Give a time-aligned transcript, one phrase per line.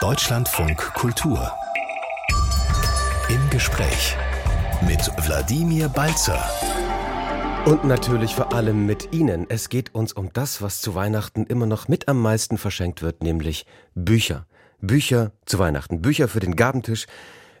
[0.00, 1.52] Deutschlandfunk Kultur.
[3.28, 4.16] Im Gespräch
[4.86, 6.42] mit Wladimir Balzer.
[7.66, 9.44] Und natürlich vor allem mit Ihnen.
[9.50, 13.22] Es geht uns um das, was zu Weihnachten immer noch mit am meisten verschenkt wird,
[13.22, 14.46] nämlich Bücher.
[14.80, 17.06] Bücher zu Weihnachten, Bücher für den Gabentisch,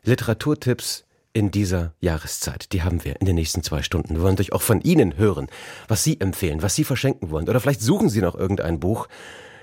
[0.04, 1.04] Literaturtipps
[1.34, 2.72] in dieser Jahreszeit.
[2.72, 4.14] Die haben wir in den nächsten zwei Stunden.
[4.14, 5.48] Wir wollen natürlich auch von Ihnen hören,
[5.88, 7.50] was Sie empfehlen, was Sie verschenken wollen.
[7.50, 9.08] Oder vielleicht suchen Sie noch irgendein Buch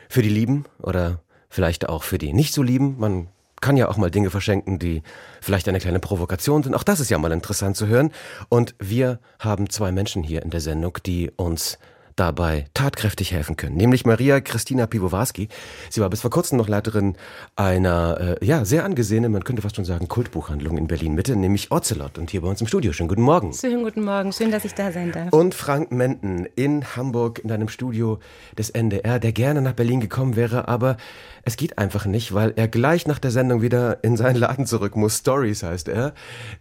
[0.10, 2.96] für die Lieben oder vielleicht auch für die nicht so lieben.
[3.00, 3.28] Man
[3.60, 5.02] kann ja auch mal Dinge verschenken, die
[5.42, 6.76] vielleicht eine kleine Provokation sind.
[6.76, 8.12] Auch das ist ja mal interessant zu hören.
[8.50, 11.80] Und wir haben zwei Menschen hier in der Sendung, die uns
[12.18, 15.48] dabei tatkräftig helfen können, nämlich Maria Christina Piwowarski.
[15.90, 17.16] Sie war bis vor kurzem noch Leiterin
[17.56, 21.72] einer äh, ja sehr angesehenen, man könnte fast schon sagen Kultbuchhandlung in Berlin Mitte, nämlich
[21.72, 22.92] Ocelot und hier bei uns im Studio.
[22.92, 23.54] Schönen guten Morgen.
[23.54, 25.32] Schönen guten Morgen, schön, dass ich da sein darf.
[25.32, 28.20] Und Frank Menden in Hamburg in einem Studio
[28.58, 30.98] des NDR, der gerne nach Berlin gekommen wäre, aber
[31.44, 34.98] es geht einfach nicht, weil er gleich nach der Sendung wieder in seinen Laden zurück
[34.98, 35.20] muss.
[35.20, 36.14] Stories heißt er.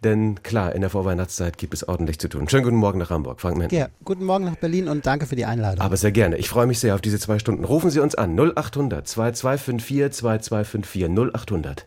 [0.04, 2.48] Denn klar, in der Vorweihnachtszeit gibt es ordentlich zu tun.
[2.48, 3.74] Schönen guten Morgen nach Hamburg, Frank Menden.
[3.74, 5.80] Ja, guten Morgen nach Berlin und danke für die Einladung.
[5.80, 6.36] Aber sehr gerne.
[6.36, 7.64] Ich freue mich sehr auf diese zwei Stunden.
[7.64, 11.86] Rufen Sie uns an 0800 2254 2254 0800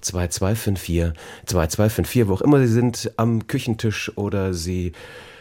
[0.00, 1.12] 2254
[1.46, 4.92] 2254, wo auch immer Sie sind, am Küchentisch oder Sie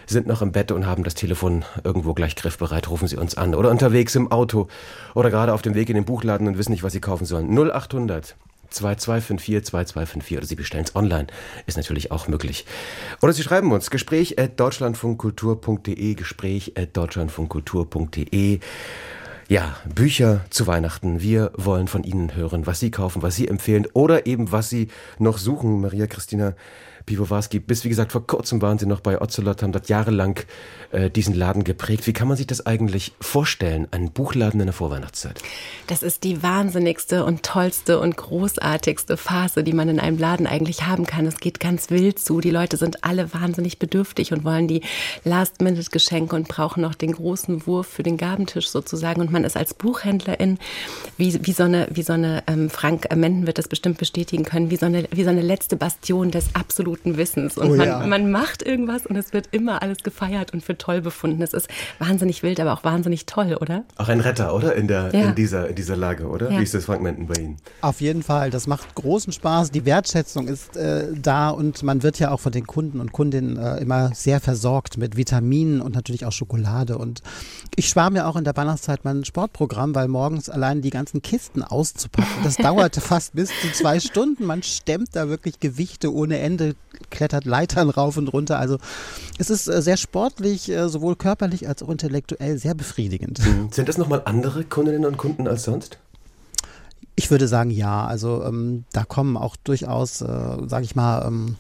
[0.08, 3.53] sind noch im Bett und haben das Telefon irgendwo gleich griffbereit, rufen Sie uns an.
[3.53, 4.67] Oder unterwegs im Auto
[5.14, 7.49] oder gerade auf dem Weg in den Buchladen und wissen nicht, was Sie kaufen sollen.
[7.53, 8.36] 0800
[8.69, 11.27] 2254 2254 oder Sie bestellen es online,
[11.65, 12.65] ist natürlich auch möglich.
[13.21, 18.59] Oder Sie schreiben uns Gespräch deutschlandfunkkultur.de, Gespräch deutschlandfunkkultur.de.
[19.49, 21.21] Ja, Bücher zu Weihnachten.
[21.21, 24.89] Wir wollen von Ihnen hören, was Sie kaufen, was Sie empfehlen oder eben was Sie
[25.19, 25.79] noch suchen.
[25.79, 26.53] Maria Christina
[27.08, 30.39] Piwowarski, bis wie gesagt vor kurzem waren Sie noch bei Ocelot, haben dort jahrelang
[30.91, 32.05] äh, diesen Laden geprägt.
[32.05, 35.41] Wie kann man sich das eigentlich vorstellen, einen Buchladen in der Vorweihnachtszeit?
[35.88, 40.86] Das ist die wahnsinnigste und tollste und großartigste Phase, die man in einem Laden eigentlich
[40.86, 41.25] haben kann.
[41.25, 42.41] Es geht ganz wild zu.
[42.41, 44.81] Die Leute sind alle wahnsinnig bedürftig und wollen die
[45.23, 49.21] Last-Minute-Geschenke und brauchen noch den großen Wurf für den Gabentisch sozusagen.
[49.21, 50.60] Und man ist als Buchhändlerin
[51.17, 54.70] wie, wie so eine, wie so eine ähm, Frank Menden wird das bestimmt bestätigen können,
[54.70, 57.58] wie so eine, wie so eine letzte Bastion des absoluten guten Wissens.
[57.58, 58.05] Und oh, man, ja.
[58.05, 61.41] man macht irgendwas und es wird immer alles gefeiert und für toll befunden.
[61.41, 61.67] Es ist
[61.99, 63.83] wahnsinnig wild, aber auch wahnsinnig toll, oder?
[63.97, 64.75] Auch ein Retter, oder?
[64.75, 65.30] In, der, ja.
[65.30, 66.52] in, dieser, in dieser Lage, oder?
[66.52, 66.59] Ja.
[66.59, 67.57] Wie ist das Fragmenten bei Ihnen?
[67.81, 68.49] Auf jeden Fall.
[68.49, 69.71] Das macht großen Spaß.
[69.71, 73.57] Die Wertschätzung ist äh, da und man wird ja auch von den Kunden und Kundinnen
[73.57, 76.97] äh, immer sehr versorgt mit Vitaminen und natürlich auch Schokolade.
[76.97, 77.21] Und
[77.76, 81.64] ich spare mir auch in der Weihnachtszeit mein Sportprogramm, weil morgens allein die ganzen Kisten
[81.64, 84.45] auszupacken, das dauerte fast bis zu zwei Stunden.
[84.45, 86.76] Man stemmt da wirklich Gewichte ohne Ende,
[87.10, 88.60] klettert Leitern rauf und runter.
[88.60, 88.78] Also
[89.38, 93.39] es ist äh, sehr sportlich, äh, sowohl körperlich als auch intellektuell sehr befriedigend.
[93.45, 93.70] Mhm.
[93.72, 95.99] Sind das nochmal andere Kundinnen und Kunden als sonst?
[97.16, 98.05] Ich würde sagen, ja.
[98.05, 101.55] Also ähm, da kommen auch durchaus, äh, sage ich mal, ähm,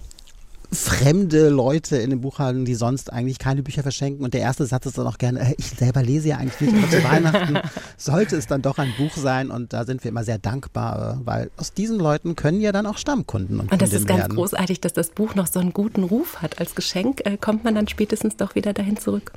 [0.71, 4.23] fremde Leute in den Buchhandlungen, die sonst eigentlich keine Bücher verschenken.
[4.23, 6.83] Und der erste Satz ist dann auch gerne, äh, ich selber lese ja eigentlich nicht,
[6.83, 7.59] aber zu Weihnachten
[7.97, 9.49] sollte es dann doch ein Buch sein.
[9.49, 12.97] Und da sind wir immer sehr dankbar, weil aus diesen Leuten können ja dann auch
[12.97, 14.35] Stammkunden und Und das ist ganz werden.
[14.35, 16.59] großartig, dass das Buch noch so einen guten Ruf hat.
[16.59, 19.31] Als Geschenk äh, kommt man dann spätestens doch wieder dahin zurück.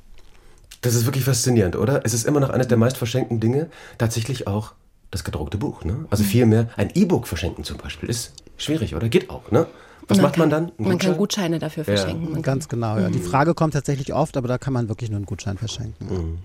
[0.80, 2.00] Das ist wirklich faszinierend, oder?
[2.04, 4.72] Es ist immer noch eines der meist verschenkten Dinge, tatsächlich auch
[5.10, 5.84] das gedruckte Buch.
[5.84, 6.06] Ne?
[6.10, 9.08] Also viel mehr, ein E-Book verschenken zum Beispiel, ist schwierig, oder?
[9.08, 9.66] Geht auch, ne?
[10.08, 10.72] Was man macht kann, man dann?
[10.78, 12.34] Man kann Gutscheine dafür verschenken.
[12.34, 12.40] Ja.
[12.40, 13.08] Ganz genau, ja.
[13.10, 13.22] Die mhm.
[13.22, 16.06] Frage kommt tatsächlich oft, aber da kann man wirklich nur einen Gutschein verschenken.
[16.08, 16.38] Mhm.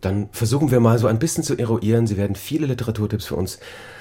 [0.00, 2.06] Dann versuchen wir mal so ein bisschen zu eruieren.
[2.06, 3.58] Sie werden viele Literaturtipps für uns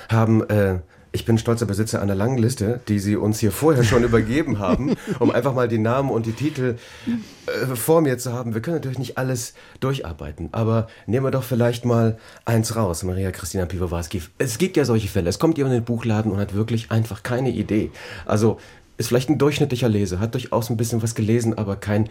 [0.10, 0.48] haben.
[0.50, 0.80] Äh,
[1.16, 4.96] ich bin stolzer Besitzer einer langen Liste, die Sie uns hier vorher schon übergeben haben,
[5.20, 6.76] um einfach mal die Namen und die Titel
[7.08, 8.54] äh, vor mir zu haben.
[8.54, 13.32] Wir können natürlich nicht alles durcharbeiten, aber nehmen wir doch vielleicht mal eins raus, Maria
[13.32, 14.24] Christina Piwowarski.
[14.38, 15.30] Es gibt ja solche Fälle.
[15.30, 17.92] Es kommt jemand in den Buchladen und hat wirklich einfach keine Idee.
[18.26, 18.60] Also
[18.98, 22.10] ist vielleicht ein durchschnittlicher Leser, hat durchaus ein bisschen was gelesen, aber kein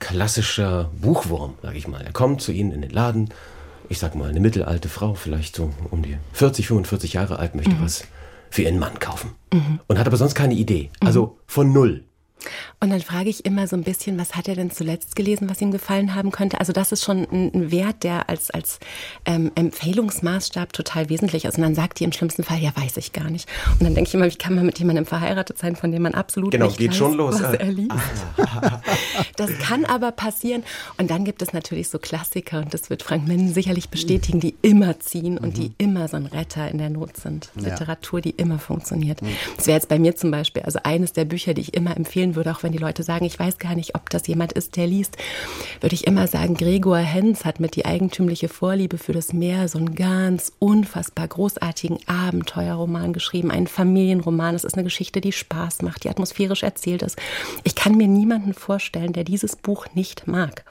[0.00, 2.02] klassischer Buchwurm, sage ich mal.
[2.02, 3.28] Er kommt zu Ihnen in den Laden,
[3.88, 7.76] ich sag mal, eine mittelalte Frau, vielleicht so um die 40, 45 Jahre alt, möchte
[7.76, 7.84] mhm.
[7.84, 8.04] was
[8.50, 9.30] für ihren Mann kaufen.
[9.52, 9.80] Mhm.
[9.86, 10.90] Und hat aber sonst keine Idee.
[11.00, 12.04] Also von null.
[12.80, 15.60] Und dann frage ich immer so ein bisschen, was hat er denn zuletzt gelesen, was
[15.60, 16.60] ihm gefallen haben könnte?
[16.60, 18.78] Also das ist schon ein Wert, der als, als
[19.26, 21.56] ähm, Empfehlungsmaßstab total wesentlich ist.
[21.56, 23.48] Und dann sagt die im schlimmsten Fall, ja, weiß ich gar nicht.
[23.72, 26.14] Und dann denke ich immer, wie kann man mit jemandem verheiratet sein, von dem man
[26.14, 27.42] absolut genau, nicht geht weiß, schon los.
[27.42, 27.90] was er liest.
[28.38, 28.80] Ah.
[29.36, 30.64] das kann aber passieren.
[30.96, 34.54] Und dann gibt es natürlich so Klassiker, und das wird Frank Minden sicherlich bestätigen, die
[34.62, 35.60] immer ziehen und mhm.
[35.60, 37.50] die immer so ein Retter in der Not sind.
[37.54, 39.22] Literatur, die immer funktioniert.
[39.22, 39.28] Mhm.
[39.56, 42.29] Das wäre jetzt bei mir zum Beispiel, also eines der Bücher, die ich immer empfehlen
[42.30, 44.76] empfehlen würde, auch wenn die Leute sagen, ich weiß gar nicht, ob das jemand ist,
[44.76, 45.16] der liest,
[45.80, 49.78] würde ich immer sagen, Gregor Henz hat mit die eigentümliche Vorliebe für das Meer so
[49.78, 54.54] einen ganz unfassbar großartigen Abenteuerroman geschrieben, einen Familienroman.
[54.54, 57.18] Es ist eine Geschichte, die Spaß macht, die atmosphärisch erzählt ist.
[57.64, 60.64] Ich kann mir niemanden vorstellen, der dieses Buch nicht mag.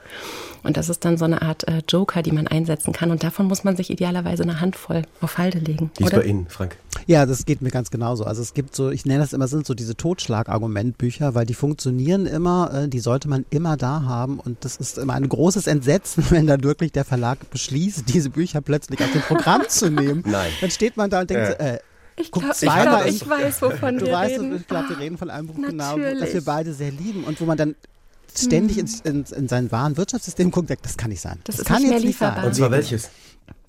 [0.63, 3.11] Und das ist dann so eine Art äh, Joker, die man einsetzen kann.
[3.11, 5.91] Und davon muss man sich idealerweise eine Handvoll auf Halde legen.
[5.97, 6.75] Wie ist bei Ihnen, Frank?
[7.07, 8.23] Ja, das geht mir ganz genauso.
[8.25, 12.25] Also es gibt so, ich nenne das immer, sind so diese Totschlagargumentbücher, weil die funktionieren
[12.25, 14.39] immer, äh, die sollte man immer da haben.
[14.39, 18.62] Und das ist immer ein großes Entsetzen, wenn dann wirklich der Verlag beschließt, diese Bücher
[18.62, 20.23] plötzlich auf dem Programm zu nehmen.
[20.25, 20.51] Nein.
[20.62, 21.75] Dann steht man da und denkt, Äh.
[21.75, 21.79] äh,
[22.17, 24.55] Ich glaube, ich, glaub, ich weiß, wovon Du wir weißt, reden.
[24.57, 26.19] ich glaube, wir reden von einem Buch genau, Natürlich.
[26.19, 27.75] das wir beide sehr lieben und wo man dann
[28.37, 31.39] ständig ins, ins, in sein wahren Wirtschaftssystem guckt, denkt, das kann nicht sein.
[31.43, 32.45] Das ist kann nicht mehr jetzt lieferbar.
[32.45, 33.09] Und zwar welches?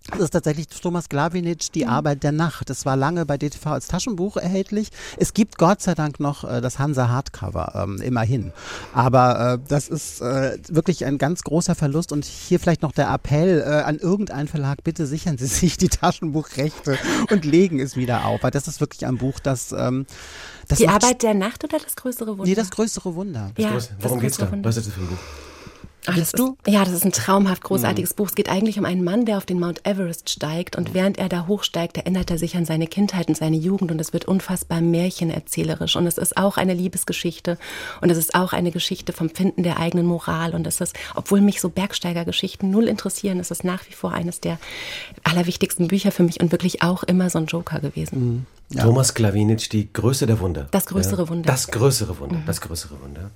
[0.09, 2.69] Das ist tatsächlich Thomas Glawinitsch, Die Arbeit der Nacht.
[2.71, 4.89] Das war lange bei DTV als Taschenbuch erhältlich.
[5.19, 8.53] Es gibt Gott sei Dank noch äh, das Hansa Hardcover, ähm, immerhin.
[8.95, 12.13] Aber äh, das ist äh, wirklich ein ganz großer Verlust.
[12.13, 15.89] Und hier vielleicht noch der Appell äh, an irgendeinen Verlag, bitte sichern Sie sich die
[15.91, 16.99] Taschenbuchrechte
[17.31, 18.43] und legen es wieder auf.
[18.43, 19.71] Weil das ist wirklich ein Buch, das...
[19.73, 20.07] Ähm,
[20.67, 22.45] das Die Arbeit der Nacht oder das größere Wunder?
[22.45, 23.51] Nee, das größere Wunder.
[23.59, 24.45] ja, Was- das Worum geht's da?
[24.47, 24.69] größere Wunder.
[24.69, 25.19] Was ist das für ein Buch?
[26.07, 26.57] Ah, das du?
[26.65, 28.29] ist, ja, das ist ein traumhaft großartiges Buch.
[28.29, 31.29] Es geht eigentlich um einen Mann, der auf den Mount Everest steigt und während er
[31.29, 34.81] da hochsteigt, erinnert er sich an seine Kindheit und seine Jugend und es wird unfassbar
[34.81, 37.59] märchenerzählerisch und es ist auch eine Liebesgeschichte
[38.01, 41.41] und es ist auch eine Geschichte vom Finden der eigenen Moral und es ist, obwohl
[41.41, 44.59] mich so Bergsteigergeschichten null interessieren, ist es nach wie vor eines der
[45.25, 48.47] allerwichtigsten Bücher für mich und wirklich auch immer so ein Joker gewesen.
[48.77, 50.69] Thomas Klawinitsch, die Größe der Wunder.
[50.71, 51.51] Das größere Wunder.
[51.51, 51.55] Mhm.
[51.55, 53.31] Das größere Wunder, das größere Wunder.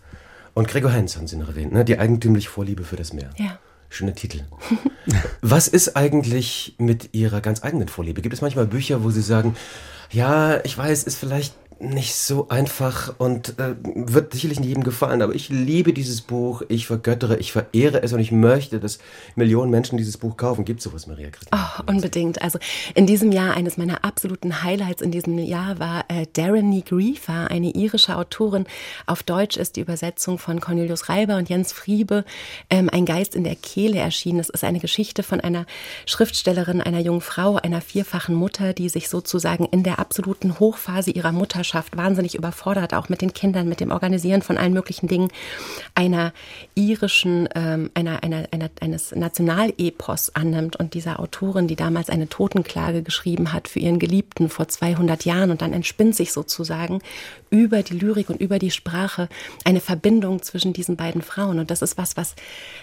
[0.54, 1.84] Und Gregor Heinz haben Sie noch erwähnt, ne?
[1.84, 3.30] die eigentümliche Vorliebe für das Meer.
[3.36, 3.58] Ja.
[3.90, 4.42] Schöner Titel.
[5.40, 8.22] Was ist eigentlich mit Ihrer ganz eigenen Vorliebe?
[8.22, 9.56] Gibt es manchmal Bücher, wo Sie sagen,
[10.10, 11.54] ja, ich weiß, ist vielleicht
[11.90, 16.62] nicht so einfach und äh, wird sicherlich nicht jedem gefallen, aber ich liebe dieses Buch,
[16.68, 18.98] ich vergöttere, ich verehre es und ich möchte, dass
[19.36, 20.64] Millionen Menschen dieses Buch kaufen.
[20.64, 21.74] Gibt sowas, Maria Christina?
[21.78, 22.42] Oh, unbedingt.
[22.42, 22.58] Also
[22.94, 27.70] in diesem Jahr, eines meiner absoluten Highlights in diesem Jahr war äh, Darren Griefer, eine
[27.70, 28.66] irische Autorin.
[29.06, 32.24] Auf Deutsch ist die Übersetzung von Cornelius Reiber und Jens Friebe,
[32.70, 34.40] ähm, Ein Geist in der Kehle erschienen.
[34.40, 35.66] Es ist eine Geschichte von einer
[36.06, 41.32] Schriftstellerin, einer jungen Frau, einer vierfachen Mutter, die sich sozusagen in der absoluten Hochphase ihrer
[41.32, 45.28] Mutterschaft wahnsinnig überfordert, auch mit den Kindern, mit dem Organisieren von allen möglichen Dingen,
[45.94, 46.32] einer
[46.74, 53.02] irischen, ähm, einer, einer, einer, eines Nationalepos annimmt und dieser Autorin, die damals eine Totenklage
[53.02, 57.00] geschrieben hat für ihren Geliebten vor 200 Jahren und dann entspinnt sich sozusagen
[57.50, 59.28] über die Lyrik und über die Sprache
[59.64, 61.58] eine Verbindung zwischen diesen beiden Frauen.
[61.58, 62.34] Und das ist was, was,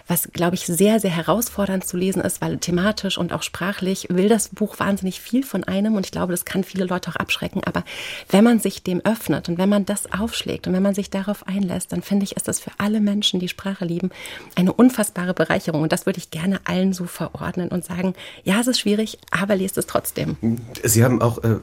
[0.07, 4.29] was glaube ich sehr, sehr herausfordernd zu lesen ist, weil thematisch und auch sprachlich will
[4.29, 7.61] das Buch wahnsinnig viel von einem und ich glaube, das kann viele Leute auch abschrecken,
[7.65, 7.83] aber
[8.29, 11.47] wenn man sich dem öffnet und wenn man das aufschlägt und wenn man sich darauf
[11.47, 14.09] einlässt, dann finde ich, ist das für alle Menschen, die Sprache lieben,
[14.55, 15.81] eine unfassbare Bereicherung.
[15.81, 18.13] Und das würde ich gerne allen so verordnen und sagen,
[18.43, 20.37] ja, es ist schwierig, aber lest es trotzdem.
[20.83, 21.57] Sie haben auch, äh,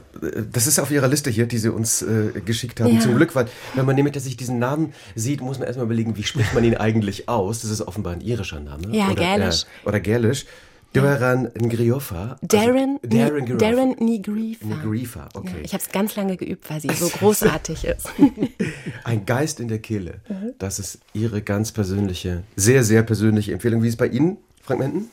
[0.51, 2.95] das ist auf Ihrer Liste hier, die Sie uns äh, geschickt haben.
[2.95, 3.01] Ja.
[3.01, 6.17] Zum Glück, weil wenn man nämlich dass sich diesen Namen sieht, muss man erstmal überlegen,
[6.17, 7.61] wie spricht man ihn eigentlich aus.
[7.61, 8.95] Das ist offenbar ein irischer Name.
[8.95, 9.63] Ja, oder, Gälisch.
[9.63, 10.45] Äh, oder Gälisch.
[10.93, 12.31] Doran Ngriofa.
[12.31, 14.65] also Darren, Darren, Ni- Griofa.
[14.65, 14.79] Darren.
[14.81, 15.61] Ngriofa, Ja, okay.
[15.63, 18.07] ich habe es ganz lange geübt, weil sie so großartig ist.
[19.03, 20.21] Ein Geist in der Kehle.
[20.27, 20.53] Mhm.
[20.57, 23.83] Das ist Ihre ganz persönliche, sehr, sehr persönliche Empfehlung.
[23.83, 25.09] Wie ist es bei Ihnen, Frank Menten?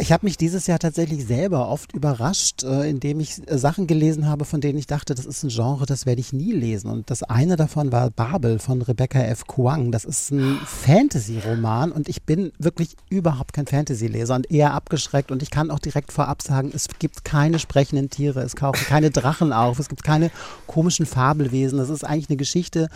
[0.00, 4.26] Ich habe mich dieses Jahr tatsächlich selber oft überrascht, äh, indem ich äh, Sachen gelesen
[4.26, 6.90] habe, von denen ich dachte, das ist ein Genre, das werde ich nie lesen.
[6.90, 9.46] Und das eine davon war Babel von Rebecca F.
[9.46, 9.92] Kuang.
[9.92, 15.30] Das ist ein Fantasy-Roman und ich bin wirklich überhaupt kein Fantasy-Leser und eher abgeschreckt.
[15.30, 19.10] Und ich kann auch direkt vorab sagen, es gibt keine sprechenden Tiere, es kaufen keine
[19.10, 20.30] Drachen auf, es gibt keine
[20.66, 21.76] komischen Fabelwesen.
[21.76, 22.88] Das ist eigentlich eine Geschichte,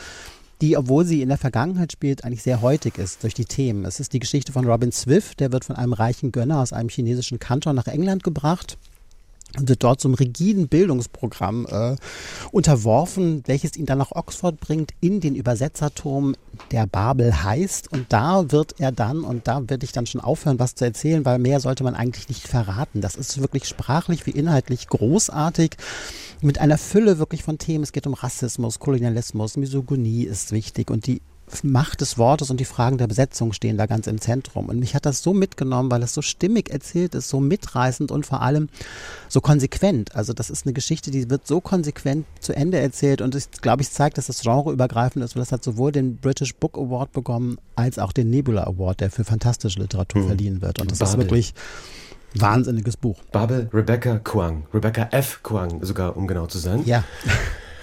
[0.60, 3.84] die, obwohl sie in der Vergangenheit spielt, eigentlich sehr heutig ist durch die Themen.
[3.84, 6.88] Es ist die Geschichte von Robin Swift, der wird von einem reichen Gönner aus einem
[6.88, 8.78] chinesischen Kanton nach England gebracht
[9.58, 11.96] und wird dort zum rigiden Bildungsprogramm äh,
[12.50, 16.34] unterworfen, welches ihn dann nach Oxford bringt, in den Übersetzerturm,
[16.70, 17.92] der Babel heißt.
[17.92, 21.24] Und da wird er dann, und da werde ich dann schon aufhören, was zu erzählen,
[21.24, 23.00] weil mehr sollte man eigentlich nicht verraten.
[23.00, 25.76] Das ist wirklich sprachlich wie inhaltlich großartig,
[26.44, 27.84] mit einer Fülle wirklich von Themen.
[27.84, 31.20] Es geht um Rassismus, Kolonialismus, Misogynie ist wichtig und die
[31.62, 34.70] Macht des Wortes und die Fragen der Besetzung stehen da ganz im Zentrum.
[34.70, 38.24] Und mich hat das so mitgenommen, weil es so stimmig erzählt ist, so mitreißend und
[38.24, 38.70] vor allem
[39.28, 40.14] so konsequent.
[40.16, 43.82] Also das ist eine Geschichte, die wird so konsequent zu Ende erzählt und ich glaube,
[43.82, 47.58] ich zeigt, dass das genreübergreifend ist, weil das hat sowohl den British Book Award bekommen
[47.76, 50.28] als auch den Nebula Award, der für fantastische Literatur Hm.
[50.28, 50.80] verliehen wird.
[50.80, 51.26] Und das ist Babel.
[51.26, 51.52] wirklich
[52.34, 53.18] wahnsinniges Buch.
[53.32, 54.66] Babel Rebecca Kuang.
[54.72, 55.40] Rebecca F.
[55.42, 56.82] Kuang sogar, um genau zu sein.
[56.84, 57.04] Ja.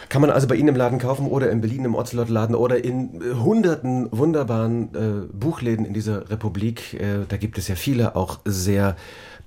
[0.10, 3.22] Kann man also bei Ihnen im Laden kaufen oder in Berlin im Ocelot-Laden oder in
[3.22, 6.96] äh, hunderten wunderbaren äh, Buchläden in dieser Republik.
[6.96, 8.98] Äh, da gibt es ja viele auch sehr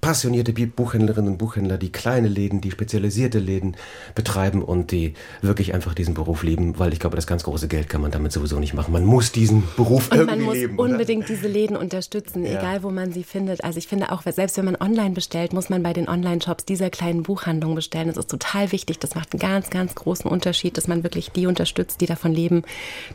[0.05, 3.77] passionierte Buchhändlerinnen und Buchhändler, die kleine Läden, die spezialisierte Läden
[4.15, 7.89] betreiben und die wirklich einfach diesen Beruf lieben, weil ich glaube, das ganz große Geld
[7.89, 8.93] kann man damit sowieso nicht machen.
[8.93, 10.79] Man muss diesen Beruf und irgendwie man muss leben.
[10.79, 12.59] unbedingt diese Läden unterstützen, Ja.
[12.59, 13.65] egal wo man sie findet.
[13.65, 16.91] Also ich finde auch, selbst wenn man online bestellt, muss man bei den Online-Shops dieser
[16.91, 18.09] kleinen Buchhandlung bestellen.
[18.09, 18.99] Das ist total wichtig.
[18.99, 22.63] Das macht einen ganz, ganz großen Unterschied, dass man wirklich die unterstützt, die davon leben,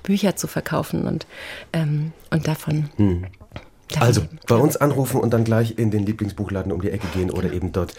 [0.03, 1.27] Bücher zu verkaufen und,
[1.73, 2.89] ähm, und davon.
[3.99, 7.51] Also bei uns anrufen und dann gleich in den Lieblingsbuchladen um die Ecke gehen oder
[7.51, 7.95] eben dort,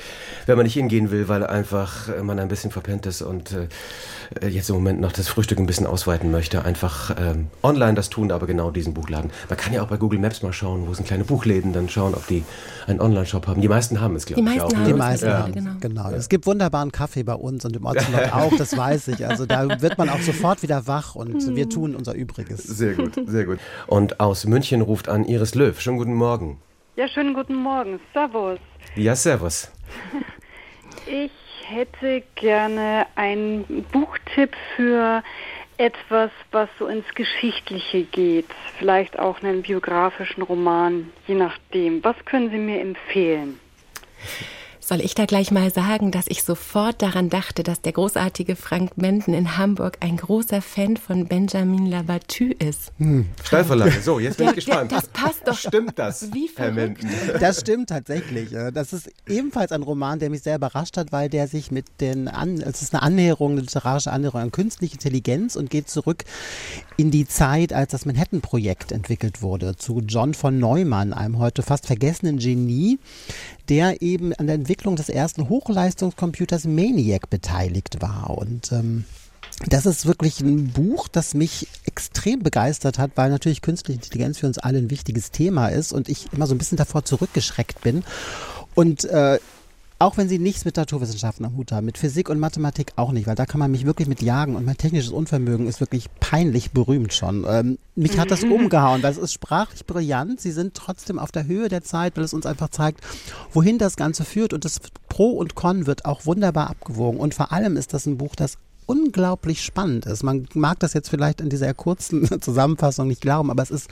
[0.46, 3.66] wenn man nicht hingehen will, weil einfach man ein bisschen verpennt ist und äh,
[4.48, 8.30] jetzt im Moment noch das Frühstück ein bisschen ausweiten möchte, einfach ähm, online das tun,
[8.30, 9.30] aber genau diesen Buchladen.
[9.48, 12.14] Man kann ja auch bei Google Maps mal schauen, wo sind kleine Buchläden, dann schauen,
[12.14, 12.44] ob die
[12.86, 13.60] einen Online-Shop haben.
[13.60, 14.78] Die meisten haben es, glaube Die ich, meisten auch.
[14.78, 14.86] haben ne?
[14.86, 16.04] Die es meisten mittlerweile, haben genau.
[16.04, 16.16] genau.
[16.16, 19.26] Es gibt wunderbaren Kaffee bei uns und im Ocelot auch, das weiß ich.
[19.26, 22.62] Also da wird man auch sofort wieder wach und wir tun unser Übriges.
[22.62, 23.58] Sehr gut, sehr gut.
[23.86, 25.78] Und aus München ruft an Iris Löw.
[25.80, 26.58] Schönen guten Morgen.
[26.96, 27.98] Ja, schönen guten Morgen.
[28.12, 28.58] Servus.
[28.94, 29.70] Ja, servus.
[31.06, 31.30] Ich
[31.70, 35.22] hätte gerne einen Buchtipp für
[35.78, 38.48] etwas, was so ins Geschichtliche geht.
[38.78, 42.04] Vielleicht auch einen biografischen Roman, je nachdem.
[42.04, 43.58] Was können Sie mir empfehlen?
[44.90, 48.98] Soll ich da gleich mal sagen, dass ich sofort daran dachte, dass der großartige Frank
[48.98, 52.90] Menden in Hamburg ein großer Fan von Benjamin Labattu ist.
[53.44, 54.00] Steilvorlage.
[54.02, 54.90] So, jetzt bin ich gespannt.
[54.90, 55.56] das passt doch.
[55.56, 56.72] Stimmt das, Wie Herr.
[56.72, 57.08] Menden?
[57.38, 58.50] Das stimmt tatsächlich.
[58.50, 62.26] Das ist ebenfalls ein Roman, der mich sehr überrascht hat, weil der sich mit den,
[62.26, 66.24] an, es ist eine Annäherung, eine literarische Annäherung an künstliche Intelligenz und geht zurück
[66.96, 71.86] in die Zeit, als das Manhattan-Projekt entwickelt wurde, zu John von Neumann, einem heute fast
[71.86, 72.98] vergessenen Genie,
[73.70, 78.36] der eben an der Entwicklung des ersten Hochleistungscomputers Maniac beteiligt war.
[78.36, 79.04] Und ähm,
[79.68, 84.46] das ist wirklich ein Buch, das mich extrem begeistert hat, weil natürlich künstliche Intelligenz für
[84.46, 88.02] uns alle ein wichtiges Thema ist und ich immer so ein bisschen davor zurückgeschreckt bin.
[88.74, 89.38] Und äh,
[90.00, 93.26] auch wenn sie nichts mit Naturwissenschaften am Hut haben, mit Physik und Mathematik auch nicht,
[93.26, 96.70] weil da kann man mich wirklich mit jagen und mein technisches Unvermögen ist wirklich peinlich
[96.70, 97.44] berühmt schon.
[97.46, 100.40] Ähm, mich hat das umgehauen, weil es ist sprachlich brillant.
[100.40, 103.04] Sie sind trotzdem auf der Höhe der Zeit, weil es uns einfach zeigt,
[103.52, 104.80] wohin das Ganze führt und das
[105.10, 108.56] Pro und Con wird auch wunderbar abgewogen und vor allem ist das ein Buch, das
[108.86, 110.22] unglaublich spannend ist.
[110.22, 113.90] Man mag das jetzt vielleicht in dieser kurzen Zusammenfassung nicht glauben, aber es ist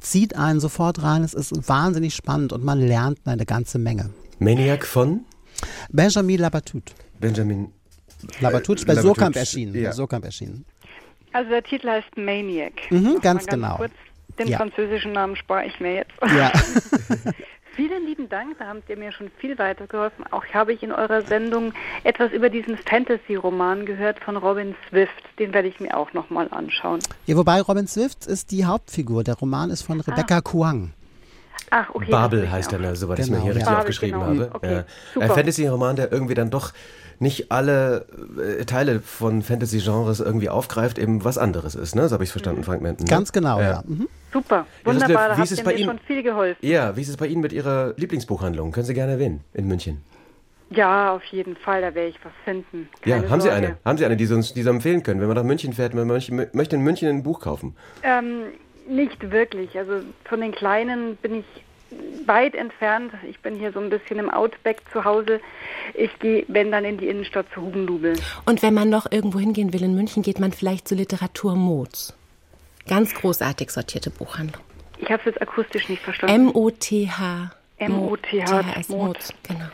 [0.00, 4.10] zieht einen sofort rein, es ist wahnsinnig spannend und man lernt eine ganze Menge.
[4.38, 5.20] Maniac von
[5.90, 6.92] Benjamin Labatut.
[7.20, 7.72] Benjamin.
[8.40, 9.74] Labatut ist bei Labatut, Surkamp erschienen.
[9.74, 9.90] ja.
[9.90, 10.64] Bei Surkamp erschienen.
[11.32, 12.72] Also der Titel heißt Maniac.
[12.90, 13.76] Mhm, mal ganz genau.
[13.76, 13.92] Kurz.
[14.38, 14.56] Den Ja.
[14.58, 16.12] französischen Namen spare ich mir jetzt.
[16.36, 16.50] Ja.
[17.76, 20.24] Vielen lieben Dank, da habt ihr mir schon viel weitergeholfen.
[20.30, 21.72] Auch habe ich in eurer Sendung
[22.04, 25.10] etwas über diesen Fantasy-Roman gehört von Robin Swift.
[25.40, 27.00] Den werde ich mir auch nochmal anschauen.
[27.26, 29.24] ja, wobei Robin Swift ist die Hauptfigur.
[29.24, 30.92] Der Roman ist von Rebecca Kuang.
[31.70, 32.06] Ach, okay.
[32.08, 33.54] das Babel heißt mir er, ne, soweit ich Genau, mir hier ja.
[33.54, 34.44] richtig Babel, aufgeschrieben genau.
[34.44, 34.50] habe.
[34.54, 34.82] Okay,
[35.16, 35.20] Ja.
[35.22, 36.72] Ein Fantasy-Roman, der irgendwie dann doch
[37.20, 38.06] nicht alle
[38.58, 42.08] äh, Teile von Fantasy-Genres irgendwie aufgreift, eben was anderes ist, ne?
[42.08, 43.04] So habe ich es verstanden, Frank Menden.
[43.04, 43.10] ne?
[43.10, 43.70] Ganz genau, Ja.
[43.70, 43.84] ja.
[43.86, 44.08] Mhm.
[44.32, 45.86] Super, wunderbar, da wie ist habt es ihr bei mir Ihnen?
[45.90, 46.58] schon viel geholfen.
[46.60, 48.72] Ja, wie ist es bei Ihnen mit Ihrer Lieblingsbuchhandlung?
[48.72, 50.02] Können Sie gerne erwähnen in München.
[50.70, 52.88] Ja, auf jeden Fall, da werde ich was finden.
[53.04, 53.66] Ja, Keine haben Sie Sorge.
[53.66, 53.76] eine?
[53.84, 55.92] Haben Sie eine, die Sie uns, die Sie empfehlen können, wenn man nach München fährt,
[55.92, 57.76] wenn man möchte- möchte in München ein Buch kaufen?
[58.02, 58.46] Ähm,
[58.86, 59.76] nicht wirklich.
[59.78, 61.44] Also von den Kleinen bin ich
[62.26, 63.12] weit entfernt.
[63.28, 65.40] Ich bin hier so ein bisschen im Outback zu Hause.
[65.94, 68.18] Ich gehe, wenn dann in die Innenstadt zu Hugendubel.
[68.46, 72.14] Und wenn man noch irgendwo hingehen will in München, geht man vielleicht zur Literatur Moz.
[72.86, 74.62] Ganz großartig sortierte Buchhandlung.
[74.98, 76.48] Ich habe es jetzt akustisch nicht verstanden.
[76.48, 77.50] M-O-T-H.
[77.78, 78.88] M-O-T-H.
[78.88, 79.32] Moz.
[79.48, 79.66] Genau.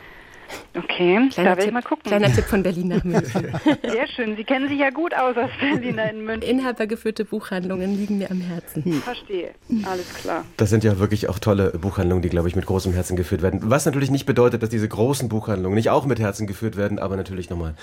[0.77, 2.03] Okay, da Kleiner werde ich Tipp, mal gucken.
[2.03, 3.47] kleiner Tipp von Berlin nach München.
[3.83, 4.35] Sehr schön.
[4.37, 6.49] Sie kennen sich ja gut aus als Berliner in München.
[6.49, 9.01] Inhabergeführte Buchhandlungen liegen mir am Herzen.
[9.01, 9.51] Verstehe.
[9.89, 10.45] Alles klar.
[10.57, 13.59] Das sind ja wirklich auch tolle Buchhandlungen, die, glaube ich, mit großem Herzen geführt werden.
[13.63, 17.17] Was natürlich nicht bedeutet, dass diese großen Buchhandlungen nicht auch mit Herzen geführt werden, aber
[17.17, 17.75] natürlich nochmal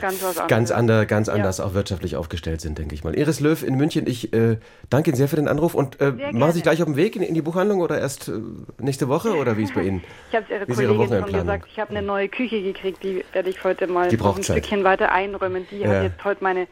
[0.00, 1.34] Ganz was ganz, ander, ganz Ja.
[1.34, 3.14] anders auch wirtschaftlich aufgestellt sind, denke ich mal.
[3.16, 4.58] Iris Löw in München, ich äh,
[4.90, 7.16] danke Ihnen sehr für den Anruf und äh, machen Sie sich gleich auf den Weg
[7.16, 8.32] in, in die Buchhandlung oder erst äh,
[8.80, 10.02] nächste Woche oder wie ist bei Ihnen?
[10.30, 11.46] Ich habe Ihre ist Ihre Kollegin schon Wochenendplanung?
[11.46, 14.44] gesagt, ich habe eine neue Küche gekriegt, die werde ich heute mal ein Zeit.
[14.44, 15.66] Stückchen weiter einräumen.
[15.70, 15.88] Die Ja.
[15.88, 16.66] hat jetzt heute meine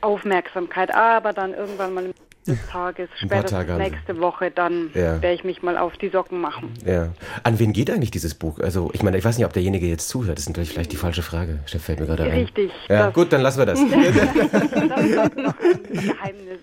[0.00, 2.14] Aufmerksamkeit, aber dann irgendwann mal im
[2.46, 5.20] des Tages, spätestens Tage nächste Woche, dann Ja.
[5.22, 6.70] werde ich mich mal auf die Socken machen.
[6.84, 7.08] Ja.
[7.42, 8.58] An wen geht eigentlich dieses Buch?
[8.60, 10.36] Also, ich meine, ich weiß nicht, ob derjenige jetzt zuhört.
[10.38, 11.60] Das ist natürlich vielleicht die falsche Frage.
[11.66, 12.30] Chef fällt mir gerade ein.
[12.32, 13.80] Richtig, Ja, gut, dann lassen wir das.
[14.84, 16.58] Das Geheimnis.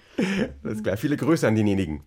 [0.64, 0.98] Alles klar.
[0.98, 2.04] Viele Grüße an denjenigen.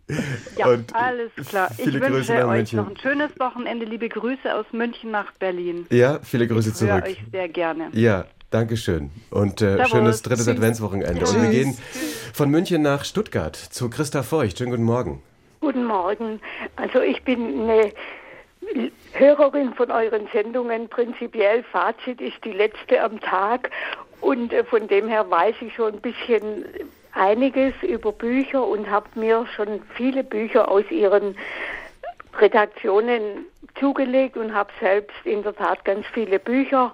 [0.56, 1.68] Ja, Und alles klar.
[1.76, 2.76] Ich viele Grüße wünsche nach euch München.
[2.78, 3.84] noch ein schönes Wochenende.
[3.86, 5.86] Liebe Grüße aus München nach Berlin.
[5.90, 7.04] Ja, viele Grüße Ich zurück.
[7.04, 7.88] euch sehr gerne.
[7.92, 9.10] Ja, Dankeschön.
[9.32, 11.26] Und äh, schönes drittes Adventswochenende.
[11.26, 11.76] Und wir gehen
[12.32, 14.58] von München nach Stuttgart zu Christa Feucht.
[14.58, 15.20] Schönen guten Morgen.
[15.60, 16.40] Guten Morgen.
[16.76, 17.92] Also ich bin eine
[19.10, 20.88] Hörerin von euren Sendungen.
[20.88, 23.70] Prinzipiell Fazit ist die letzte am Tag.
[24.20, 26.64] Und äh, von dem her weiß ich schon ein bisschen
[27.10, 31.36] einiges über Bücher und habe mir schon viele Bücher aus ihren
[32.38, 33.46] Redaktionen
[33.80, 36.92] zugelegt und habe selbst in der Tat ganz viele Bücher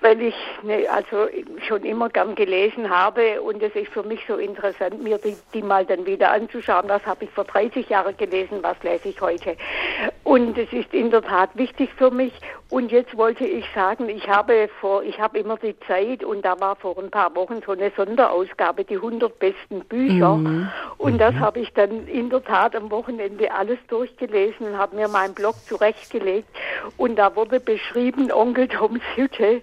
[0.00, 1.28] weil ich ne, also
[1.66, 5.62] schon immer gern gelesen habe und es ist für mich so interessant, mir die, die
[5.62, 6.88] mal dann wieder anzuschauen.
[6.88, 9.56] Was habe ich vor 30 Jahren gelesen, was lese ich heute?
[10.24, 12.32] Und es ist in der Tat wichtig für mich.
[12.70, 16.58] Und jetzt wollte ich sagen, ich habe vor, ich habe immer die Zeit und da
[16.60, 20.36] war vor ein paar Wochen so eine Sonderausgabe, die 100 besten Bücher.
[20.36, 20.68] Mhm.
[20.96, 21.40] Und das mhm.
[21.40, 25.56] habe ich dann in der Tat am Wochenende alles durchgelesen und habe mir meinen Blog
[25.66, 26.48] zurechtgelegt.
[26.96, 29.62] Und da wurde beschrieben Onkel Toms Hütte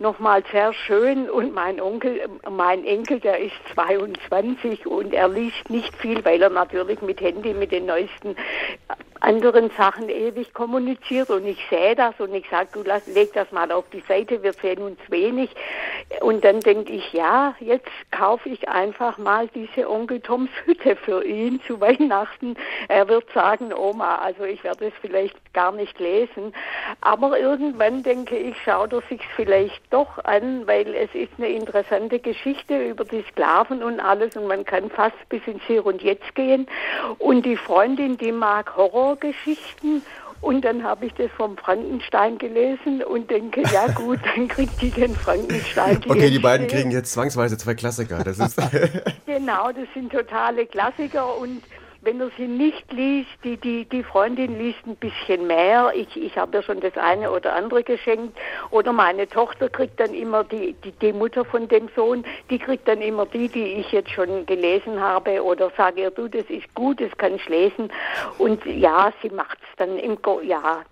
[0.00, 5.94] nochmal sehr schön und mein Onkel, mein Enkel, der ist 22 und er liest nicht
[5.96, 8.34] viel, weil er natürlich mit Handy, mit den neuesten
[9.20, 13.52] anderen Sachen ewig kommuniziert und ich sehe das und ich sage, du lass, leg das
[13.52, 15.50] mal auf die Seite, wir sehen uns wenig.
[16.20, 21.22] Und dann denke ich, ja, jetzt kaufe ich einfach mal diese Onkel Toms Hütte für
[21.24, 22.56] ihn zu Weihnachten.
[22.88, 26.54] Er wird sagen, Oma, also ich werde es vielleicht gar nicht lesen.
[27.00, 32.18] Aber irgendwann denke ich, schaut er sich vielleicht doch an, weil es ist eine interessante
[32.18, 36.34] Geschichte über die Sklaven und alles und man kann fast bis ins Hier und Jetzt
[36.34, 36.66] gehen.
[37.18, 40.02] Und die Freundin, die mag Horrorgeschichten
[40.40, 44.90] und dann habe ich das vom Frankenstein gelesen und denke, ja gut, dann kriegt die
[44.90, 46.00] den Frankenstein.
[46.00, 48.24] Die okay, die beiden kriegen jetzt zwangsweise zwei Klassiker.
[48.24, 48.56] Das ist
[49.26, 51.62] genau, das sind totale Klassiker und
[52.02, 55.92] wenn er sie nicht liest, die, die, die Freundin liest ein bisschen mehr.
[55.94, 58.38] Ich, ich habe ja schon das eine oder andere geschenkt.
[58.70, 62.88] Oder meine Tochter kriegt dann immer die, die, die Mutter von dem Sohn, die kriegt
[62.88, 65.44] dann immer die, die ich jetzt schon gelesen habe.
[65.44, 67.92] Oder sage ihr, du, das ist gut, das kann ich lesen.
[68.38, 70.82] Und ja, sie macht es dann im, Go ja,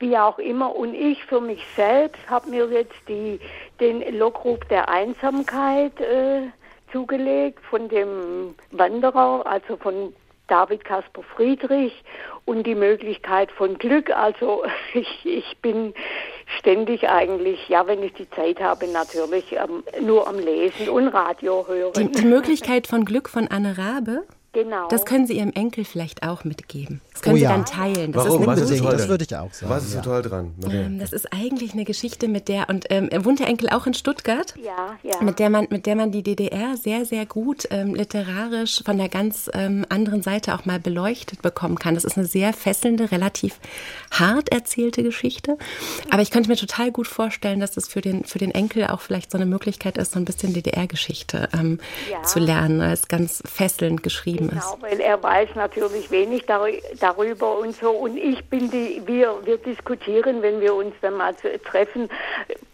[0.00, 0.74] wie auch immer.
[0.74, 3.38] Und ich für mich selbst habe mir jetzt die,
[3.78, 6.48] den Lockruf der Einsamkeit äh,
[6.90, 10.12] zugelegt von dem Wanderer, also von
[10.50, 11.92] David Kasper Friedrich
[12.44, 14.10] und die Möglichkeit von Glück.
[14.10, 15.94] Also ich, ich bin
[16.58, 21.66] ständig eigentlich, ja, wenn ich die Zeit habe, natürlich ähm, nur am Lesen und Radio
[21.66, 21.92] hören.
[21.96, 24.24] Die, die Möglichkeit von Glück von Anne Rabe?
[24.52, 24.88] Genau.
[24.88, 27.00] Das können Sie Ihrem Enkel vielleicht auch mitgeben.
[27.12, 27.52] Das können oh, Sie ja.
[27.52, 28.10] dann teilen.
[28.10, 28.42] Das Warum?
[28.42, 29.72] Ist Was ist so toll Das würde ich auch sagen.
[29.72, 30.54] Was ist so toll dran?
[30.68, 33.94] Ähm, das ist eigentlich eine Geschichte, mit der, und ähm, wohnt der Enkel auch in
[33.94, 34.54] Stuttgart?
[34.60, 35.22] Ja, ja.
[35.22, 39.08] Mit der man, mit der man die DDR sehr, sehr gut ähm, literarisch von der
[39.08, 41.94] ganz ähm, anderen Seite auch mal beleuchtet bekommen kann.
[41.94, 43.60] Das ist eine sehr fesselnde, relativ
[44.10, 45.58] hart erzählte Geschichte.
[46.10, 49.00] Aber ich könnte mir total gut vorstellen, dass das für den, für den Enkel auch
[49.00, 51.78] vielleicht so eine Möglichkeit ist, so ein bisschen DDR-Geschichte ähm,
[52.10, 52.24] ja.
[52.24, 52.80] zu lernen.
[52.80, 54.82] Es ist ganz fesselnd geschrieben geschrieben genau, ist.
[54.82, 57.90] weil er weiß natürlich wenig darüber und so.
[57.90, 62.08] Und ich bin die, wir, wir diskutieren, wenn wir uns dann mal treffen,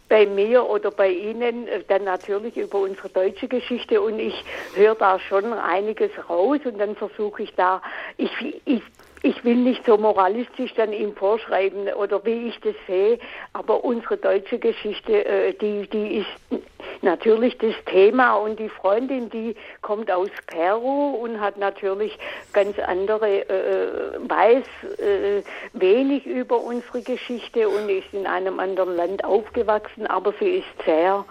[0.08, 4.94] bei mir oder bei Ihnen äh, dann natürlich über unsere deutsche Geschichte und ich höre
[4.94, 7.82] da schon einiges raus und dann versuche ich da,
[8.16, 8.30] ich,
[8.64, 8.82] ich
[9.22, 13.18] ich will nicht so moralistisch dann ihm vorschreiben oder wie ich das sehe,
[13.52, 16.62] aber unsere deutsche Geschichte, äh, die, die ist
[17.02, 22.18] natürlich das Thema und die Freundin, die kommt aus Peru und hat natürlich
[22.52, 24.64] ganz andere, äh, weiß
[24.98, 30.84] äh, wenig über unsere Geschichte und ist in einem anderen Land aufgewachsen, aber sie ist
[30.84, 31.24] sehr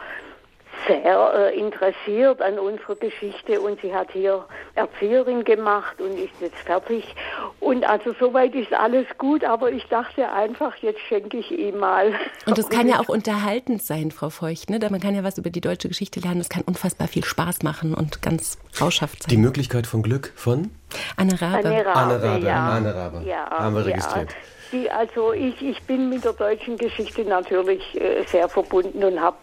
[0.88, 6.58] sehr äh, interessiert an unserer Geschichte und sie hat hier Erzieherin gemacht und ist jetzt
[6.66, 7.16] fertig.
[7.60, 12.14] Und also soweit ist alles gut, aber ich dachte einfach, jetzt schenke ich ihm mal.
[12.46, 14.80] Und es kann ja auch unterhaltend sein, Frau Feucht, ne?
[14.90, 17.94] Man kann ja was über die deutsche Geschichte lernen, das kann unfassbar viel Spaß machen
[17.94, 19.30] und ganz rauschhaft sein.
[19.30, 20.70] Die Möglichkeit von Glück von?
[21.18, 21.68] Anne Rabe.
[21.68, 22.70] Anne Rabe, Anne Rabe, ja.
[22.70, 23.24] Anne Rabe.
[23.26, 24.32] Ja, haben wir registriert.
[24.32, 24.38] Ja.
[24.72, 29.38] Die, also ich, ich bin mit der deutschen Geschichte natürlich äh, sehr verbunden und habe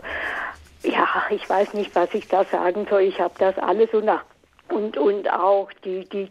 [0.83, 3.03] ja, ich weiß nicht, was ich da sagen soll.
[3.03, 4.25] Ich habe das alles nach
[4.69, 6.29] und und auch die die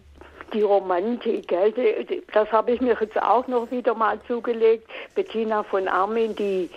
[0.54, 1.74] die Romantik, gell,
[2.34, 4.90] das habe ich mir jetzt auch noch wieder mal zugelegt.
[5.16, 6.70] Bettina von Armin, die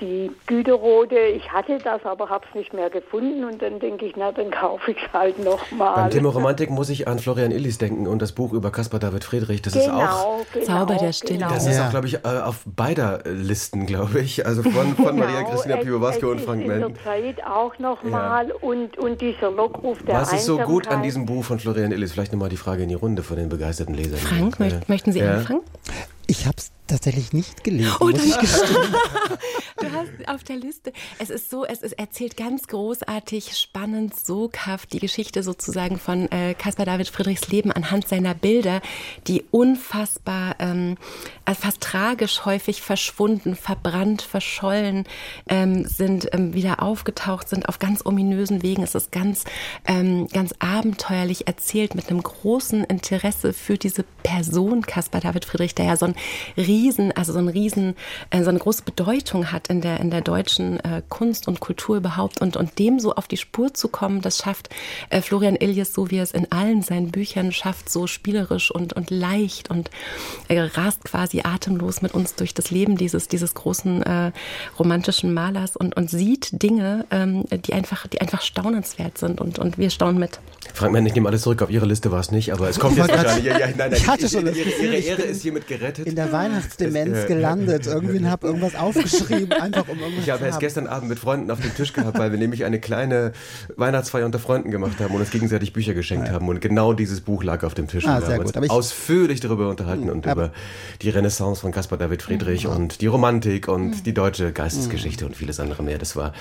[0.00, 4.14] die Güterode, ich hatte das, aber habe es nicht mehr gefunden und dann denke ich,
[4.16, 5.94] na, dann kaufe ich es halt nochmal.
[5.94, 9.24] Beim Thema Romantik muss ich an Florian Illis denken und das Buch über Caspar David
[9.24, 9.62] Friedrich.
[9.62, 11.38] Das genau, ist auch genau, Zauber der Stille.
[11.38, 11.50] Genau.
[11.50, 14.44] Das ist auch, glaube ich, äh, auf beider Listen, glaube ich.
[14.44, 16.94] Also von, von genau, Maria Christina Piwowarska und Frank Menn.
[17.02, 18.54] Zeit auch nochmal ja.
[18.60, 22.12] und, und dieser Lockruf der Was ist so gut an diesem Buch von Florian Illis?
[22.12, 24.18] Vielleicht nochmal die Frage in die Runde von den begeisterten Lesern.
[24.18, 25.36] Frank, äh, möchten Sie ja.
[25.36, 25.62] anfangen?
[26.26, 27.94] Ich habe es tatsächlich nicht gelesen.
[28.00, 28.36] Oh, muss ich
[29.80, 30.92] du hast auf der Liste.
[31.18, 36.54] Es ist so, es ist erzählt ganz großartig, spannend, soghaft die Geschichte sozusagen von äh,
[36.54, 38.80] Caspar David Friedrichs Leben anhand seiner Bilder,
[39.26, 40.96] die unfassbar, ähm,
[41.44, 45.04] äh, fast tragisch häufig verschwunden, verbrannt, verschollen
[45.48, 48.82] ähm, sind, ähm, wieder aufgetaucht sind auf ganz ominösen Wegen.
[48.82, 49.44] Es ist ganz,
[49.86, 55.86] ähm, ganz abenteuerlich erzählt mit einem großen Interesse für diese Person Caspar David Friedrich, der
[55.86, 56.14] ja so ein
[56.76, 57.94] riesen, also so ein riesen,
[58.30, 61.96] äh, so eine große Bedeutung hat in der, in der deutschen äh, Kunst und Kultur
[61.96, 64.68] überhaupt und, und dem so auf die Spur zu kommen, das schafft
[65.10, 68.92] äh, Florian Illies, so wie er es in allen seinen Büchern schafft, so spielerisch und,
[68.92, 69.90] und leicht und
[70.48, 74.32] äh, rast quasi atemlos mit uns durch das Leben dieses, dieses großen äh,
[74.78, 79.78] romantischen Malers und, und sieht Dinge, ähm, die einfach, die einfach staunenswert sind und, und
[79.78, 80.40] wir staunen mit.
[80.74, 82.96] Frank Mann, ich nehme alles zurück, auf Ihre Liste war es nicht, aber es kommt
[82.96, 83.44] jetzt wahrscheinlich.
[83.46, 86.06] Ja, ja, nein, nein, ich hatte schon das ihre, ihre Ehre ist hiermit gerettet.
[86.06, 86.32] In der
[86.66, 87.86] Weihnachtsdemenz äh, gelandet.
[87.96, 91.60] Irgendwie habe irgendwas aufgeschrieben, einfach um irgendwas Ich habe es gestern Abend mit Freunden auf
[91.60, 93.32] dem Tisch gehabt, weil wir nämlich eine kleine
[93.76, 96.34] Weihnachtsfeier unter Freunden gemacht haben und uns gegenseitig Bücher geschenkt ja.
[96.34, 96.48] haben.
[96.48, 98.06] Und genau dieses Buch lag auf dem Tisch.
[98.06, 100.52] Ah, und wir haben uns ausführlich darüber unterhalten und über
[101.02, 102.70] die Renaissance von Caspar David Friedrich mhm.
[102.70, 104.02] und die Romantik und mhm.
[104.02, 105.98] die deutsche Geistesgeschichte und vieles andere mehr.
[105.98, 106.32] Das war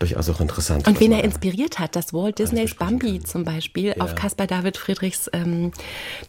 [0.00, 0.88] durchaus auch interessant.
[0.88, 3.26] Und wen er inspiriert hat, dass Walt Disneys Bambi kann.
[3.26, 4.02] zum Beispiel ja.
[4.02, 5.70] auf Caspar David Friedrichs ähm,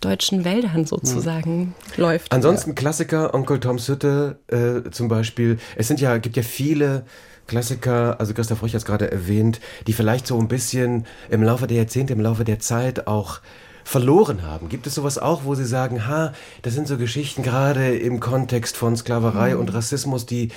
[0.02, 2.04] deutschen Wäldern sozusagen hm.
[2.04, 2.32] läuft.
[2.32, 2.76] Ansonsten ja.
[2.76, 5.58] Klassiker, Onkel Toms Hütte äh, zum Beispiel.
[5.76, 7.06] Es sind ja, gibt ja viele
[7.48, 11.68] Klassiker, also Christoph Röch hat es gerade erwähnt, die vielleicht so ein bisschen im Laufe
[11.68, 13.40] der Jahrzehnte, im Laufe der Zeit auch
[13.84, 14.70] verloren haben.
[14.70, 18.78] Gibt es sowas auch, wo Sie sagen, ha, das sind so Geschichten gerade im Kontext
[18.78, 19.62] von Sklaverei mhm.
[19.62, 20.50] und Rassismus, die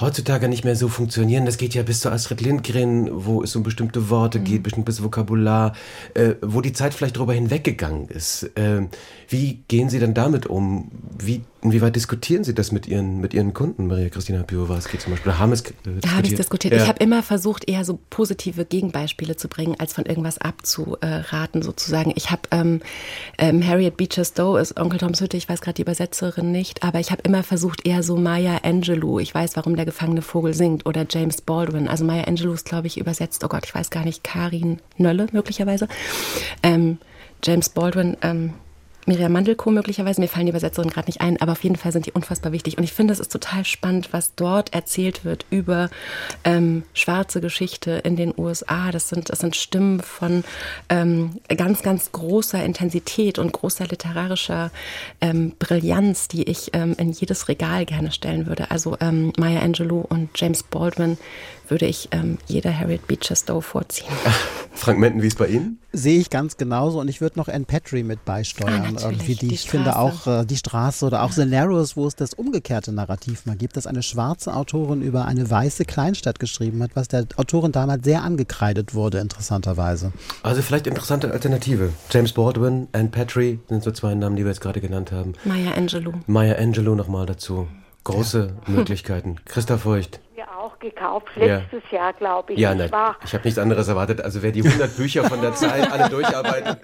[0.00, 1.46] heutzutage nicht mehr so funktionieren.
[1.46, 4.44] Das geht ja bis zu Astrid Lindgren, wo es um bestimmte Worte mhm.
[4.44, 5.74] geht, bestimmtes Vokabular,
[6.14, 8.44] äh, wo die Zeit vielleicht darüber hinweggegangen ist.
[8.54, 8.82] Äh,
[9.28, 10.90] wie gehen Sie dann damit um?
[11.18, 15.38] Wie Inwieweit diskutieren Sie das mit Ihren, mit Ihren Kunden, Maria Christina Piwowarski zum Beispiel?
[15.38, 16.14] Haben es äh, diskutiert?
[16.14, 16.74] Habe ich diskutiert.
[16.74, 16.82] Ja.
[16.82, 22.12] Ich habe immer versucht, eher so positive Gegenbeispiele zu bringen, als von irgendwas abzuraten sozusagen.
[22.14, 22.80] Ich habe ähm,
[23.38, 27.00] ähm, Harriet Beecher Stowe ist Onkel Toms Hütte, ich weiß gerade die Übersetzerin nicht, aber
[27.00, 30.86] ich habe immer versucht, eher so Maya Angelou, ich weiß, warum der gefangene Vogel singt,
[30.86, 31.88] oder James Baldwin.
[31.88, 35.26] Also Maya Angelou ist, glaube ich, übersetzt, oh Gott, ich weiß gar nicht, Karin Nölle
[35.32, 35.88] möglicherweise.
[36.62, 36.98] Ähm,
[37.42, 38.54] James Baldwin, ähm,
[39.08, 42.06] Miriam Mandelko möglicherweise, mir fallen die Übersetzungen gerade nicht ein, aber auf jeden Fall sind
[42.06, 42.78] die unfassbar wichtig.
[42.78, 45.88] Und ich finde, es ist total spannend, was dort erzählt wird über
[46.44, 48.92] ähm, schwarze Geschichte in den USA.
[48.92, 50.44] Das sind, das sind Stimmen von
[50.90, 54.70] ähm, ganz, ganz großer Intensität und großer literarischer
[55.20, 58.70] ähm, Brillanz, die ich ähm, in jedes Regal gerne stellen würde.
[58.70, 61.16] Also ähm, Maya Angelou und James Baldwin
[61.70, 64.12] würde ich ähm, jeder Harriet Beecher Stowe vorziehen.
[64.72, 65.78] Frank Menten, wie ist bei Ihnen?
[65.92, 68.97] Sehe ich ganz genauso und ich würde noch Anne Petrie mit beisteuern.
[69.02, 71.44] Irgendwie die, die ich finde auch äh, die Straße oder auch ja.
[71.44, 75.48] The Narrows, wo es das umgekehrte Narrativ mal gibt, dass eine schwarze Autorin über eine
[75.48, 80.12] weiße Kleinstadt geschrieben hat, was der Autorin damals sehr angekreidet wurde, interessanterweise.
[80.42, 81.92] Also vielleicht interessante Alternative.
[82.10, 85.34] James Baldwin, Anne Petrie sind so zwei Namen, die wir jetzt gerade genannt haben.
[85.44, 86.12] Maya Angelou.
[86.26, 87.68] Maya Angelou nochmal dazu.
[88.04, 88.72] Große ja.
[88.74, 89.36] Möglichkeiten.
[89.44, 90.20] Christa Feucht
[90.58, 91.98] auch gekauft, letztes ja.
[91.98, 92.58] Jahr, glaube ich.
[92.58, 92.90] Ja, ich,
[93.24, 94.20] ich habe nichts anderes erwartet.
[94.20, 96.78] Also wer die 100 Bücher von der Zeit alle durcharbeitet.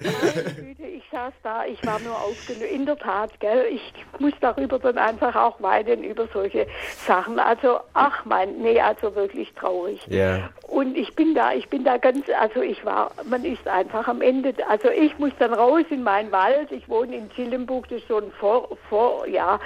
[0.79, 2.73] ich saß da, ich war nur aufgelöst.
[2.73, 6.67] In der Tat, gell, ich muss darüber dann einfach auch weinen, über solche
[7.07, 7.39] Sachen.
[7.39, 10.01] Also, ach mein, nee, also wirklich traurig.
[10.09, 10.51] Ja.
[10.69, 14.23] Und ich bin da, ich bin da ganz, also ich war, man ist einfach am
[14.23, 16.73] Ende, also ich muss dann raus in meinen Wald.
[16.73, 19.61] Ich wohne in Zillenburg, das ist so ein Vor, Vor, ja,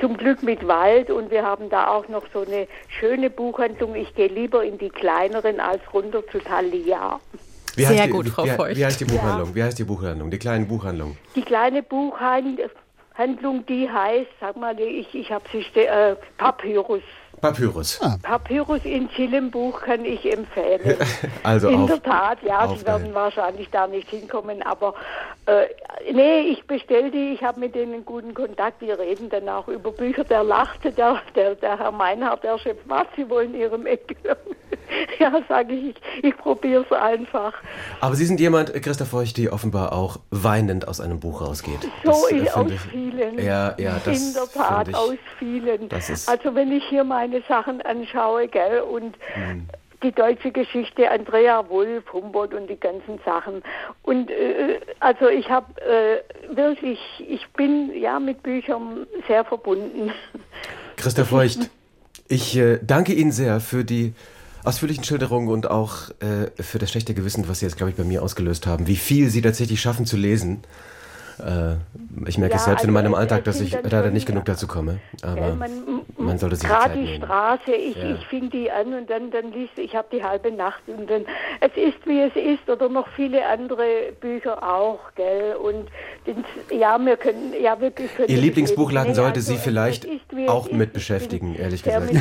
[0.00, 3.94] zum Glück mit Wald und wir haben da auch noch so eine schöne Buchhandlung.
[3.94, 7.20] Ich gehe lieber in die kleineren als runter zu Thalia.
[7.76, 8.76] Wie Sehr die, gut, Frau wie, Feucht.
[8.76, 9.48] Wie heißt die Buchhandlung?
[9.48, 9.54] Ja.
[9.54, 10.30] Wie heißt die Buchhandlung?
[10.30, 11.16] Die kleine Buchhandlung?
[11.34, 17.02] Die kleine Buchhandlung, die heißt, sag mal, ich, ich habe sie, äh, Papyrus.
[17.40, 18.00] Papyrus.
[18.02, 18.16] Ah.
[18.22, 20.96] Papyrus in Zillenbuch kann ich empfehlen.
[21.42, 24.94] also In auf, der Tat, ja, Sie werden wahrscheinlich da nicht hinkommen, aber
[25.46, 25.66] äh,
[26.12, 29.68] nee, ich bestelle die, ich habe mit denen einen guten Kontakt, die reden dann auch
[29.68, 33.86] über Bücher, der lachte, der, der, der Herr Meinhardt, der Chef, was, Sie wollen Ihrem
[33.86, 34.16] Ecke.
[35.18, 37.54] ja, sage ich, ich, ich probiere es einfach.
[38.00, 41.88] Aber Sie sind jemand, Christoph Feucht, die offenbar auch weinend aus einem Buch rausgeht.
[42.04, 43.38] So das, äh, aus ich, vielen.
[43.38, 45.88] Ja, ja, das In der Tat, ich, aus vielen.
[45.90, 49.66] also wenn ich hier meine meine Sachen anschaue, gell, und mhm.
[50.02, 53.62] die deutsche Geschichte, Andrea Wulff, Humboldt und die ganzen Sachen.
[54.02, 60.12] Und äh, also ich habe äh, wirklich, ich bin ja mit Büchern sehr verbunden.
[60.96, 61.70] Christa Feucht,
[62.28, 64.14] ich äh, danke Ihnen sehr für die
[64.64, 68.04] ausführlichen Schilderungen und auch äh, für das schlechte Gewissen, was Sie jetzt, glaube ich, bei
[68.04, 70.62] mir ausgelöst haben, wie viel Sie tatsächlich schaffen zu lesen.
[71.40, 71.76] Äh,
[72.28, 74.66] ich merke ja, es selbst also in meinem Alltag, dass ich leider nicht genug dazu
[74.66, 75.00] komme.
[75.22, 75.70] Aber man,
[76.18, 78.14] man sollte sich Gerade die Straße, ich, ja.
[78.14, 81.24] ich fing die an und dann, dann liest ich habe die halbe Nacht und dann
[81.60, 85.56] es ist wie es ist oder noch viele andere Bücher auch, gell?
[85.56, 85.88] Und
[86.26, 86.44] den,
[86.76, 88.10] ja, wir können ja wirklich.
[88.26, 92.12] Ihr Lieblingsbuchladen sollte also, Sie vielleicht ist, auch mit beschäftigen, ehrlich gesagt.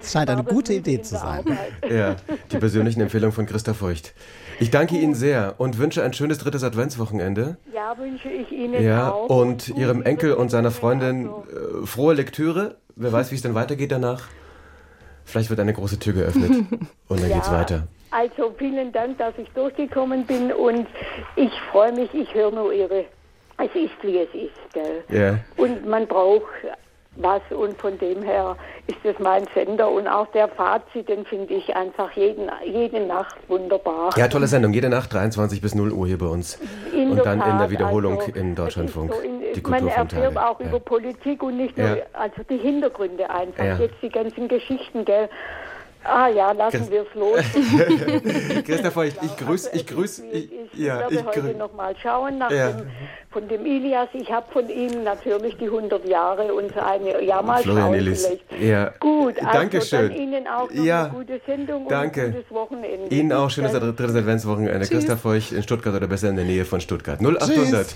[0.00, 1.44] Es scheint eine gute Idee zu sein.
[1.88, 2.16] Ja,
[2.50, 4.14] die persönlichen Empfehlungen von Christa Feucht.
[4.60, 7.56] Ich danke Ihnen sehr und wünsche ein schönes drittes Adventswochenende.
[7.72, 9.28] Ja, wünsche ich Ihnen ja, auch.
[9.28, 12.76] Und Ihrem Enkel und seiner Freundin äh, frohe Lektüre.
[12.94, 14.28] Wer weiß, wie es dann weitergeht danach.
[15.24, 16.50] Vielleicht wird eine große Tür geöffnet
[17.08, 17.86] und dann ja, geht's weiter.
[18.10, 20.86] Also vielen Dank, dass ich durchgekommen bin und
[21.36, 23.06] ich freue mich, ich höre nur Ihre.
[23.58, 25.04] Es ist, wie es ist, gell?
[25.08, 25.38] Ja.
[25.56, 26.42] Und man braucht
[27.16, 31.52] was und von dem her ist es mein Sender und auch der Fazit, den finde
[31.54, 34.10] ich einfach jeden, jede Nacht wunderbar.
[34.16, 36.58] Ja, tolle Sendung, jede Nacht 23 bis 0 Uhr hier bei uns
[36.94, 39.12] in und dann Tat, in der Wiederholung also, in Deutschlandfunk.
[39.12, 40.66] So in, die man erfährt auch ja.
[40.66, 42.02] über Politik und nicht nur, ja.
[42.14, 43.76] also die Hintergründe einfach, ja.
[43.76, 45.28] jetzt die ganzen Geschichten, gell.
[46.04, 47.38] Ah ja, lassen wir es los.
[48.64, 52.38] Christopher, ich, ich grüße, ich grüße, ich, ich, ja, werde ich heute noch mal schauen
[52.38, 52.72] nach ja.
[52.72, 52.90] dem,
[53.32, 54.08] von dem Ilias.
[54.12, 58.28] Ich habe von ihm natürlich die 100 Jahre und seine, ja mal Florian Illis.
[58.60, 58.92] Ja.
[59.00, 60.08] Gut, also Dankeschön.
[60.08, 61.04] dann Ihnen auch noch ja.
[61.04, 62.20] eine gute Sendung Danke.
[62.20, 63.14] und ein gutes Wochenende.
[63.14, 64.86] Ihnen auch schönes drittes Adventswochenende.
[64.86, 67.20] Christoph Feucht in Stuttgart oder besser in der Nähe von Stuttgart.
[67.20, 67.86] 0800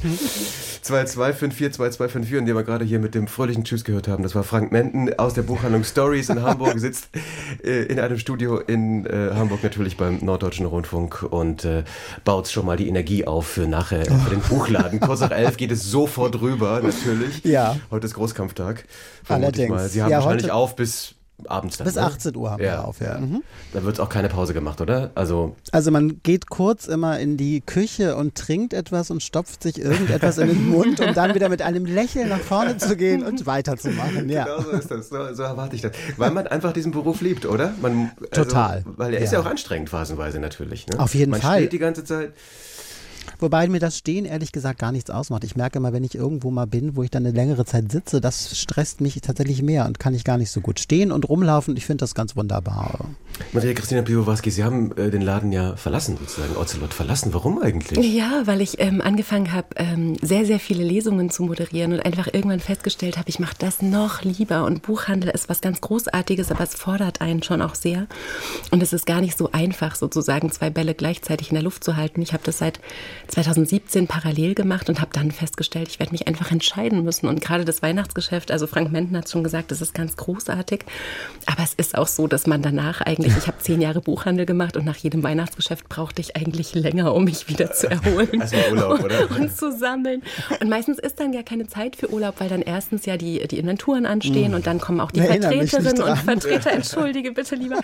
[0.83, 4.23] 2254 2254 und den wir gerade hier mit dem fröhlichen Tschüss gehört haben.
[4.23, 7.11] Das war Frank Menden aus der Buchhandlung Stories in Hamburg, sitzt
[7.65, 11.85] äh, in einem Studio in äh, Hamburg natürlich beim Norddeutschen Rundfunk und äh,
[12.25, 15.01] baut schon mal die Energie auf für nachher für den Buchladen.
[15.01, 17.45] Kurz nach elf geht es sofort rüber, natürlich.
[17.45, 17.77] Ja.
[17.91, 18.85] Heute ist Großkampftag.
[19.29, 19.71] Allerdings.
[19.71, 19.89] Mal.
[19.89, 21.87] Sie haben ja, wahrscheinlich auf bis abends dann.
[21.87, 22.39] Bis 18 ne?
[22.39, 22.73] Uhr haben ja.
[22.73, 23.19] wir auf, ja.
[23.19, 23.43] Mhm.
[23.73, 25.11] Da wird auch keine Pause gemacht, oder?
[25.15, 29.79] Also, also man geht kurz immer in die Küche und trinkt etwas und stopft sich
[29.79, 33.47] irgendetwas in den Mund, um dann wieder mit einem Lächeln nach vorne zu gehen und
[33.47, 34.29] weiterzumachen.
[34.31, 34.45] Ja.
[34.45, 35.09] Genau so ist das.
[35.09, 35.93] So, so, erwarte ich das.
[36.17, 37.73] Weil man einfach diesen Beruf liebt, oder?
[37.81, 38.83] Man, also, Total.
[38.87, 39.25] Weil er ja.
[39.25, 40.87] ist ja auch anstrengend phasenweise natürlich.
[40.87, 40.99] Ne?
[40.99, 41.51] Auf jeden man Fall.
[41.51, 42.33] Man steht die ganze Zeit.
[43.39, 45.45] Wobei mir das Stehen ehrlich gesagt gar nichts ausmacht.
[45.45, 48.21] Ich merke immer, wenn ich irgendwo mal bin, wo ich dann eine längere Zeit sitze,
[48.21, 51.77] das stresst mich tatsächlich mehr und kann ich gar nicht so gut stehen und rumlaufen.
[51.77, 53.11] Ich finde das ganz wunderbar.
[53.53, 57.35] Maria Christina Piwowarski, Sie haben äh, den Laden ja verlassen, sozusagen, Ocelot verlassen.
[57.35, 57.99] Warum eigentlich?
[58.15, 62.29] Ja, weil ich ähm, angefangen habe, ähm, sehr, sehr viele Lesungen zu moderieren und einfach
[62.33, 64.65] irgendwann festgestellt habe, ich mache das noch lieber.
[64.65, 68.07] Und Buchhandel ist was ganz Großartiges, aber es fordert einen schon auch sehr.
[68.71, 71.97] Und es ist gar nicht so einfach, sozusagen zwei Bälle gleichzeitig in der Luft zu
[71.97, 72.23] halten.
[72.23, 72.81] Ich habe das seit
[73.29, 77.27] 2017 parallel gemacht und habe dann festgestellt, ich werde mich einfach entscheiden müssen.
[77.27, 80.85] Und gerade das Weihnachtsgeschäft, also Frank Menten hat schon gesagt, das ist ganz großartig.
[81.47, 84.77] Aber es ist auch so, dass man danach eigentlich, ich habe zehn Jahre Buchhandel gemacht
[84.77, 88.41] und nach jedem Weihnachtsgeschäft brauchte ich eigentlich länger, um mich wieder zu erholen.
[88.41, 89.31] Also Urlaub, oder?
[89.37, 90.23] Und zu sammeln.
[90.61, 93.59] Und meistens ist dann ja keine Zeit für Urlaub, weil dann erstens ja die, die
[93.59, 97.81] Inventuren anstehen und dann kommen auch die Vertreterinnen und Vertreter, entschuldige bitte lieber,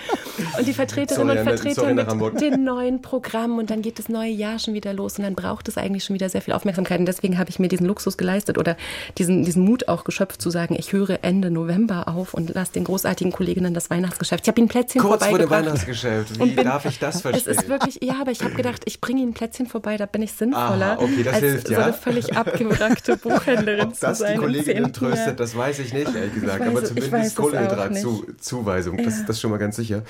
[0.58, 4.58] und die Vertreterinnen und Vertreter mit den neuen Programmen und dann geht das neue Jahr
[4.58, 7.00] schon wieder los und dann braucht es eigentlich schon wieder sehr viel Aufmerksamkeit.
[7.00, 8.76] Und deswegen habe ich mir diesen Luxus geleistet oder
[9.18, 12.84] diesen, diesen Mut auch geschöpft zu sagen, ich höre Ende November auf und lasse den
[12.84, 14.44] großartigen Kolleginnen das Weihnachtsgeschäft.
[14.44, 16.38] Ich habe ihnen Plätzchen Kurz vor dem Weihnachtsgeschäft.
[16.38, 17.52] Wie bin, darf ich das verstehen?
[17.52, 20.22] Es ist wirklich, ja, aber ich habe gedacht, ich bringe ihnen Plätzchen vorbei, da bin
[20.22, 21.76] ich sinnvoller, Aha, okay, das als hilft, ja.
[21.76, 24.34] so eine völlig abgewrackte Buchhändlerin Ob das zu sein.
[24.34, 26.60] die Kollegin tröstet, das weiß ich nicht, ehrlich gesagt.
[26.60, 29.04] Weiß, aber zumindest Kohlenhydratzuweisung, ja.
[29.04, 30.02] das, das ist schon mal ganz sicher.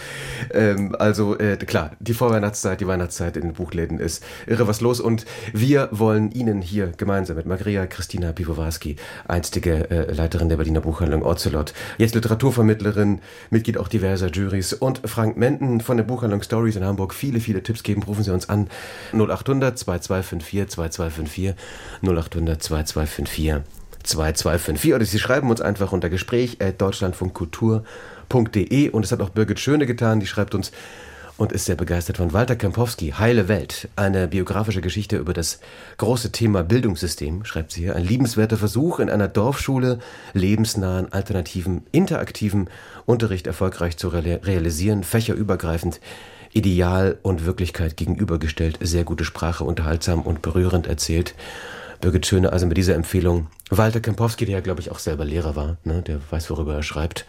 [0.52, 5.00] Ähm, also äh, klar, die Vorweihnachtszeit, die Weihnachtszeit in den Buchläden ist irre was los
[5.00, 5.11] und
[5.52, 8.96] wir wollen Ihnen hier gemeinsam mit Maria Christina Piwowarski,
[9.28, 13.20] einstige äh, Leiterin der Berliner Buchhandlung Ocelot, jetzt Literaturvermittlerin,
[13.50, 17.62] Mitglied auch diverser Juries und Frank Menden von der Buchhandlung Stories in Hamburg viele, viele
[17.62, 18.02] Tipps geben.
[18.02, 18.68] Rufen Sie uns an
[19.12, 21.54] 0800 2254 2254
[22.02, 23.62] 0800 2254
[24.02, 29.60] 2254 oder Sie schreiben uns einfach unter Gespräch at deutschlandfunkkultur.de und es hat auch Birgit
[29.60, 30.72] Schöne getan, die schreibt uns
[31.42, 35.58] und ist sehr begeistert von Walter Kempowski, Heile Welt, eine biografische Geschichte über das
[35.96, 37.96] große Thema Bildungssystem, schreibt sie hier.
[37.96, 39.98] Ein liebenswerter Versuch, in einer Dorfschule
[40.34, 42.70] lebensnahen, alternativen, interaktiven
[43.06, 46.00] Unterricht erfolgreich zu realisieren, fächerübergreifend,
[46.52, 51.34] Ideal und Wirklichkeit gegenübergestellt, sehr gute Sprache, unterhaltsam und berührend erzählt.
[52.00, 53.48] Birgit Schöne, also mit dieser Empfehlung.
[53.68, 56.02] Walter Kempowski, der ja, glaube ich, auch selber Lehrer war, ne?
[56.02, 57.26] der weiß, worüber er schreibt.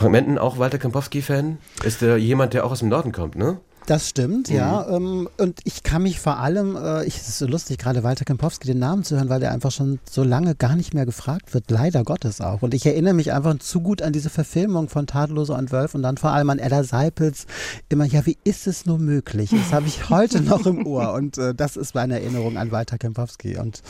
[0.00, 1.58] Frank Menten auch Walter Kempowski-Fan?
[1.84, 3.58] Ist der jemand, der auch aus dem Norden kommt, ne?
[3.84, 4.56] Das stimmt, mhm.
[4.56, 4.88] ja.
[4.88, 8.24] Ähm, und ich kann mich vor allem, äh, ich, es ist so lustig, gerade Walter
[8.24, 11.52] Kempowski den Namen zu hören, weil der einfach schon so lange gar nicht mehr gefragt
[11.52, 12.62] wird, leider Gottes auch.
[12.62, 16.02] Und ich erinnere mich einfach zu gut an diese Verfilmung von Tadelloser und Wölf und
[16.02, 17.46] dann vor allem an Ella Seipels.
[17.90, 19.50] Immer, ja, wie ist es nur möglich?
[19.50, 22.96] Das habe ich heute noch im Ohr und äh, das ist meine Erinnerung an Walter
[22.96, 23.58] Kempowski.
[23.58, 23.82] Und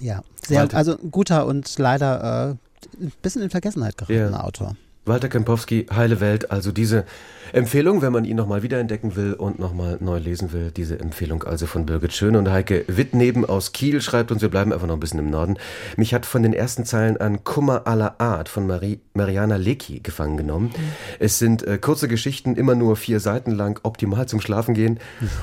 [0.00, 2.69] ja, sehr, also guter und leider äh,
[3.00, 4.44] ein bisschen in Vergessenheit geratener ja.
[4.44, 4.76] Autor.
[5.06, 7.04] Walter Kempowski, Heile Welt, also diese
[7.52, 11.66] Empfehlung, wenn man ihn nochmal wiederentdecken will und nochmal neu lesen will, diese Empfehlung also
[11.66, 15.00] von Birgit Schön und Heike Wittneben aus Kiel schreibt uns, wir bleiben einfach noch ein
[15.00, 15.56] bisschen im Norden.
[15.96, 20.36] Mich hat von den ersten Zeilen an Kummer aller Art von Marie, Mariana Lecki gefangen
[20.36, 20.66] genommen.
[20.66, 20.92] Mhm.
[21.18, 25.00] Es sind äh, kurze Geschichten, immer nur vier Seiten lang, optimal zum Schlafen gehen,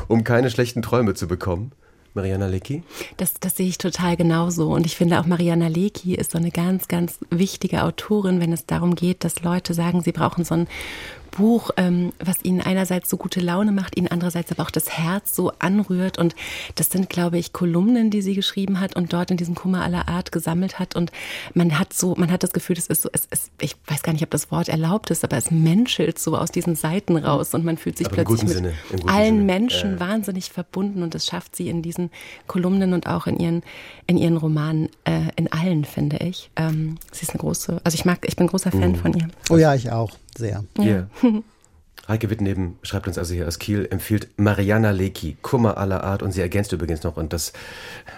[0.08, 1.71] um keine schlechten Träume zu bekommen.
[2.18, 2.84] Mariana Lecki?
[3.16, 4.74] Das, das sehe ich total genauso.
[4.74, 8.66] Und ich finde auch Mariana Lecki ist so eine ganz, ganz wichtige Autorin, wenn es
[8.66, 10.68] darum geht, dass Leute sagen, sie brauchen so ein
[11.28, 15.36] Buch, ähm, was ihnen einerseits so gute Laune macht, ihnen andererseits aber auch das Herz
[15.36, 16.18] so anrührt.
[16.18, 16.36] Und
[16.76, 20.08] das sind, glaube ich, Kolumnen, die sie geschrieben hat und dort in diesem Kummer aller
[20.08, 20.96] Art gesammelt hat.
[20.96, 21.12] Und
[21.54, 24.13] man hat so, man hat das Gefühl, das ist so, es ist, ich weiß gar
[24.13, 27.66] nicht, ob das Wort erlaubt ist, aber es menschelt so aus diesen Seiten raus und
[27.66, 28.74] man fühlt sich aber plötzlich mit Sinne,
[29.06, 29.44] allen Sinne.
[29.44, 30.00] Menschen ja.
[30.00, 32.10] wahnsinnig verbunden und das schafft sie in diesen
[32.48, 33.63] Kolumnen und auch in ihren,
[34.08, 36.50] in ihren Romanen, äh, in allen, finde ich.
[36.56, 38.96] Ähm, sie ist eine große, also ich mag, ich bin großer Fan mhm.
[38.96, 39.28] von ihr.
[39.50, 40.64] Oh ja, ich auch sehr.
[40.80, 41.08] Ja.
[42.08, 46.32] Heike Wittneben schreibt uns also hier aus Kiel, empfiehlt Mariana Lecki, Kummer aller Art und
[46.32, 47.52] sie ergänzt übrigens noch und das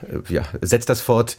[0.03, 1.37] äh, ja, setzt das fort,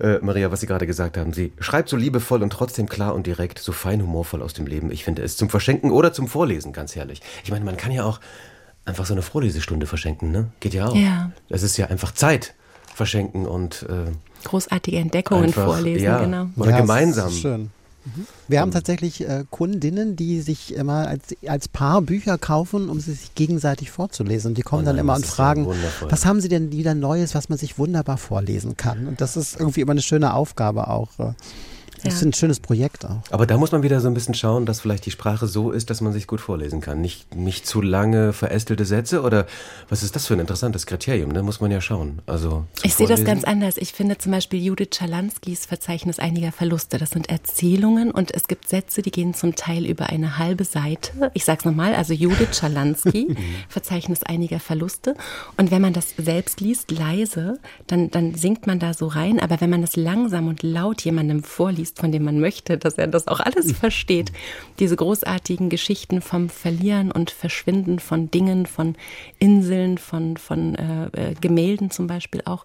[0.00, 1.32] äh, Maria, was Sie gerade gesagt haben.
[1.32, 4.90] Sie schreibt so liebevoll und trotzdem klar und direkt, so fein humorvoll aus dem Leben.
[4.90, 7.20] Ich finde es zum Verschenken oder zum Vorlesen ganz herrlich.
[7.44, 8.18] Ich meine, man kann ja auch
[8.84, 10.50] einfach so eine Vorlesestunde verschenken, ne?
[10.58, 10.96] Geht ja auch.
[10.96, 11.30] Ja.
[11.48, 12.54] Das ist ja einfach Zeit
[12.94, 14.10] verschenken und äh,
[14.44, 16.46] großartige Entdeckungen einfach, vorlesen, ja, genau.
[16.56, 17.30] Oder ja, gemeinsam.
[17.30, 17.70] schön.
[18.48, 23.12] Wir haben tatsächlich äh, Kundinnen, die sich immer als, als Paar Bücher kaufen, um sie
[23.12, 24.50] sich gegenseitig vorzulesen.
[24.50, 25.68] Und die kommen oh nein, dann immer und fragen,
[26.08, 29.06] was haben sie denn wieder Neues, was man sich wunderbar vorlesen kann?
[29.06, 31.10] Und das ist irgendwie immer eine schöne Aufgabe auch.
[32.04, 33.20] Das ist ein schönes Projekt auch.
[33.30, 35.90] Aber da muss man wieder so ein bisschen schauen, dass vielleicht die Sprache so ist,
[35.90, 37.00] dass man sich gut vorlesen kann.
[37.00, 39.46] Nicht, nicht zu lange verästelte Sätze oder
[39.88, 41.32] was ist das für ein interessantes Kriterium?
[41.32, 42.20] Da muss man ja schauen.
[42.26, 43.76] Also ich sehe das ganz anders.
[43.76, 46.98] Ich finde zum Beispiel Judith Schalanskis Verzeichnis einiger Verluste.
[46.98, 51.30] Das sind Erzählungen und es gibt Sätze, die gehen zum Teil über eine halbe Seite.
[51.34, 53.36] Ich sage es nochmal, also Judith Schalansky,
[53.68, 55.14] Verzeichnis einiger Verluste.
[55.56, 59.38] Und wenn man das selbst liest, leise, dann, dann singt man da so rein.
[59.40, 62.94] Aber wenn man das langsam und laut jemandem vorliest, liest, von dem man möchte, dass
[62.94, 63.74] er das auch alles mhm.
[63.74, 64.32] versteht.
[64.78, 68.96] Diese großartigen Geschichten vom Verlieren und Verschwinden von Dingen, von
[69.38, 72.64] Inseln, von, von äh, äh, Gemälden zum Beispiel auch,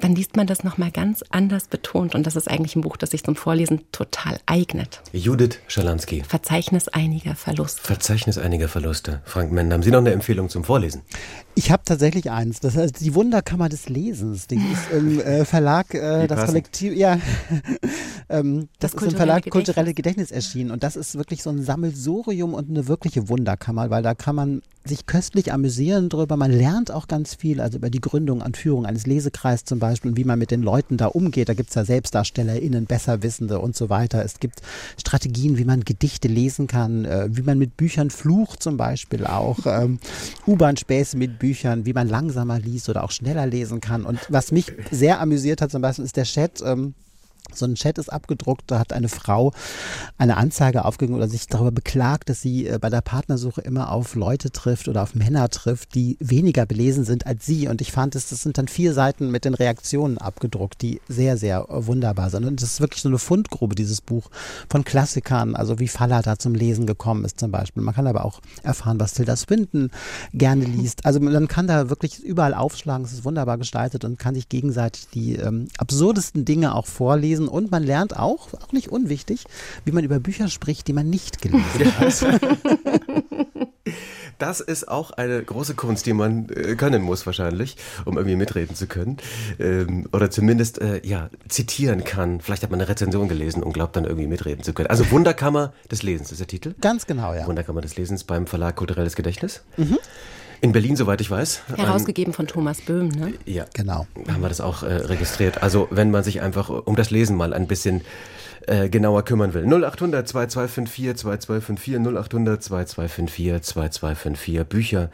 [0.00, 2.14] dann liest man das nochmal ganz anders betont.
[2.14, 5.00] Und das ist eigentlich ein Buch, das sich zum Vorlesen total eignet.
[5.12, 6.22] Judith Schalansky.
[6.26, 7.82] Verzeichnis einiger Verluste.
[7.82, 9.22] Verzeichnis einiger Verluste.
[9.24, 11.02] Frank Mend, haben Sie noch eine Empfehlung zum Vorlesen?
[11.54, 12.60] Ich habe tatsächlich eins.
[12.60, 14.46] Das heißt die Wunderkammer des Lesens.
[14.46, 17.18] Die ist im äh, Verlag, äh, das Kollektiv, ja,
[18.28, 19.52] ähm, das, das ist im Verlag Gedächtnis.
[19.52, 20.70] Kulturelle Gedächtnis erschienen.
[20.70, 24.62] Und das ist wirklich so ein Sammelsurium und eine wirkliche Wunderkammer, weil da kann man
[24.84, 26.36] sich köstlich amüsieren drüber.
[26.36, 30.10] Man lernt auch ganz viel, also über die Gründung und Führung eines Lesekreises zum Beispiel
[30.10, 31.48] und wie man mit den Leuten da umgeht.
[31.48, 34.24] Da gibt es ja SelbstdarstellerInnen, Besserwissende und so weiter.
[34.24, 34.62] Es gibt
[34.98, 39.58] Strategien, wie man Gedichte lesen kann, äh, wie man mit Büchern flucht zum Beispiel auch,
[39.66, 39.98] ähm,
[40.46, 44.04] U-Bahn-Späße mit Büchern, wie man langsamer liest oder auch schneller lesen kann.
[44.04, 46.94] Und was mich sehr amüsiert hat zum Beispiel ist der Chat, ähm,
[47.54, 49.52] so ein Chat ist abgedruckt, da hat eine Frau
[50.16, 54.14] eine Anzeige aufgegeben oder sich darüber beklagt, dass sie äh, bei der Partnersuche immer auf
[54.14, 57.68] Leute trifft oder auf Männer trifft, die weniger belesen sind als sie.
[57.68, 61.36] Und ich fand, das, das sind dann vier Seiten mit den Reaktionen abgedruckt, die sehr,
[61.36, 62.44] sehr wunderbar sind.
[62.44, 64.30] Und das ist wirklich so eine Fundgrube, dieses Buch
[64.68, 67.82] von Klassikern, also wie Faller da zum Lesen gekommen ist zum Beispiel.
[67.82, 69.90] Man kann aber auch erfahren, was Tilda Swinton
[70.32, 71.06] gerne liest.
[71.06, 75.08] Also man kann da wirklich überall aufschlagen, es ist wunderbar gestaltet und kann sich gegenseitig
[75.14, 79.44] die ähm, absurdesten Dinge auch vorlesen lesen und man lernt auch, auch nicht unwichtig,
[79.84, 82.40] wie man über Bücher spricht, die man nicht gelesen hat.
[84.38, 88.76] Das ist auch eine große Kunst, die man äh, können muss wahrscheinlich, um irgendwie mitreden
[88.76, 89.16] zu können.
[89.58, 92.40] Ähm, oder zumindest äh, ja zitieren kann.
[92.40, 94.90] Vielleicht hat man eine Rezension gelesen und glaubt dann irgendwie mitreden zu können.
[94.90, 96.74] Also Wunderkammer des Lesens ist der Titel.
[96.80, 97.48] Ganz genau, ja.
[97.48, 99.62] Wunderkammer des Lesens beim Verlag Kulturelles Gedächtnis.
[99.76, 99.98] Mhm.
[100.60, 101.62] In Berlin, soweit ich weiß.
[101.76, 103.34] Herausgegeben von Thomas Böhm, ne?
[103.44, 104.06] Ja, genau.
[104.28, 105.62] Haben wir das auch äh, registriert.
[105.62, 108.02] Also wenn man sich einfach um das Lesen mal ein bisschen
[108.66, 109.64] äh, genauer kümmern will.
[109.64, 115.10] 0800 2254 2254 0800 2254 2254 Bücher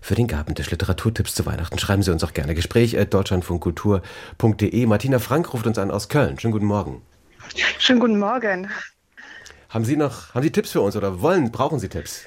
[0.00, 0.70] für den Gabentisch.
[0.70, 1.78] Literaturtipps zu Weihnachten.
[1.78, 2.54] Schreiben Sie uns auch gerne.
[2.54, 4.86] Gespräch at deutschlandfunkkultur.de.
[4.86, 6.38] Martina Frank ruft uns an aus Köln.
[6.38, 7.02] Schönen guten Morgen.
[7.78, 8.68] Schönen guten Morgen.
[9.68, 12.22] Haben Sie noch, haben Sie Tipps für uns oder wollen, brauchen Sie Tipps?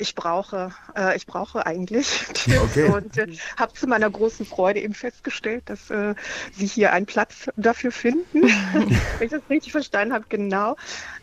[0.00, 2.88] Ich brauche, äh, ich brauche eigentlich Tipps okay.
[2.88, 6.14] und äh, habe zu meiner großen Freude eben festgestellt, dass äh,
[6.52, 8.42] Sie hier einen Platz dafür finden.
[8.72, 10.76] wenn ich das richtig verstanden habe, genau.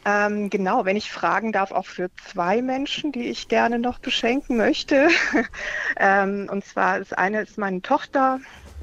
[0.06, 4.58] Ähm, genau, wenn ich fragen darf, auch für zwei Menschen, die ich gerne noch beschenken
[4.58, 5.10] möchte.
[5.98, 8.40] ähm, und zwar das eine ist meine Tochter,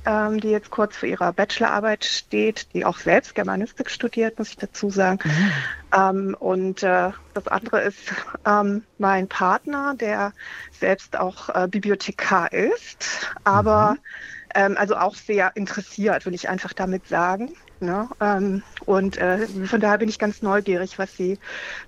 [0.07, 4.57] ähm, die jetzt kurz vor ihrer Bachelorarbeit steht, die auch selbst Germanistik studiert, muss ich
[4.57, 5.19] dazu sagen.
[5.25, 5.53] Mhm.
[5.95, 8.13] Ähm, und äh, das andere ist
[8.47, 10.33] ähm, mein Partner, der
[10.71, 13.99] selbst auch äh, Bibliothekar ist, aber mhm.
[14.57, 17.53] Ähm, also auch sehr interessiert, will ich einfach damit sagen.
[17.81, 18.09] Ne?
[18.20, 21.39] Ähm, und äh, von daher bin ich ganz neugierig, was Sie,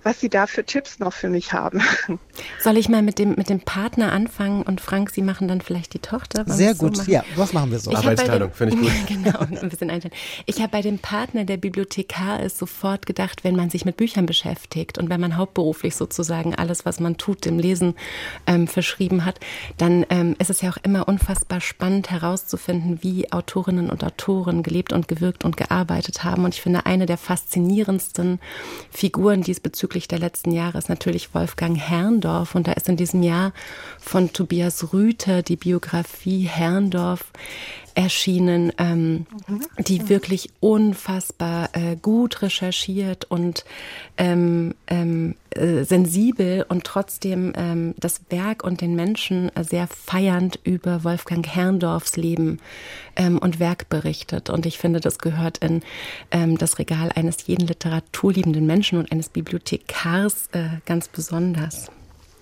[0.03, 1.81] was Sie da für Tipps noch für mich haben.
[2.59, 5.93] Soll ich mal mit dem, mit dem Partner anfangen und Frank, Sie machen dann vielleicht
[5.93, 6.43] die Tochter?
[6.45, 7.91] Sehr gut, so ja, was machen wir so?
[7.91, 9.07] Arbeitsteilung, finde ich gut.
[9.07, 10.15] genau, ein bisschen einteilen.
[10.45, 14.27] Ich habe bei dem Partner, der Bibliothekar ist, sofort gedacht, wenn man sich mit Büchern
[14.27, 17.95] beschäftigt und wenn man hauptberuflich sozusagen alles, was man tut, dem Lesen
[18.45, 19.39] ähm, verschrieben hat,
[19.77, 24.93] dann ähm, ist es ja auch immer unfassbar spannend herauszufinden, wie Autorinnen und Autoren gelebt
[24.93, 26.45] und gewirkt und gearbeitet gearbeitet haben.
[26.45, 28.39] Und ich finde, eine der faszinierendsten
[28.91, 32.55] Figuren diesbezüglich der letzten Jahre ist natürlich Wolfgang Herrndorf.
[32.55, 33.53] Und da ist in diesem Jahr
[33.99, 37.25] von Tobias Rüther die Biografie Herrndorf
[37.99, 39.61] erschienen, ähm, mhm.
[39.77, 43.65] die wirklich unfassbar äh, gut recherchiert und
[44.17, 51.03] ähm, ähm, äh, sensibel und trotzdem ähm, das Werk und den Menschen sehr feiernd über
[51.03, 52.59] Wolfgang Herrndorfs Leben
[53.17, 54.49] ähm, und Werk berichtet.
[54.49, 55.81] Und ich finde, das gehört in
[56.31, 61.87] ähm, das Regal eines jeden literaturliebenden Menschen und eines Bibliothekars äh, ganz besonders.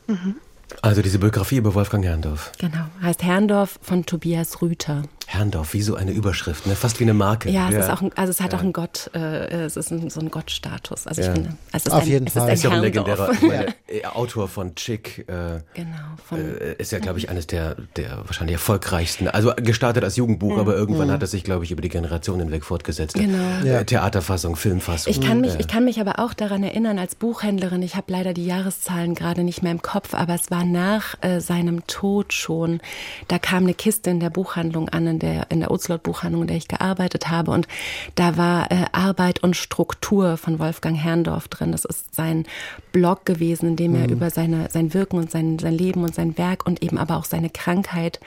[0.05, 0.36] Mhm.
[0.84, 2.51] Also diese Biografie über Wolfgang Herrndorf.
[2.60, 5.01] Genau, heißt Herrndorf von Tobias Rüther.
[5.30, 6.76] Herrndorf, wie so eine Überschrift, ne?
[6.78, 7.50] fast wie eine Marke.
[7.50, 7.80] Ja, es, ja.
[7.82, 8.58] Ist auch ein, also es hat ja.
[8.58, 11.06] auch einen Gott, äh, es ist ein, so ein Gottstatus.
[11.06, 11.28] Also ja.
[11.28, 12.48] ich finde, es ist Auf ein, jeden Fall.
[12.48, 13.32] Ist, ist ja ein legendärer
[13.88, 15.26] äh, Autor von Chick.
[15.28, 15.98] Äh, genau.
[16.26, 19.28] Von, äh, ist ja, glaube ich, eines der, der wahrscheinlich erfolgreichsten.
[19.28, 20.60] Also gestartet als Jugendbuch, mhm.
[20.62, 21.12] aber irgendwann mhm.
[21.12, 23.16] hat es sich, glaube ich, über die Generationen hinweg fortgesetzt.
[23.16, 23.66] Genau.
[23.66, 25.12] Äh, Theaterfassung, Filmfassung.
[25.12, 28.34] Ich kann, mich, ich kann mich aber auch daran erinnern, als Buchhändlerin, ich habe leider
[28.34, 32.80] die Jahreszahlen gerade nicht mehr im Kopf, aber es war nach äh, seinem Tod schon.
[33.28, 36.47] Da kam eine Kiste in der Buchhandlung an, in der, in der Ozlot Buchhandlung, in
[36.47, 37.51] der ich gearbeitet habe.
[37.51, 37.68] Und
[38.15, 41.72] da war äh, Arbeit und Struktur von Wolfgang Herrndorf drin.
[41.72, 42.45] Das ist sein
[42.91, 44.13] Blog gewesen, in dem er mhm.
[44.13, 47.26] über seine, sein Wirken und sein, sein Leben und sein Werk und eben aber auch
[47.26, 48.20] seine Krankheit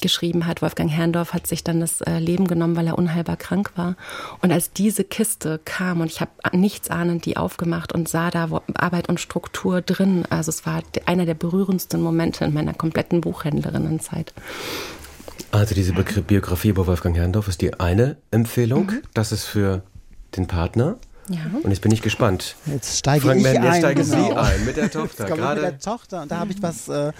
[0.00, 0.60] geschrieben hat.
[0.60, 3.96] Wolfgang Herrndorf hat sich dann das äh, Leben genommen, weil er unheilbar krank war.
[4.42, 8.48] Und als diese Kiste kam und ich habe nichts ahnend die aufgemacht und sah da
[8.74, 10.24] Arbeit und Struktur drin.
[10.28, 14.34] Also es war einer der berührendsten Momente in meiner kompletten Buchhändlerinnenzeit.
[15.50, 18.86] Also diese Biografie über Wolfgang Herrndorf ist die eine Empfehlung.
[18.86, 19.02] Mhm.
[19.14, 19.82] Das ist für
[20.36, 20.96] den Partner.
[21.28, 21.40] Ja.
[21.62, 22.56] Und jetzt bin ich gespannt.
[22.66, 24.28] Jetzt steige Frank ich Mann, jetzt steigen genau.
[24.28, 25.26] Sie ein mit der Tochter.
[25.26, 27.12] Jetzt Gerade mit der Tochter und da habe ich was äh,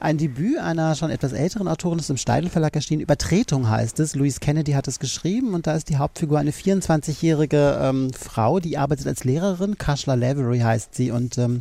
[0.00, 3.02] ein Debüt einer schon etwas älteren Autorin, ist im Steidel Verlag erschienen.
[3.02, 4.14] Übertretung heißt es.
[4.14, 8.78] Louise Kennedy hat es geschrieben und da ist die Hauptfigur eine 24-jährige ähm, Frau, die
[8.78, 9.78] arbeitet als Lehrerin.
[9.78, 11.60] Kashla Lavery heißt sie und ähm,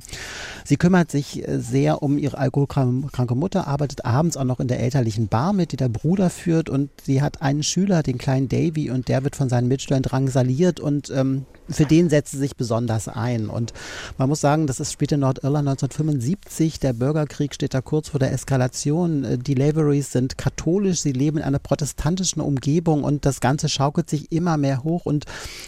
[0.63, 4.79] sie kümmert sich äh, sehr um ihre alkoholkranke Mutter, arbeitet abends auch noch in der
[4.79, 8.89] elterlichen Bar mit, die der Bruder führt und sie hat einen Schüler, den kleinen Davy
[8.89, 13.07] und der wird von seinen Mitschülern drangsaliert und ähm, für den setzt sie sich besonders
[13.07, 13.49] ein.
[13.49, 13.73] Und
[14.17, 16.79] man muss sagen, das ist spielt in Nordirland 1975.
[16.79, 19.23] Der Bürgerkrieg steht da kurz vor der Eskalation.
[19.23, 24.09] Äh, die Laborys sind katholisch, sie leben in einer protestantischen Umgebung und das Ganze schaukelt
[24.09, 25.05] sich immer mehr hoch.
[25.05, 25.25] Und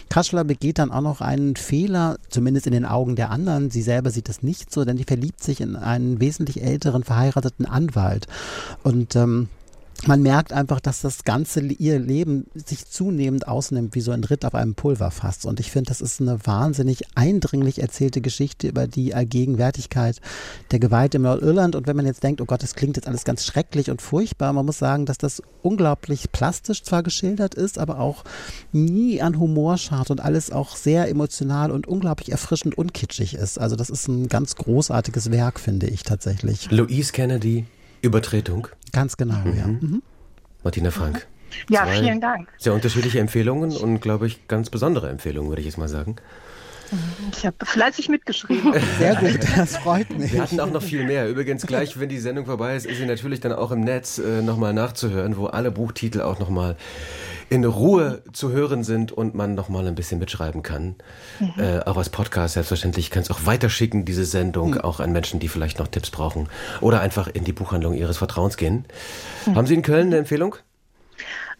[0.08, 3.70] Kaschler begeht dann auch noch einen Fehler, zumindest in den Augen der anderen.
[3.70, 7.66] Sie selber sieht es nicht so, denn die verliebt sich in einen wesentlich älteren verheirateten
[7.66, 8.26] Anwalt.
[8.82, 9.48] Und ähm,
[10.04, 14.44] man merkt einfach, dass das ganze ihr Leben sich zunehmend ausnimmt, wie so ein Ritt
[14.44, 15.44] auf einem Pulverfass.
[15.44, 20.20] Und ich finde, das ist eine wahnsinnig eindringlich erzählte Geschichte über die Allgegenwärtigkeit
[20.70, 21.74] der Gewalt im Nordirland.
[21.74, 24.52] Und wenn man jetzt denkt, oh Gott, das klingt jetzt alles ganz schrecklich und furchtbar,
[24.52, 28.24] man muss sagen, dass das unglaublich plastisch zwar geschildert ist, aber auch
[28.72, 33.58] nie an Humor schart und alles auch sehr emotional und unglaublich erfrischend und kitschig ist.
[33.58, 36.70] Also das ist ein ganz großartiges Werk, finde ich tatsächlich.
[36.70, 37.64] Louise Kennedy,
[38.06, 38.68] Übertretung.
[38.92, 39.56] Ganz genau, mhm.
[39.56, 39.66] ja.
[39.66, 40.02] Mhm.
[40.62, 41.26] Martina Frank.
[41.68, 42.48] Ja, Zwei vielen Dank.
[42.58, 46.16] Sehr unterschiedliche Empfehlungen und, glaube ich, ganz besondere Empfehlungen, würde ich jetzt mal sagen.
[47.32, 48.72] Ich habe fleißig mitgeschrieben.
[48.98, 50.32] Sehr gut, das freut mich.
[50.32, 51.28] Wir hatten auch noch viel mehr.
[51.28, 54.42] Übrigens, gleich, wenn die Sendung vorbei ist, ist sie natürlich dann auch im Netz äh,
[54.42, 56.76] nochmal nachzuhören, wo alle Buchtitel auch nochmal
[57.48, 60.96] in Ruhe zu hören sind und man nochmal ein bisschen mitschreiben kann.
[61.38, 61.52] Mhm.
[61.58, 63.06] Äh, auch als Podcast selbstverständlich.
[63.06, 64.80] Ich kann es auch weiterschicken, diese Sendung, mhm.
[64.80, 66.48] auch an Menschen, die vielleicht noch Tipps brauchen.
[66.80, 68.84] Oder einfach in die Buchhandlung Ihres Vertrauens gehen.
[69.46, 69.54] Mhm.
[69.54, 70.56] Haben Sie in Köln eine Empfehlung?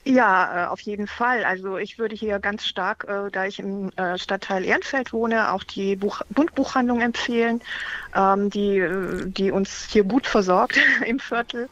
[0.08, 1.44] Ja, äh, auf jeden Fall.
[1.44, 5.64] Also ich würde hier ganz stark, äh, da ich im äh, Stadtteil Ehrenfeld wohne, auch
[5.64, 7.60] die Buch Bundbuchhandlung empfehlen,
[8.14, 11.68] ähm, die, äh, die uns hier gut versorgt im Viertel,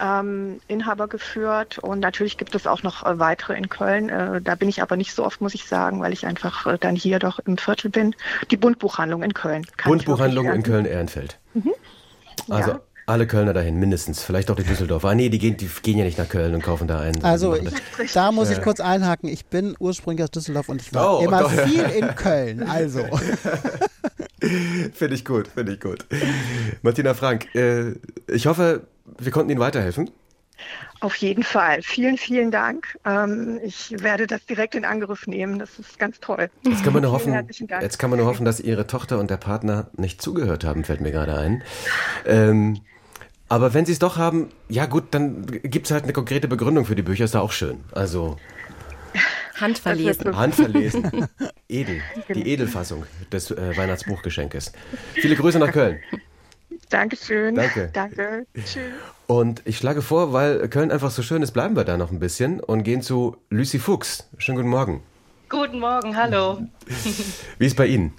[0.00, 1.78] ähm, Inhaber geführt.
[1.78, 4.08] Und natürlich gibt es auch noch äh, weitere in Köln.
[4.08, 6.96] Äh, da bin ich aber nicht so oft, muss ich sagen, weil ich einfach dann
[6.96, 8.16] hier doch im Viertel bin.
[8.50, 9.64] Die Bundbuchhandlung in Köln.
[9.84, 11.38] Bundbuchhandlung in Köln-Ehrenfeld.
[11.54, 11.72] Mhm.
[12.48, 12.80] Also ja.
[13.08, 14.24] Alle Kölner dahin, mindestens.
[14.24, 15.08] Vielleicht auch die Düsseldorfer.
[15.10, 17.22] Ah, nee, die gehen, die gehen ja nicht nach Köln und kaufen da ein.
[17.22, 19.28] Also, ich, da muss ich kurz einhaken.
[19.28, 21.50] Ich bin ursprünglich aus Düsseldorf und ich war oh, immer doch.
[21.50, 22.64] viel in Köln.
[22.64, 23.06] Also.
[24.92, 26.04] finde ich gut, finde ich gut.
[26.82, 27.92] Martina Frank, äh,
[28.26, 28.88] ich hoffe,
[29.18, 30.10] wir konnten Ihnen weiterhelfen.
[31.00, 31.82] Auf jeden Fall.
[31.82, 32.98] Vielen, vielen Dank.
[33.04, 35.60] Ähm, ich werde das direkt in Angriff nehmen.
[35.60, 36.50] Das ist ganz toll.
[36.62, 37.32] Jetzt kann man nur hoffen,
[37.80, 41.02] jetzt kann man nur hoffen, dass Ihre Tochter und der Partner nicht zugehört haben, fällt
[41.02, 41.62] mir gerade ein.
[42.24, 42.80] Ähm,
[43.48, 46.84] aber wenn sie es doch haben, ja gut, dann gibt es halt eine konkrete Begründung
[46.84, 47.84] für die Bücher, ist da auch schön.
[47.92, 48.36] Also.
[49.54, 50.36] Handverlesen.
[50.36, 51.28] Handverlesen.
[51.68, 52.02] Edel.
[52.28, 52.46] Die genau.
[52.46, 54.72] Edelfassung des äh, Weihnachtsbuchgeschenkes.
[55.14, 55.98] Viele Grüße nach Köln.
[56.90, 57.54] Dankeschön.
[57.54, 57.90] Danke.
[57.92, 58.46] Danke.
[58.54, 58.92] Tschüss.
[59.26, 62.20] Und ich schlage vor, weil Köln einfach so schön ist, bleiben wir da noch ein
[62.20, 64.28] bisschen und gehen zu Lucy Fuchs.
[64.38, 65.02] Schönen guten Morgen.
[65.48, 66.58] Guten Morgen, hallo.
[67.58, 68.12] Wie ist bei Ihnen?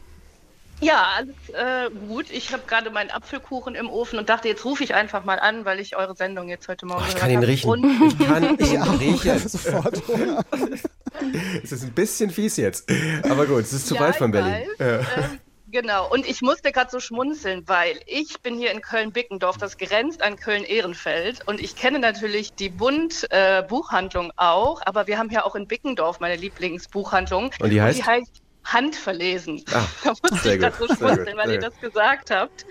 [0.80, 2.30] Ja, alles äh, gut.
[2.30, 5.66] Ich habe gerade meinen Apfelkuchen im Ofen und dachte, jetzt rufe ich einfach mal an,
[5.66, 7.70] weil ich eure Sendung jetzt heute Morgen oh, Ich kann ihn riechen.
[7.70, 9.40] Und ich kann ihn riechen.
[9.40, 10.02] Sofort.
[11.64, 12.90] es ist ein bisschen fies jetzt.
[13.24, 14.68] Aber gut, es ist zu ja, weit von Berlin.
[14.78, 15.00] Ja.
[15.00, 15.40] Ähm,
[15.72, 16.12] genau.
[16.12, 20.36] Und ich musste gerade so schmunzeln, weil ich bin hier in Köln-Bickendorf, das grenzt an
[20.36, 21.48] Köln-Ehrenfeld.
[21.48, 26.20] Und ich kenne natürlich die Bund-Buchhandlung äh, auch, aber wir haben ja auch in Bickendorf
[26.20, 27.52] meine Lieblingsbuchhandlung.
[27.60, 27.98] Und die heißt?
[27.98, 29.64] Und die heißt handverlesen.
[29.72, 32.66] Ah, da musste ich gerade so schmunzeln, weil ihr das gesagt habt.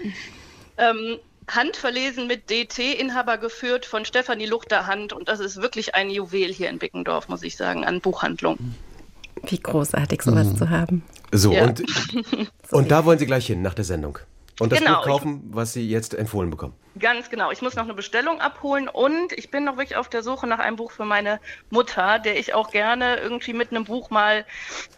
[0.77, 1.19] Ähm,
[1.49, 5.13] handverlesen mit DT, Inhaber geführt von Stefanie Luchterhand.
[5.13, 8.59] Und das ist wirklich ein Juwel hier in Bickendorf, muss ich sagen, an Buchhandlung.
[9.43, 10.57] Wie großartig, sowas mhm.
[10.57, 11.03] zu haben.
[11.33, 11.65] So, ja.
[11.65, 11.83] und,
[12.71, 14.19] und da wollen Sie gleich hin, nach der Sendung.
[14.59, 16.75] Und das genau, Buch kaufen, was Sie jetzt empfohlen bekommen.
[16.99, 17.51] Ganz genau.
[17.51, 20.61] Ich muss noch eine Bestellung abholen und ich bin noch wirklich auf der Suche nach
[20.61, 24.47] einem Buch für meine Mutter, der ich auch gerne irgendwie mit einem Buch mal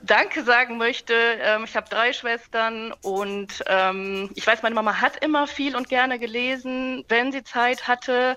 [0.02, 1.14] Danke sagen möchte.
[1.14, 5.88] Ähm, ich habe drei Schwestern und ähm, ich weiß, meine Mama hat immer viel und
[5.88, 8.36] gerne gelesen, wenn sie Zeit hatte.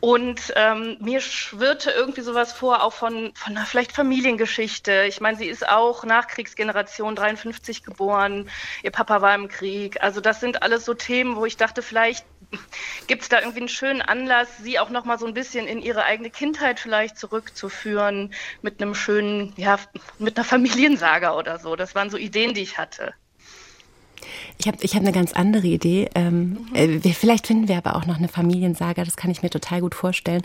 [0.00, 5.04] Und ähm, mir schwirrte irgendwie sowas vor, auch von, von einer vielleicht Familiengeschichte.
[5.08, 8.50] Ich meine, sie ist auch Nachkriegsgeneration 53 geboren.
[8.82, 10.02] Ihr Papa war im Krieg.
[10.02, 12.24] Also das sind alles so Themen, wo ich dachte, vielleicht
[13.06, 15.82] gibt es da irgendwie einen schönen Anlass, sie auch noch mal so ein bisschen in
[15.82, 18.32] ihre eigene Kindheit vielleicht zurückzuführen
[18.62, 19.78] mit einem schönen, ja,
[20.18, 21.76] mit einer Familiensaga oder so.
[21.76, 23.14] Das waren so Ideen, die ich hatte.
[24.60, 26.10] Ich habe ich hab eine ganz andere Idee.
[26.14, 26.74] Ähm, mhm.
[26.74, 29.94] äh, vielleicht finden wir aber auch noch eine Familiensaga, das kann ich mir total gut
[29.94, 30.42] vorstellen.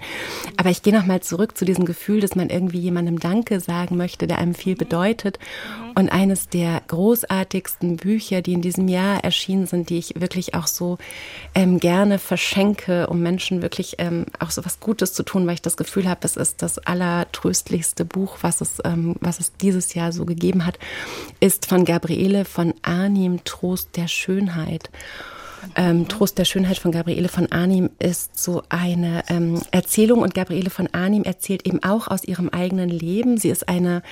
[0.56, 4.26] Aber ich gehe nochmal zurück zu diesem Gefühl, dass man irgendwie jemandem Danke sagen möchte,
[4.26, 5.38] der einem viel bedeutet.
[5.38, 5.92] Mhm.
[5.96, 10.68] Und eines der großartigsten Bücher, die in diesem Jahr erschienen sind, die ich wirklich auch
[10.68, 10.98] so
[11.54, 15.62] ähm, gerne verschenke, um Menschen wirklich ähm, auch so was Gutes zu tun, weil ich
[15.62, 20.14] das Gefühl habe, es ist das allertröstlichste Buch, was es, ähm, was es dieses Jahr
[20.14, 20.80] so gegeben hat,
[21.42, 24.90] ist von Gabriele von Arnim Trost der Schönheit.
[25.76, 30.70] Ähm, Trost der Schönheit von Gabriele von Arnim ist so eine ähm, Erzählung und Gabriele
[30.70, 33.38] von Arnim erzählt eben auch aus ihrem eigenen Leben.
[33.38, 34.04] Sie ist eine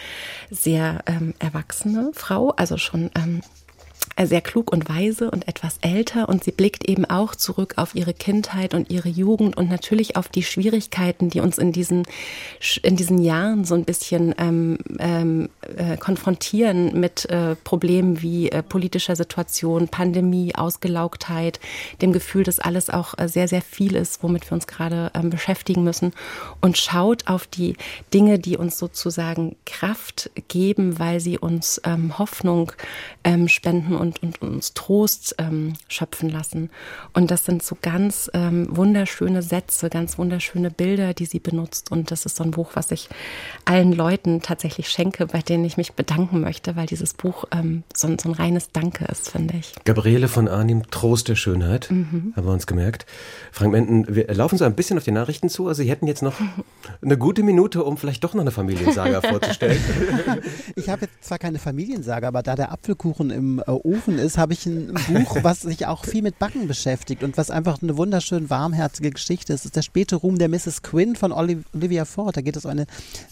[0.50, 3.62] sehr ähm, erwachsene Frau, also schon ähm, äh,
[4.22, 6.30] sehr klug und weise und etwas älter.
[6.30, 10.30] Und sie blickt eben auch zurück auf ihre Kindheit und ihre Jugend und natürlich auf
[10.30, 12.03] die Schwierigkeiten, die uns in diesen,
[12.84, 18.61] in diesen Jahren so ein bisschen ähm, ähm, äh, konfrontieren mit äh, Problemen wie äh,
[18.61, 21.59] politischer Situation, Pandemie, Ausgelaugtheit,
[22.01, 25.30] dem Gefühl, dass alles auch äh, sehr, sehr viel ist, womit wir uns gerade ähm,
[25.30, 26.14] beschäftigen müssen.
[26.61, 27.76] Und schaut auf die
[28.14, 32.72] Dinge, die uns sozusagen Kraft geben, weil sie uns ähm, Hoffnung
[33.24, 36.70] ähm, spenden und, und uns Trost ähm, schöpfen lassen.
[37.14, 41.91] Und das sind so ganz ähm, wunderschöne Sätze, ganz wunderschöne Bilder, die sie benutzt.
[41.91, 43.10] Und das ist so ein Buch, was ich
[43.66, 48.08] allen Leuten tatsächlich schenke, bei denen ich mich bedanken möchte, weil dieses Buch ähm, so,
[48.22, 49.74] so, ein reines Danke ist, finde ich.
[49.86, 52.34] Gabriele von Arnim, Trost der Schönheit, mhm.
[52.36, 53.06] haben wir uns gemerkt.
[53.51, 55.68] Frank Menten, wir laufen so ein bisschen auf die Nachrichten zu.
[55.68, 56.36] Also Sie hätten jetzt noch
[57.01, 59.80] eine gute Minute, um vielleicht doch noch eine Familiensaga vorzustellen.
[60.76, 64.54] Ich habe jetzt zwar keine Familiensaga, aber da der Apfelkuchen im äh, Ofen ist, habe
[64.54, 68.50] ich ein Buch, was sich auch viel mit Backen beschäftigt und was einfach eine wunderschön
[68.50, 69.62] warmherzige Geschichte ist.
[69.62, 70.82] Es ist der späte Ruhm der Mrs.
[70.82, 72.38] Quinn von Olivia Ford.
[72.38, 72.86] Da geht es um eine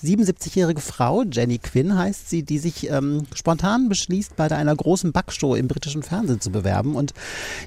[0.03, 5.55] 77-jährige Frau, Jenny Quinn heißt sie, die sich ähm, spontan beschließt, bei einer großen Backshow
[5.55, 6.95] im britischen Fernsehen zu bewerben.
[6.95, 7.13] Und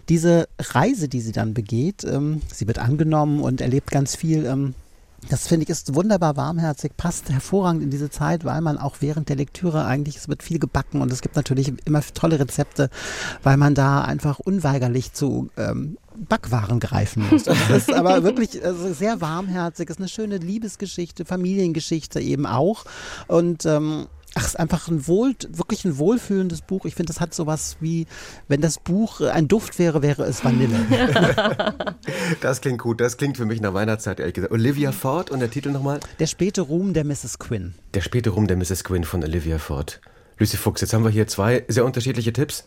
[0.09, 4.47] diese Reise, die sie dann begeht, ähm, sie wird angenommen und erlebt ganz viel.
[4.47, 4.75] Ähm,
[5.29, 9.29] Das finde ich ist wunderbar warmherzig, passt hervorragend in diese Zeit, weil man auch während
[9.29, 12.91] der Lektüre eigentlich, es wird viel gebacken und es gibt natürlich immer tolle Rezepte,
[13.43, 17.45] weil man da einfach unweigerlich zu ähm, Backwaren greifen muss.
[17.45, 22.85] Das ist aber wirklich also sehr warmherzig, ist eine schöne Liebesgeschichte, Familiengeschichte eben auch
[23.27, 24.07] und ähm,
[24.37, 26.87] Ach, es ist einfach ein wohl, wirklich ein wohlfühlendes Buch.
[26.87, 28.07] Ich finde, das hat sowas wie,
[28.49, 30.75] wenn das Buch ein Duft wäre, wäre es Vanille.
[32.41, 33.01] das klingt gut.
[33.01, 34.53] Das klingt für mich nach Weihnachtszeit, ehrlich gesagt.
[34.53, 36.01] Olivia Ford und der Titel nochmal?
[36.19, 37.39] Der späte Ruhm der Mrs.
[37.39, 37.75] Quinn.
[37.95, 38.83] Der späte Ruhm der Mrs.
[38.83, 40.01] Quinn von Olivia Ford.
[40.39, 42.67] Lucy Fuchs, jetzt haben wir hier zwei sehr unterschiedliche Tipps.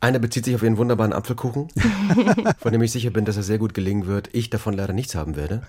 [0.00, 1.68] Einer bezieht sich auf ihren wunderbaren Apfelkuchen,
[2.58, 4.28] von dem ich sicher bin, dass er sehr gut gelingen wird.
[4.32, 5.62] Ich davon leider nichts haben werde.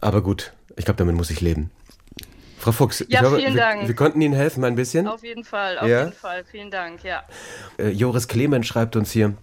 [0.00, 1.70] Aber gut, ich glaube, damit muss ich leben.
[2.72, 3.88] Frau Fuchs, ja, glaube, vielen wir, Dank.
[3.88, 5.06] wir konnten Ihnen helfen ein bisschen.
[5.08, 6.00] Auf jeden Fall, auf Ja?
[6.00, 6.44] jeden Fall.
[6.50, 7.22] Vielen Dank, ja.
[7.78, 9.34] Äh, Joris Clement schreibt uns hier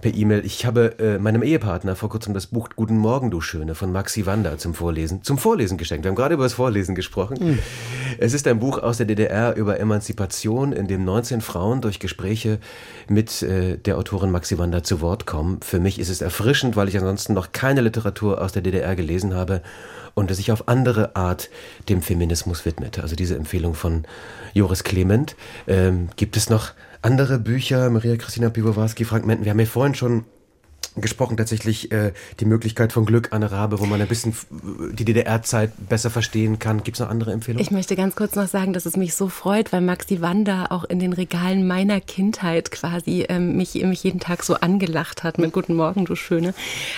[0.00, 3.74] per E-Mail, ich habe äh, meinem Ehepartner vor kurzem das Buch Guten Morgen, du Schöne
[3.74, 6.04] von Maxi Wander zum Vorlesen, zum Vorlesen geschenkt.
[6.04, 7.58] Wir haben gerade über das Vorlesen gesprochen.
[8.18, 12.60] Es ist ein Buch aus der DDR über Emanzipation, in dem 19 Frauen durch Gespräche
[13.08, 15.58] mit äh, der Autorin Maxi Wander zu Wort kommen.
[15.62, 19.34] Für mich ist es erfrischend, weil ich ansonsten noch keine Literatur aus der DDR gelesen
[19.34, 19.62] habe
[20.18, 21.48] und sich auf andere Art
[21.88, 22.98] dem Feminismus widmet.
[22.98, 24.04] Also diese Empfehlung von
[24.52, 25.36] Joris Clement.
[25.66, 27.88] Ähm, gibt es noch andere Bücher?
[27.90, 29.44] Maria Christina Piwowarski, Frank Menten.
[29.44, 30.24] Wir haben ja vorhin schon
[31.00, 34.34] gesprochen, tatsächlich äh, die Möglichkeit von Glück, Anne Rabe, wo man ein bisschen
[34.92, 36.82] die DDR-Zeit besser verstehen kann.
[36.82, 37.62] Gibt es noch andere Empfehlungen?
[37.62, 40.84] Ich möchte ganz kurz noch sagen, dass es mich so freut, weil Maxi Wanda auch
[40.84, 45.52] in den Regalen meiner Kindheit quasi ähm, mich, mich jeden Tag so angelacht hat mit
[45.52, 46.54] Guten Morgen, du Schöne.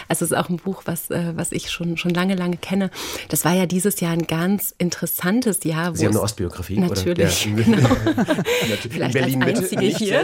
[0.09, 2.90] Also es ist auch ein Buch, was, äh, was ich schon, schon lange, lange kenne.
[3.28, 5.92] Das war ja dieses Jahr ein ganz interessantes Jahr.
[5.92, 6.78] Wo Sie haben eine Ostbiografie?
[6.78, 7.62] Natürlich, oder?
[7.62, 7.88] genau.
[8.68, 8.92] Natürlich.
[8.92, 10.22] Vielleicht in Berlin als einzige hier.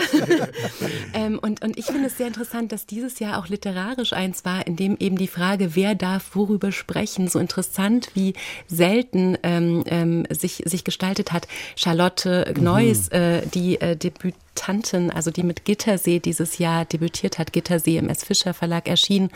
[1.14, 4.66] ähm, und, und ich finde es sehr interessant, dass dieses Jahr auch literarisch eins war,
[4.66, 8.34] in dem eben die Frage, wer darf worüber sprechen, so interessant wie
[8.68, 11.48] selten ähm, ähm, sich, sich gestaltet hat.
[11.74, 17.98] Charlotte Gneuss, äh, die äh, Debütantin, also die mit Gittersee dieses Jahr debütiert hat, Gittersee
[17.98, 18.24] im S.
[18.24, 19.30] Fischer Verlag erschien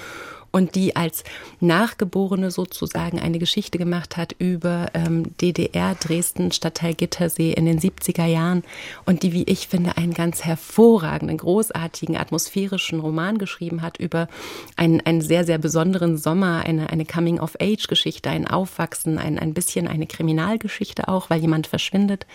[0.52, 1.24] und die als
[1.60, 8.26] Nachgeborene sozusagen eine Geschichte gemacht hat über ähm, DDR, Dresden, Stadtteil Gittersee in den 70er
[8.26, 8.62] Jahren
[9.06, 14.28] und die, wie ich finde, einen ganz hervorragenden, großartigen, atmosphärischen Roman geschrieben hat über
[14.76, 20.06] einen, einen sehr, sehr besonderen Sommer, eine, eine Coming-of-Age-Geschichte, ein Aufwachsen, ein, ein bisschen eine
[20.06, 22.26] Kriminalgeschichte auch, weil jemand verschwindet.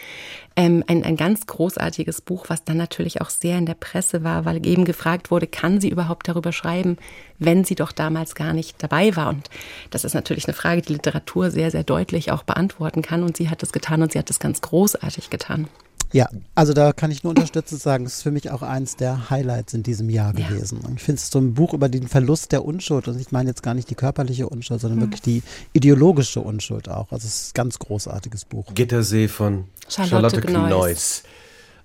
[0.57, 4.45] Ähm, ein, ein ganz großartiges Buch, was dann natürlich auch sehr in der Presse war,
[4.45, 6.97] weil eben gefragt wurde, kann sie überhaupt darüber schreiben,
[7.39, 9.29] wenn sie doch damals gar nicht dabei war.
[9.29, 9.49] Und
[9.89, 13.23] das ist natürlich eine Frage, die Literatur sehr, sehr deutlich auch beantworten kann.
[13.23, 15.67] Und sie hat es getan und sie hat es ganz großartig getan.
[16.15, 19.29] Ja, also da kann ich nur unterstützend sagen, es ist für mich auch eins der
[19.29, 20.47] Highlights in diesem Jahr Ja.
[20.47, 20.79] gewesen.
[20.79, 23.09] Und ich finde es so ein Buch über den Verlust der Unschuld.
[23.09, 25.43] Und ich meine jetzt gar nicht die körperliche Unschuld, sondern wirklich die
[25.73, 27.11] ideologische Unschuld auch.
[27.11, 28.73] Also es ist ein ganz großartiges Buch.
[28.73, 30.41] Gittersee von Charlotte Charlotte.
[30.41, 31.23] Gneuss.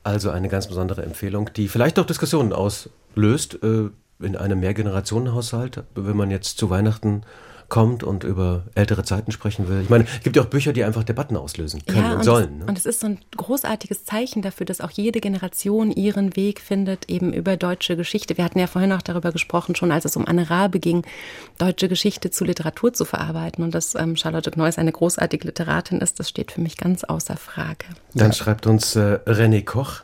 [0.05, 3.91] Also eine ganz besondere Empfehlung, die vielleicht auch Diskussionen auslöst äh,
[4.25, 7.23] in einem Mehrgenerationenhaushalt, wenn man jetzt zu Weihnachten
[7.71, 9.81] kommt und über ältere Zeiten sprechen will.
[9.81, 12.53] Ich meine, es gibt ja auch Bücher, die einfach Debatten auslösen können und, und sollen.
[12.53, 12.65] Es, ne?
[12.67, 17.09] und es ist so ein großartiges Zeichen dafür, dass auch jede Generation ihren Weg findet,
[17.09, 18.37] eben über deutsche Geschichte.
[18.37, 21.07] Wir hatten ja vorhin auch darüber gesprochen, schon als es um Anne Rabe ging,
[21.57, 23.65] deutsche Geschichte zu Literatur zu verarbeiten.
[23.65, 27.37] Und dass ähm, Charlotte Gneuss eine großartige Literatin ist, das steht für mich ganz außer
[27.37, 27.87] Frage.
[28.15, 30.03] Dann schreibt uns äh, René Koch,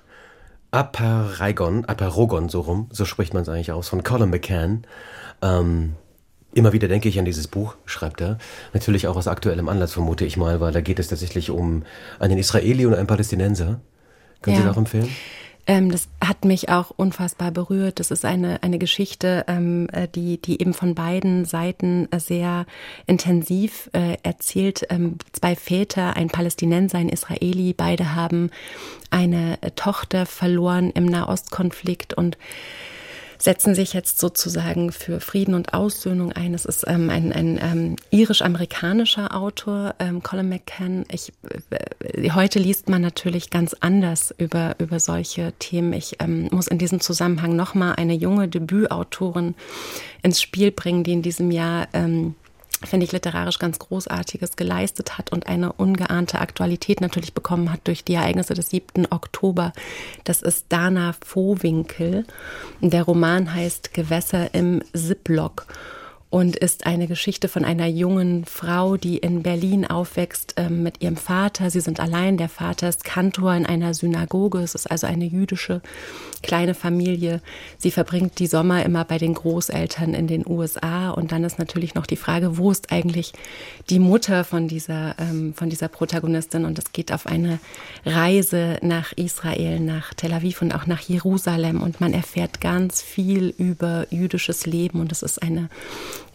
[0.70, 4.86] Aparaigon, Aparogon, so rum, so spricht man es eigentlich aus, von Colin McCann.
[5.42, 5.96] Ähm,
[6.56, 8.38] immer wieder denke ich an dieses Buch, schreibt er.
[8.72, 11.82] Natürlich auch aus aktuellem Anlass, vermute ich mal, weil da geht es tatsächlich um
[12.18, 13.80] einen Israeli und einen Palästinenser.
[14.42, 14.68] Können Sie Ja.
[14.68, 15.08] das auch empfehlen?
[15.68, 17.98] Ähm, das hat mich auch unfassbar berührt.
[17.98, 22.66] Das ist eine, eine Geschichte, ähm, äh, die, die eben von beiden Seiten äh, sehr
[23.08, 24.86] intensiv äh, erzählt.
[24.90, 28.50] Ähm, zwei Väter, ein Palästinenser, ein Israeli, beide haben
[29.10, 32.38] eine äh, Tochter verloren im Nahostkonflikt und
[33.38, 36.54] setzen sich jetzt sozusagen für Frieden und Aussöhnung ein.
[36.54, 41.04] Es ist ähm, ein, ein ähm, irisch-amerikanischer Autor, ähm, Colin McCann.
[41.10, 41.32] Ich,
[41.70, 45.92] äh, heute liest man natürlich ganz anders über, über solche Themen.
[45.92, 49.54] Ich ähm, muss in diesem Zusammenhang nochmal eine junge Debütautorin
[50.22, 52.34] ins Spiel bringen, die in diesem Jahr ähm,
[52.84, 58.04] finde ich, literarisch ganz Großartiges geleistet hat und eine ungeahnte Aktualität natürlich bekommen hat durch
[58.04, 59.06] die Ereignisse des 7.
[59.10, 59.72] Oktober.
[60.24, 62.26] Das ist Dana Vohwinkel.
[62.80, 65.66] Der Roman heißt Gewässer im Ziplock.
[66.28, 71.16] Und ist eine Geschichte von einer jungen Frau, die in Berlin aufwächst äh, mit ihrem
[71.16, 71.70] Vater.
[71.70, 72.36] Sie sind allein.
[72.36, 74.58] Der Vater ist Kantor in einer Synagoge.
[74.58, 75.82] Es ist also eine jüdische
[76.42, 77.40] kleine Familie.
[77.78, 81.10] Sie verbringt die Sommer immer bei den Großeltern in den USA.
[81.10, 83.32] Und dann ist natürlich noch die Frage, wo ist eigentlich
[83.88, 86.64] die Mutter von dieser, ähm, von dieser Protagonistin?
[86.64, 87.60] Und es geht auf eine
[88.04, 91.82] Reise nach Israel, nach Tel Aviv und auch nach Jerusalem.
[91.82, 95.00] Und man erfährt ganz viel über jüdisches Leben.
[95.00, 95.68] Und es ist eine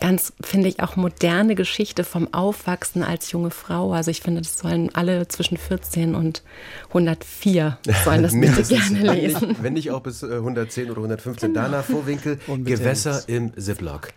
[0.01, 3.93] ganz, finde ich, auch moderne Geschichte vom Aufwachsen als junge Frau.
[3.93, 6.43] Also ich finde, das sollen alle zwischen 14 und
[6.89, 9.55] 104 sollen das bitte gerne lesen.
[9.61, 11.53] Wenn nicht, auch bis 110 äh, oder 115.
[11.53, 11.65] Genau.
[11.65, 14.09] Dana Vorwinkel, Gewässer im Ziploc.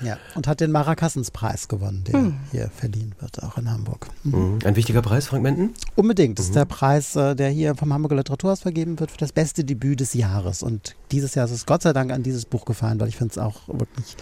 [0.00, 2.34] Ja, und hat den Marakassenspreis gewonnen, der hm.
[2.52, 4.06] hier verliehen wird, auch in Hamburg.
[4.22, 4.60] Mhm.
[4.64, 5.74] Ein wichtiger Preis, Frank Menden?
[5.96, 6.38] Unbedingt.
[6.38, 6.50] Das mhm.
[6.50, 9.98] ist der Preis, äh, der hier vom Hamburger Literaturhaus vergeben wird für das beste Debüt
[9.98, 10.62] des Jahres.
[10.62, 13.32] Und dieses Jahr ist es Gott sei Dank an dieses Buch gefallen, weil ich finde
[13.32, 14.16] es auch wirklich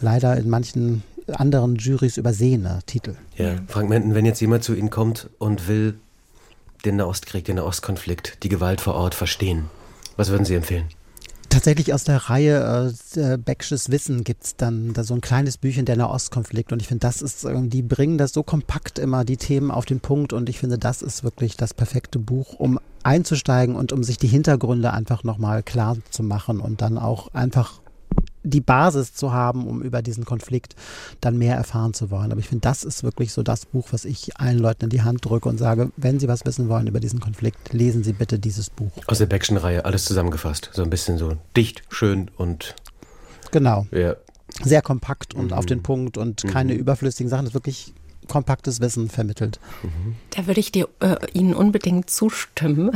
[0.00, 3.14] leider in manchen anderen Jurys übersehene Titel.
[3.36, 5.94] Ja, Frank Menden, wenn jetzt jemand zu Ihnen kommt und will
[6.84, 9.66] den Nahostkrieg, den Nahostkonflikt, die Gewalt vor Ort verstehen,
[10.16, 10.86] was würden Sie empfehlen?
[11.50, 15.84] Tatsächlich aus der Reihe äh, Becksches Wissen gibt es dann da so ein kleines Büchchen
[15.84, 19.72] der Nahostkonflikt und ich finde, das ist, die bringen das so kompakt immer, die Themen
[19.72, 23.92] auf den Punkt und ich finde, das ist wirklich das perfekte Buch, um einzusteigen und
[23.92, 27.80] um sich die Hintergründe einfach nochmal klar zu machen und dann auch einfach
[28.42, 30.74] die Basis zu haben, um über diesen Konflikt
[31.20, 32.32] dann mehr erfahren zu wollen.
[32.32, 35.02] Aber ich finde, das ist wirklich so das Buch, was ich allen Leuten in die
[35.02, 38.38] Hand drücke und sage, wenn Sie was wissen wollen über diesen Konflikt, lesen Sie bitte
[38.38, 38.90] dieses Buch.
[39.06, 40.70] Aus der Beckschen Reihe, alles zusammengefasst.
[40.72, 42.74] So ein bisschen so dicht, schön und.
[43.50, 43.86] Genau.
[43.90, 44.16] Ja.
[44.64, 45.52] Sehr kompakt und mhm.
[45.52, 46.80] auf den Punkt und keine mhm.
[46.80, 47.44] überflüssigen Sachen.
[47.44, 47.94] Das ist wirklich
[48.30, 49.60] kompaktes Wissen vermittelt.
[50.30, 52.90] Da würde ich dir, äh, Ihnen unbedingt zustimmen,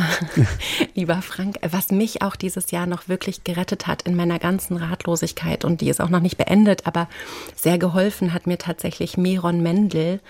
[0.95, 1.57] lieber Frank.
[1.62, 5.91] Was mich auch dieses Jahr noch wirklich gerettet hat in meiner ganzen Ratlosigkeit und die
[5.91, 7.09] ist auch noch nicht beendet, aber
[7.55, 10.20] sehr geholfen hat mir tatsächlich Meron Mendel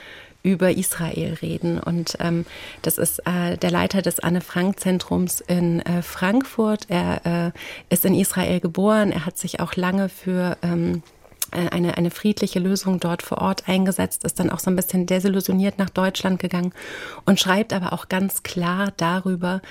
[0.45, 1.81] über Israel reden.
[1.81, 2.45] Und ähm,
[2.83, 6.87] das ist äh, der Leiter des Anne-Frank-Zentrums in äh, Frankfurt.
[6.89, 9.11] Er äh, ist in Israel geboren.
[9.11, 11.24] Er hat sich auch lange für ähm, äh,
[11.55, 15.79] eine, eine friedliche Lösung dort vor Ort eingesetzt, ist dann auch so ein bisschen desillusioniert
[15.79, 16.73] nach Deutschland gegangen
[17.25, 19.63] und schreibt aber auch ganz klar darüber,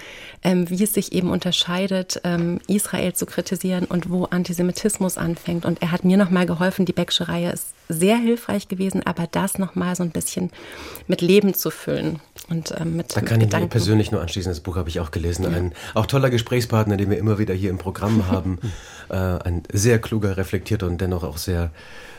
[0.43, 5.65] ähm, wie es sich eben unterscheidet, ähm, Israel zu kritisieren und wo Antisemitismus anfängt.
[5.65, 9.57] Und er hat mir nochmal geholfen, die Becksche Reihe ist sehr hilfreich gewesen, aber das
[9.59, 10.51] nochmal so ein bisschen
[11.07, 12.19] mit Leben zu füllen.
[12.49, 15.11] Und, ähm, mit, da kann ich mir persönlich nur anschließen, das Buch habe ich auch
[15.11, 15.43] gelesen.
[15.43, 15.49] Ja.
[15.49, 18.59] Ein auch toller Gesprächspartner, den wir immer wieder hier im Programm haben.
[19.09, 21.71] äh, ein sehr kluger, reflektierter und dennoch auch sehr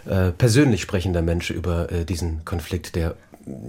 [0.07, 3.15] äh, persönlich sprechender Mensch über äh, diesen Konflikt, der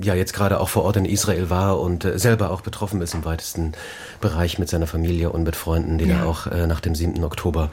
[0.01, 3.13] ja jetzt gerade auch vor Ort in Israel war und äh, selber auch betroffen ist
[3.13, 3.73] im weitesten
[4.21, 6.19] Bereich mit seiner Familie und mit Freunden, die ja.
[6.19, 7.23] da auch äh, nach dem 7.
[7.23, 7.71] Oktober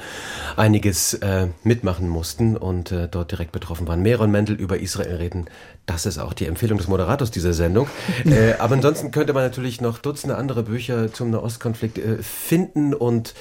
[0.57, 4.03] einiges äh, mitmachen mussten und äh, dort direkt betroffen waren.
[4.03, 5.47] Meron Mendel über Israel reden,
[5.87, 7.89] das ist auch die Empfehlung des Moderators dieser Sendung.
[8.25, 13.35] Äh, aber ansonsten könnte man natürlich noch Dutzende andere Bücher zum Nahostkonflikt finden und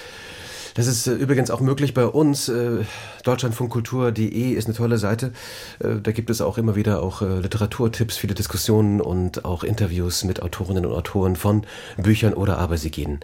[0.74, 2.50] das ist äh, übrigens auch möglich bei uns.
[2.50, 2.84] Äh,
[3.24, 5.32] Deutschlandfunkkultur.de ist eine tolle Seite.
[5.80, 10.42] Äh, da gibt es auch immer wieder auch Literaturtipps, viele Diskussionen und auch Interviews mit
[10.42, 11.66] Autorinnen und Autoren von
[11.98, 13.20] Büchern oder aber sie gehen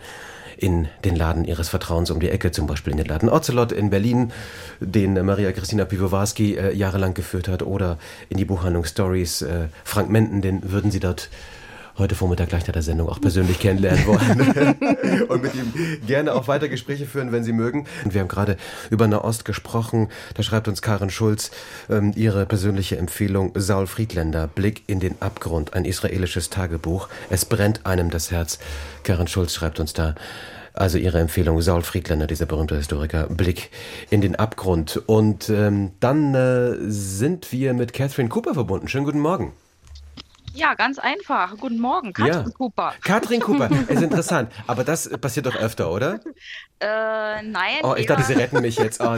[0.57, 3.91] in den Laden ihres Vertrauens um die Ecke, zum Beispiel in den Laden Ocelot in
[3.91, 4.31] Berlin,
[4.79, 9.45] den Maria Christina Piwowarski jahrelang geführt hat, oder in die Buchhandlung Stories.
[9.83, 11.29] Frank Menden, den würden Sie dort
[11.97, 15.73] heute Vormittag gleich nach der Sendung auch persönlich kennenlernen wollen und mit ihm
[16.05, 17.85] gerne auch weiter Gespräche führen, wenn Sie mögen.
[18.03, 18.57] Und wir haben gerade
[18.89, 20.09] über Nahost gesprochen.
[20.35, 21.51] Da schreibt uns Karin Schulz
[21.89, 27.09] ähm, ihre persönliche Empfehlung Saul Friedländer, Blick in den Abgrund, ein israelisches Tagebuch.
[27.29, 28.59] Es brennt einem das Herz.
[29.03, 30.15] Karin Schulz schreibt uns da.
[30.73, 33.71] Also Ihre Empfehlung, Saul Friedländer, dieser berühmte Historiker, Blick
[34.11, 35.01] in den Abgrund.
[35.07, 38.87] Und ähm, dann äh, sind wir mit Catherine Cooper verbunden.
[38.87, 39.53] Schönen guten Morgen.
[40.57, 41.55] Ja, ganz einfach.
[41.57, 42.51] Guten Morgen, Katrin ja.
[42.57, 42.93] Cooper.
[43.03, 44.51] Katrin Cooper, ist interessant.
[44.65, 46.19] Aber das passiert doch öfter, oder?
[46.79, 47.79] Äh, nein.
[47.81, 49.01] Oh, ich dachte, Sie retten mich jetzt.
[49.01, 49.17] Oh,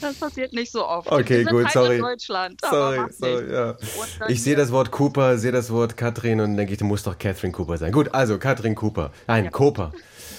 [0.00, 1.12] das passiert nicht so oft.
[1.12, 2.02] Okay, gut, sorry.
[2.18, 3.76] Sorry, sorry, ja.
[4.26, 7.16] Ich sehe das Wort Cooper, sehe das Wort Katrin und denke ich, du musst doch
[7.16, 7.92] Catherine Cooper sein.
[7.92, 9.12] Gut, also Katrin Cooper.
[9.28, 9.50] Nein, ja.
[9.52, 9.92] Cooper.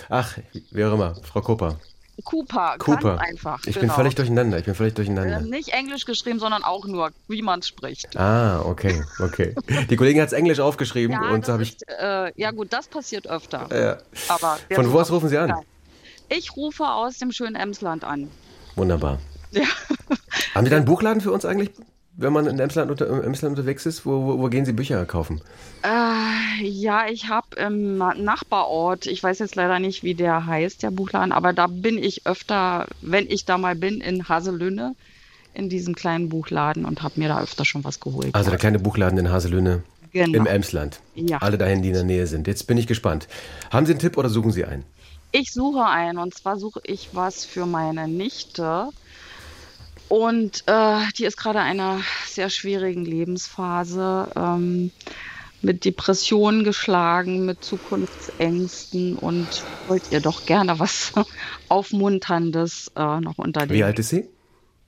[0.09, 0.38] Ach,
[0.72, 1.80] wie auch immer, Frau Cooper.
[2.24, 3.18] Cooper, Cooper.
[3.18, 3.59] ganz einfach.
[3.66, 3.80] Ich genau.
[3.80, 5.39] bin völlig durcheinander, ich bin völlig durcheinander.
[5.39, 8.18] Äh, nicht Englisch geschrieben, sondern auch nur, wie man es spricht.
[8.18, 9.53] Ah, okay, okay.
[9.89, 11.78] Die Kollegin hat es Englisch aufgeschrieben ja, und so habe ich...
[11.88, 13.68] Äh, ja gut, das passiert öfter.
[13.72, 13.97] Ja.
[14.30, 15.53] Aber Von wo aus rufen Sie an?
[16.30, 18.30] Ich rufe aus dem schönen Emsland an.
[18.76, 19.20] Wunderbar.
[19.51, 19.66] Ja.
[20.55, 21.72] Haben Sie da einen Buchladen für uns eigentlich?
[22.18, 24.05] Wenn man in Emsland, unter, im Emsland unterwegs ist?
[24.05, 25.41] Wo, wo, wo, gehen Sie Bücher kaufen?
[25.84, 30.91] Äh, ja, ich habe im Nachbarort, ich weiß jetzt leider nicht, wie der heißt, der
[30.91, 34.95] Buchladen, aber da bin ich öfter, wenn ich da mal bin, in Haselünne,
[35.53, 38.34] in diesem kleinen Buchladen und habe mir da öfter schon was geholt.
[38.34, 39.84] Also der kleine Buchladen in Haselünne.
[40.11, 40.38] Genau.
[40.38, 41.01] Im Emsland.
[41.13, 41.39] Ja.
[41.39, 42.47] Alle dahin, die in der Nähe sind.
[42.47, 43.28] Jetzt bin ich gespannt.
[43.70, 44.86] Haben Sie einen Tipp oder suchen Sie einen?
[45.34, 48.91] Ich suche einen und zwar suche ich was für meine Nichte.
[50.08, 54.91] Und äh, die ist gerade in einer sehr schwierigen Lebensphase, ähm,
[55.62, 59.47] mit Depressionen geschlagen, mit Zukunftsängsten und
[59.88, 61.12] wollt ihr doch gerne was
[61.70, 64.30] Aufmunterndes äh, noch unter Wie alt ist sie?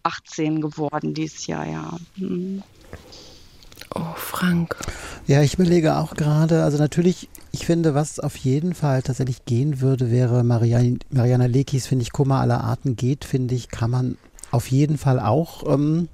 [0.03, 1.97] 18 geworden dieses Jahr, ja.
[2.17, 2.61] Hm.
[3.95, 4.75] Oh, Frank.
[5.25, 9.81] Ja, ich überlege auch gerade, also natürlich, ich finde, was auf jeden Fall tatsächlich gehen
[9.81, 14.17] würde, wäre Marian, Mariana Lekis, finde ich, Kummer aller Arten geht, finde ich, kann man
[14.57, 16.09] auf jeden Fall auch ähm,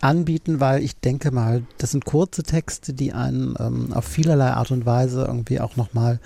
[0.00, 4.70] anbieten, weil ich denke mal, das sind kurze Texte, die einen ähm, auf vielerlei Art
[4.70, 6.20] und Weise irgendwie auch nochmal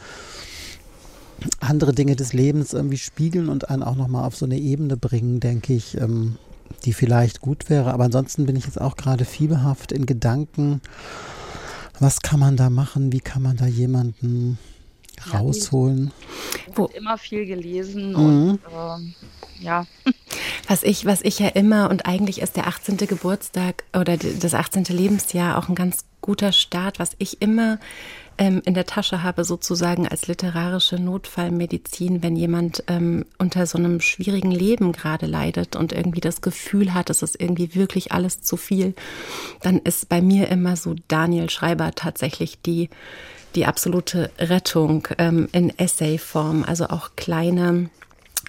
[1.60, 5.40] andere Dinge des Lebens irgendwie spiegeln und einen auch nochmal auf so eine Ebene bringen,
[5.40, 6.36] denke ich, ähm,
[6.84, 7.94] die vielleicht gut wäre.
[7.94, 10.82] Aber ansonsten bin ich jetzt auch gerade fieberhaft in Gedanken.
[11.98, 13.10] Was kann man da machen?
[13.10, 14.58] Wie kann man da jemanden
[15.32, 16.12] rausholen?
[16.68, 18.16] Ich habe immer viel gelesen mhm.
[18.16, 19.86] und äh, ja.
[20.68, 22.96] Was ich, was ich ja immer und eigentlich ist der 18.
[22.96, 24.84] Geburtstag oder das 18.
[24.84, 27.78] Lebensjahr auch ein ganz guter Start, was ich immer
[28.38, 34.00] ähm, in der Tasche habe, sozusagen als literarische Notfallmedizin, wenn jemand ähm, unter so einem
[34.00, 38.56] schwierigen Leben gerade leidet und irgendwie das Gefühl hat, es ist irgendwie wirklich alles zu
[38.56, 38.94] viel,
[39.60, 42.88] dann ist bei mir immer so Daniel Schreiber tatsächlich die,
[43.54, 47.90] die absolute Rettung ähm, in Essayform, also auch kleine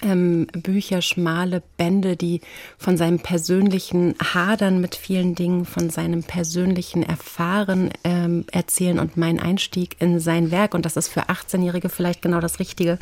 [0.02, 2.40] ähm, Bücher, schmale Bände, die
[2.78, 9.40] von seinem persönlichen Hadern mit vielen Dingen, von seinem persönlichen Erfahren ähm, erzählen und mein
[9.40, 12.98] Einstieg in sein Werk, und das ist für 18-Jährige vielleicht genau das Richtige,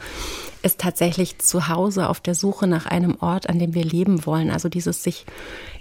[0.64, 4.50] ist tatsächlich zu Hause auf der Suche nach einem Ort, an dem wir leben wollen.
[4.50, 5.26] Also dieses sich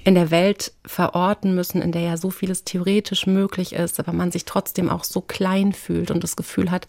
[0.04, 4.32] in der Welt verorten müssen, in der ja so vieles theoretisch möglich ist, aber man
[4.32, 6.88] sich trotzdem auch so klein fühlt und das Gefühl hat,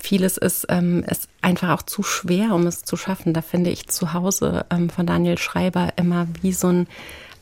[0.00, 3.32] vieles ist, ähm, ist einfach auch zu schwer, um es zu schaffen.
[3.32, 6.88] Da finde ich zu Hause ähm, von Daniel Schreiber immer wie so ein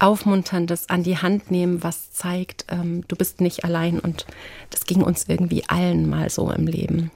[0.01, 4.27] aufmunterndes an die Hand nehmen, was zeigt, ähm, du bist nicht allein und
[4.69, 7.11] das ging uns irgendwie allen mal so im Leben.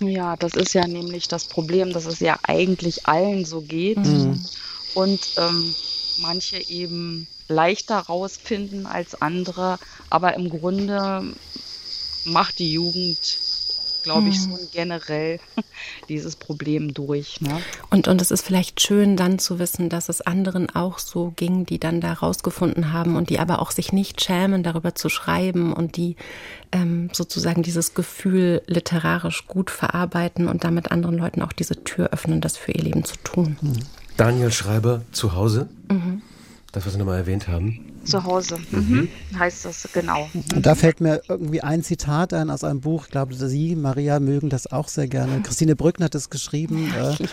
[0.00, 4.40] Ja, das ist ja nämlich das Problem, dass es ja eigentlich allen so geht mhm.
[4.94, 5.74] und ähm,
[6.18, 9.78] manche eben leichter rausfinden als andere,
[10.10, 11.34] aber im Grunde
[12.24, 13.18] macht die Jugend
[14.02, 15.40] glaube ich, so generell
[16.08, 17.40] dieses Problem durch.
[17.40, 17.60] Ne?
[17.90, 21.66] Und, und es ist vielleicht schön dann zu wissen, dass es anderen auch so ging,
[21.66, 25.72] die dann da rausgefunden haben und die aber auch sich nicht schämen, darüber zu schreiben
[25.72, 26.16] und die
[26.72, 32.40] ähm, sozusagen dieses Gefühl literarisch gut verarbeiten und damit anderen Leuten auch diese Tür öffnen,
[32.40, 33.56] das für ihr Leben zu tun.
[33.60, 33.78] Mhm.
[34.16, 35.68] Daniel Schreiber zu Hause.
[35.90, 36.22] Mhm.
[36.72, 37.87] Das, was Sie nochmal erwähnt haben.
[38.08, 39.08] Zu Hause mhm.
[39.38, 40.28] heißt das, genau.
[40.54, 44.20] Und da fällt mir irgendwie ein Zitat ein aus einem Buch, ich glaube, Sie, Maria,
[44.20, 45.42] mögen das auch sehr gerne.
[45.42, 47.26] Christine Brückner hat es geschrieben, äh,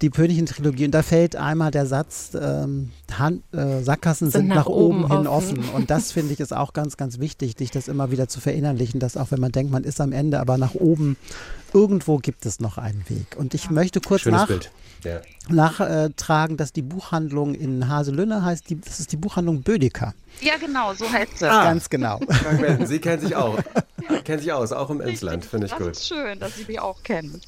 [0.00, 0.86] die Pönigin-Trilogie.
[0.86, 5.04] Und da fällt einmal der Satz, ähm, Hand, äh, Sackgassen sind, sind nach, nach, oben,
[5.04, 5.58] oben hin offen.
[5.58, 5.74] offen.
[5.74, 9.00] Und das finde ich ist auch ganz, ganz wichtig, dich das immer wieder zu verinnerlichen,
[9.00, 11.16] dass auch wenn man denkt, man ist am Ende, aber nach oben,
[11.72, 13.36] irgendwo gibt es noch einen Weg.
[13.36, 14.48] Und ich möchte kurz Schönes nach...
[14.48, 14.70] Bild
[15.04, 15.20] ja.
[15.48, 20.14] nachtragen, dass die Buchhandlung in Haselünne heißt, die, das ist die Buchhandlung Bödeker.
[20.40, 21.50] Ja, genau, so heißt sie.
[21.50, 21.64] Ah.
[21.64, 22.20] Ganz genau.
[22.84, 23.58] Sie kennen sich auch.
[24.24, 25.90] kennen sich aus, auch im Emsland, finde ich das gut.
[25.90, 27.40] Das ist schön, dass Sie mich auch kennen.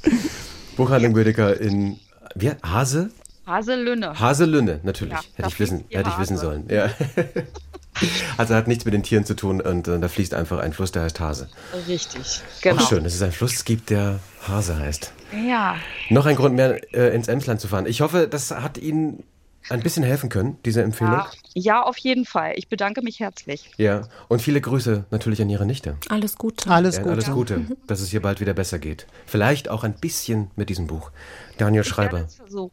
[0.76, 1.98] Buchhandlung Bödeker in
[2.34, 3.10] wie, Hase?
[3.46, 4.18] Haselünne.
[4.18, 5.14] Haselünne, natürlich.
[5.14, 6.66] Ja, hätte ich wissen, hätte ich wissen sollen.
[6.68, 6.90] Ja.
[8.38, 10.93] Also hat nichts mit den Tieren zu tun und äh, da fließt einfach ein Fluss,
[10.93, 11.49] der heißt Hase.
[11.86, 12.82] Richtig, genau.
[12.82, 15.12] Auch schön, dass es einen Fluss gibt, der Hase heißt.
[15.47, 15.76] Ja.
[16.11, 17.86] Noch ein Grund mehr, äh, ins Emsland zu fahren.
[17.86, 19.22] Ich hoffe, das hat Ihnen
[19.68, 21.14] ein bisschen helfen können, diese Empfehlung.
[21.14, 22.55] Ja, ja, auf jeden Fall.
[22.57, 23.70] Ich bedanke mich herzlich.
[23.76, 25.97] Ja, und viele Grüße natürlich an Ihre Nichte.
[26.09, 26.68] Alles Gute.
[26.70, 27.09] Alles Gute.
[27.09, 29.07] Ja, alles Gute, dass es hier bald wieder besser geht.
[29.26, 31.11] Vielleicht auch ein bisschen mit diesem Buch.
[31.59, 32.26] Daniel Schreiber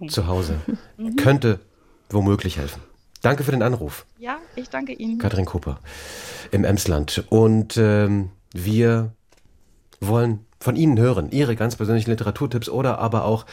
[0.08, 0.60] zu Hause
[0.98, 1.16] mhm.
[1.16, 1.60] könnte
[2.10, 2.82] womöglich helfen.
[3.22, 4.06] Danke für den Anruf.
[4.18, 5.18] Ja, ich danke Ihnen.
[5.18, 5.80] Katrin Cooper
[6.52, 7.26] im Emsland.
[7.30, 9.12] Und ähm, wir
[10.00, 13.46] wollen von Ihnen hören, Ihre ganz persönlichen Literaturtipps oder aber auch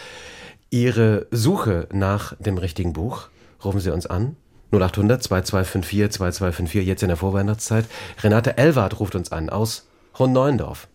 [0.70, 3.28] Ihre Suche nach dem richtigen Buch.
[3.64, 4.36] Rufen Sie uns an.
[4.72, 7.86] 0800 2254 2254, jetzt in der Vorweihnachtszeit.
[8.22, 9.86] Renate Elwart ruft uns an aus
[10.18, 10.88] Hohenneuendorf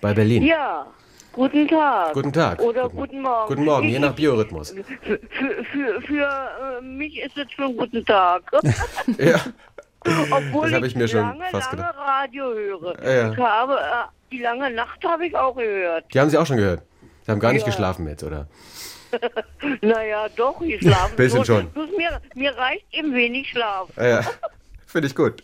[0.00, 0.42] bei Berlin.
[0.42, 0.86] Ja,
[1.36, 2.14] Guten Tag.
[2.14, 2.60] Guten Tag.
[2.62, 3.48] Oder guten, guten Morgen.
[3.48, 4.70] Guten Morgen, je nach Biorhythmus.
[5.02, 8.42] Für, für, für, äh, mich ist es schon guten Tag.
[9.18, 9.40] ja.
[10.30, 11.96] Obwohl Das habe ich mir schon lange, fast lange gedacht.
[11.98, 13.04] Radio höre.
[13.06, 13.32] Ja.
[13.32, 16.06] Ich habe, äh, die lange Nacht habe ich auch gehört.
[16.14, 16.82] Die haben Sie auch schon gehört.
[17.26, 17.66] Sie haben gar nicht Ja.
[17.68, 18.48] geschlafen jetzt, oder?
[19.82, 21.14] Naja, doch, ich schlafe.
[21.16, 21.68] Bisschen Bloß- schon.
[21.70, 23.88] bloß mir, mir reicht eben wenig Schlaf.
[23.96, 24.22] Ja.
[24.86, 25.42] Finde ich gut.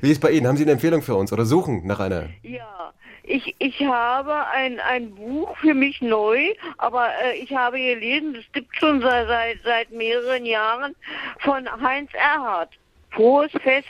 [0.00, 0.46] Wie ist bei Ihnen?
[0.46, 2.26] Haben Sie eine Empfehlung für uns oder suchen nach einer?
[2.42, 2.92] Ja,
[3.24, 6.40] ich, ich habe ein, ein Buch für mich neu,
[6.78, 10.94] aber äh, ich habe gelesen, es gibt schon seit, seit, seit mehreren Jahren
[11.40, 12.70] von Heinz Erhardt.
[13.10, 13.86] Frohes Fest.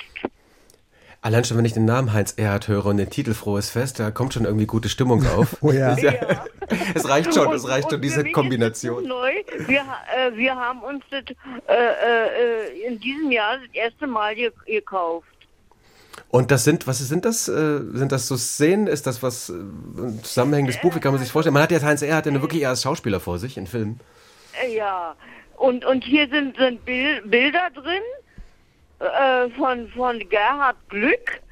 [1.24, 4.10] Allein schon, wenn ich den Namen Heinz Erhardt höre und den Titel Frohes Fest, da
[4.10, 5.56] kommt schon irgendwie gute Stimmung auf.
[5.62, 5.92] Oh ja.
[5.94, 6.04] Ist
[6.94, 9.04] Es reicht schon, es Und- reicht und schon, für diese Kombination.
[9.04, 9.32] das neu.
[9.68, 9.82] Wir,
[10.16, 11.22] äh, wir haben uns das
[11.68, 15.28] äh, äh, in diesem Jahr das erste Mal ge gekauft.
[16.32, 17.46] Und das sind, was sind das?
[17.46, 18.86] Äh, sind das so Szenen?
[18.86, 20.94] Ist das was, äh, ein zusammenhängendes Buch?
[20.94, 21.52] Wie kann man sich vorstellen?
[21.52, 24.00] Man hat jetzt Heinz Erhardt ja nur wirklich eher als Schauspieler vor sich in Filmen.
[24.64, 25.14] Äh, ja,
[25.58, 28.02] und, und hier sind, sind Bil Bilder drin
[29.00, 31.42] äh, von, von Gerhard Glück.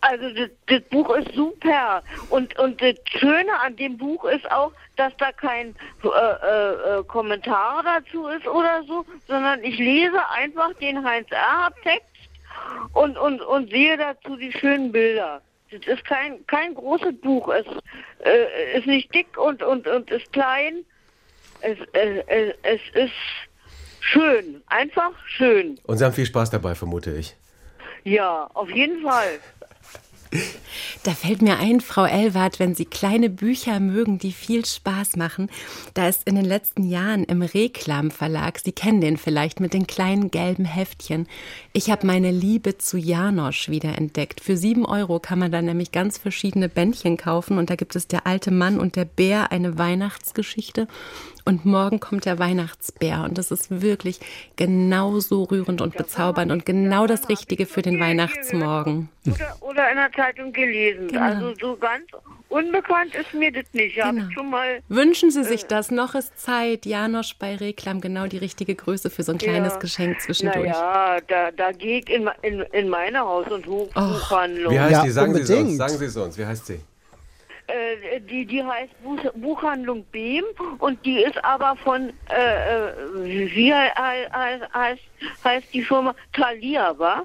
[0.00, 2.02] Also das, das Buch ist super.
[2.28, 7.84] Und, und das Schöne an dem Buch ist auch, dass da kein äh, äh, Kommentar
[7.84, 12.07] dazu ist oder so, sondern ich lese einfach den Heinz Erhardt-Text
[12.92, 15.40] und, und, und sehe dazu die schönen Bilder.
[15.70, 17.48] Das ist kein, kein großes Buch.
[17.48, 17.66] Es
[18.24, 20.84] äh, ist nicht dick und, und, und ist klein.
[21.60, 23.12] Es, es, es, es ist
[24.00, 25.78] schön, einfach schön.
[25.84, 27.36] Und Sie haben viel Spaß dabei, vermute ich.
[28.04, 29.40] Ja, auf jeden Fall.
[31.02, 35.48] Da fällt mir ein, Frau Elwart, wenn Sie kleine Bücher mögen, die viel Spaß machen,
[35.94, 39.86] da ist in den letzten Jahren im Reklam Verlag, Sie kennen den vielleicht mit den
[39.86, 41.26] kleinen gelben Heftchen,
[41.72, 44.40] ich habe meine Liebe zu Janosch wiederentdeckt.
[44.40, 48.06] Für sieben Euro kann man da nämlich ganz verschiedene Bändchen kaufen und da gibt es
[48.06, 50.88] der alte Mann und der Bär, eine Weihnachtsgeschichte
[51.48, 54.20] und morgen kommt der Weihnachtsbär und das ist wirklich
[54.56, 59.08] genauso rührend und bezaubernd und genau das Richtige für den Weihnachtsmorgen.
[59.26, 61.08] Oder, oder in der Zeitung gelesen.
[61.08, 61.20] Genau.
[61.22, 62.04] Also so ganz
[62.50, 63.96] unbekannt ist mir das nicht.
[63.96, 64.22] Ich Genau.
[64.22, 64.80] habe schon mal.
[64.88, 65.90] Wünschen Sie sich das?
[65.90, 66.84] Noch ist Zeit.
[66.86, 69.78] Janosch bei Reklam, genau die richtige Größe für so ein kleines Ja.
[69.78, 70.68] Geschenk zwischendurch.
[70.70, 74.72] Naja, da, da gehe ich in, in, in meine Haus- und Hoch Buchhandlung.
[74.72, 75.10] Wie heißt Ja, die?
[75.10, 75.58] Sagen Sie es uns.
[75.58, 75.78] unbedingt.
[75.78, 76.38] Sagen Sie es uns.
[76.38, 76.80] Wie heißt sie?
[77.68, 80.44] Äh, die, die heißt Buch, Buchhandlung Behm
[80.78, 82.92] und die ist aber von, äh, äh,
[83.24, 85.02] wie he- he- heißt,
[85.44, 87.22] heißt die Firma Thalia, wa?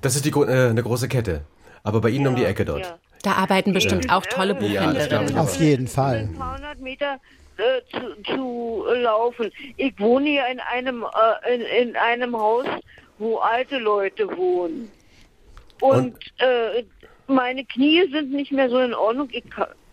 [0.00, 1.42] Das ist die, äh, eine große Kette.
[1.82, 2.82] Aber bei Ihnen um die Ecke dort.
[2.86, 2.98] Ja.
[3.24, 4.60] Da arbeiten bestimmt auch tolle Ja,
[4.92, 5.28] das glaube Buchhändlerinnen.
[5.30, 6.16] ich Auf jeden Fall.
[6.18, 7.18] Ein paar hundert Meter
[7.56, 9.50] äh, zu, zu laufen.
[9.76, 11.04] Ich wohne hier in einem,
[11.44, 12.66] äh, in, in einem Haus,
[13.18, 14.90] wo alte Leute wohnen.
[15.80, 16.84] Und, äh,
[17.26, 19.28] meine Knie sind nicht mehr so in Ordnung.
[19.32, 19.44] Ich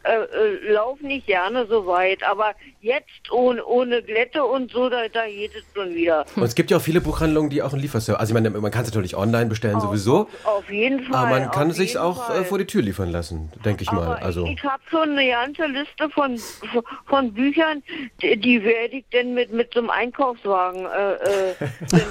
[0.03, 2.23] äh, äh, laufe nicht gerne so weit.
[2.23, 6.25] Aber jetzt ohne, ohne Glätte und so, da, da geht es schon wieder.
[6.35, 8.19] Und es gibt ja auch viele Buchhandlungen, die auch einen Lieferservice.
[8.19, 10.29] Also ich meine, man kann es natürlich online bestellen sowieso.
[10.45, 11.15] Auf jeden Fall.
[11.15, 14.05] Aber man kann auf sich auch äh, vor die Tür liefern lassen, denke ich mal.
[14.05, 16.39] Aber Also ich, ich habe schon eine ganze Liste von,
[17.05, 17.83] von Büchern,
[18.21, 21.55] die, werde ich denn mit, mit so einem Einkaufswagen äh, äh,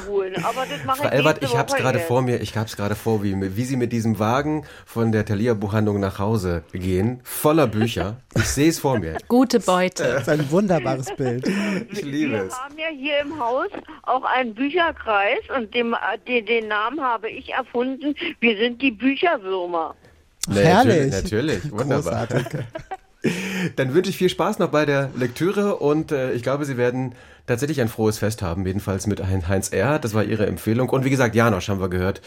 [0.08, 0.34] holen.
[0.44, 2.76] Aber das mache Frau ich Elbert, ich habe es gerade vor mir, ich habe es
[2.76, 7.20] gerade vor, wie, wie Sie mit diesem Wagen von der Thalia Buchhandlung nach Hause gehen,
[7.24, 7.77] voller Bücher.
[7.84, 9.16] Ich sehe es vor mir.
[9.28, 10.02] Gute Beute.
[10.04, 11.46] Das ist ein wunderbares Bild.
[11.90, 12.58] Ich liebe Wir es.
[12.58, 13.68] haben ja hier im Haus
[14.02, 18.14] auch einen Bücherkreis und dem, äh, den, den Namen habe ich erfunden.
[18.40, 19.94] Wir sind die Bücherwürmer.
[20.48, 21.10] Nee, Herrlich.
[21.12, 21.72] Natürlich, natürlich.
[21.72, 22.26] wunderbar.
[22.26, 22.58] Großartig.
[23.76, 27.14] Dann wünsche ich viel Spaß noch bei der Lektüre und äh, ich glaube, Sie werden
[27.46, 30.04] tatsächlich ein frohes Fest haben, jedenfalls mit Hein- Heinz Erhardt.
[30.04, 30.88] Das war Ihre Empfehlung.
[30.88, 32.20] Und wie gesagt, Janosch haben wir gehört.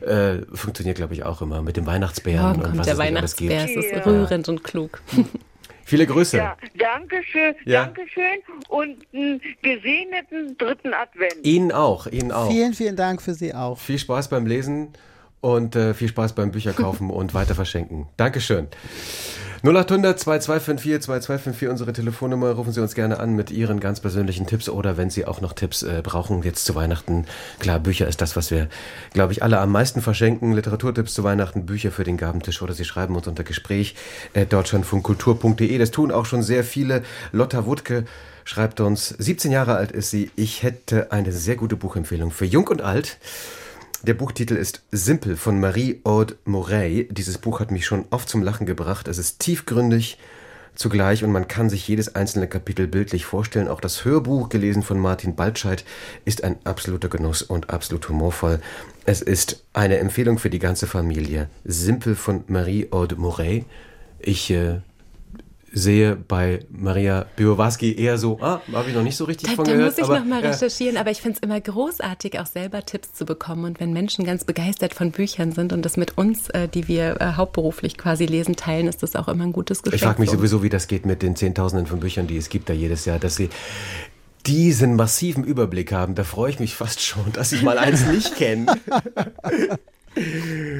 [0.00, 3.00] Äh, funktioniert, glaube ich, auch immer mit dem Weihnachtsbären Morgen und kommt was der es
[3.00, 3.52] nicht alles gibt.
[3.52, 3.80] Weihnachtsbär.
[3.82, 4.02] Es ist Ja.
[4.12, 5.00] rührend und klug.
[5.86, 6.38] Viele Grüße.
[6.38, 7.84] Ja, danke schön, Ja.
[7.84, 8.38] danke schön
[8.68, 11.44] und einen gesegneten dritten Advent.
[11.46, 12.50] Ihnen auch, Ihnen auch.
[12.50, 13.78] Vielen, vielen Dank für Sie auch.
[13.78, 14.88] Viel Spaß beim Lesen
[15.42, 18.08] und äh, viel Spaß beim Bücherkaufen und weiter verschenken.
[18.16, 18.68] Dankeschön.
[19.64, 22.50] 0800 2254 2254 unsere Telefonnummer.
[22.50, 25.54] Rufen Sie uns gerne an mit Ihren ganz persönlichen Tipps oder wenn Sie auch noch
[25.54, 27.24] Tipps äh, brauchen jetzt zu Weihnachten.
[27.60, 28.68] Klar, Bücher ist das, was wir,
[29.14, 30.52] glaube ich, alle am meisten verschenken.
[30.52, 33.94] Literaturtipps zu Weihnachten, Bücher für den Gabentisch oder Sie schreiben uns unter Gespräch
[34.34, 35.78] äh, deutschlandfunkkultur.de.
[35.78, 37.02] Das tun auch schon sehr viele.
[37.32, 38.04] Lotta Wuttke
[38.44, 40.30] schreibt uns, 17 Jahre alt ist sie.
[40.36, 43.16] Ich hätte eine sehr gute Buchempfehlung für Jung und Alt.
[44.06, 47.08] Der Buchtitel ist Simpel von Marie-Aude Morey.
[47.10, 49.08] Dieses Buch hat mich schon oft zum Lachen gebracht.
[49.08, 50.18] Es ist tiefgründig
[50.74, 53.66] zugleich und man kann sich jedes einzelne Kapitel bildlich vorstellen.
[53.66, 55.86] Auch das Hörbuch, gelesen von Martin Baltscheid,
[56.26, 58.60] ist ein absoluter Genuss und absolut humorvoll.
[59.06, 61.48] Es ist eine Empfehlung für die ganze Familie.
[61.64, 63.64] Simpel von Marie-Aude Morey.
[64.18, 64.82] Ich äh,
[65.74, 69.64] sehe bei Maria Biowaski eher so, ah, habe ich noch nicht so richtig da, von
[69.64, 69.98] da gehört.
[69.98, 73.26] Da muss ich nochmal recherchieren, aber ich finde es immer großartig, auch selber Tipps zu
[73.26, 73.64] bekommen.
[73.64, 77.20] Und wenn Menschen ganz begeistert von Büchern sind und das mit uns, äh, die wir
[77.20, 80.00] äh, hauptberuflich quasi lesen, teilen, ist das auch immer ein gutes Geschenk.
[80.00, 82.68] Ich frage mich sowieso, wie das geht mit den Zehntausenden von Büchern, die es gibt
[82.68, 83.50] da jedes Jahr, dass sie
[84.46, 86.14] diesen massiven Überblick haben.
[86.14, 88.66] Da freue ich mich fast schon, dass ich mal eins nicht kenne.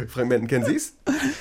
[0.09, 0.95] Fragmenten, kennen Sie es?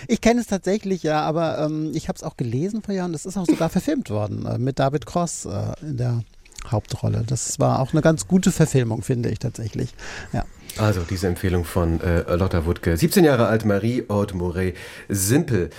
[0.07, 3.13] Ich kenne es tatsächlich, ja, aber ähm, ich habe es auch gelesen vor Jahren.
[3.13, 6.23] Es ist auch sogar verfilmt worden äh, mit David Cross äh, in der
[6.69, 7.23] Hauptrolle.
[7.27, 9.93] Das war auch eine ganz gute Verfilmung, finde ich tatsächlich.
[10.31, 10.45] Ja.
[10.77, 12.97] Also diese Empfehlung von äh, Lotta Wuttke.
[12.97, 14.75] 17 Jahre alt, Marie Aude Moret.
[15.09, 15.69] Simpel.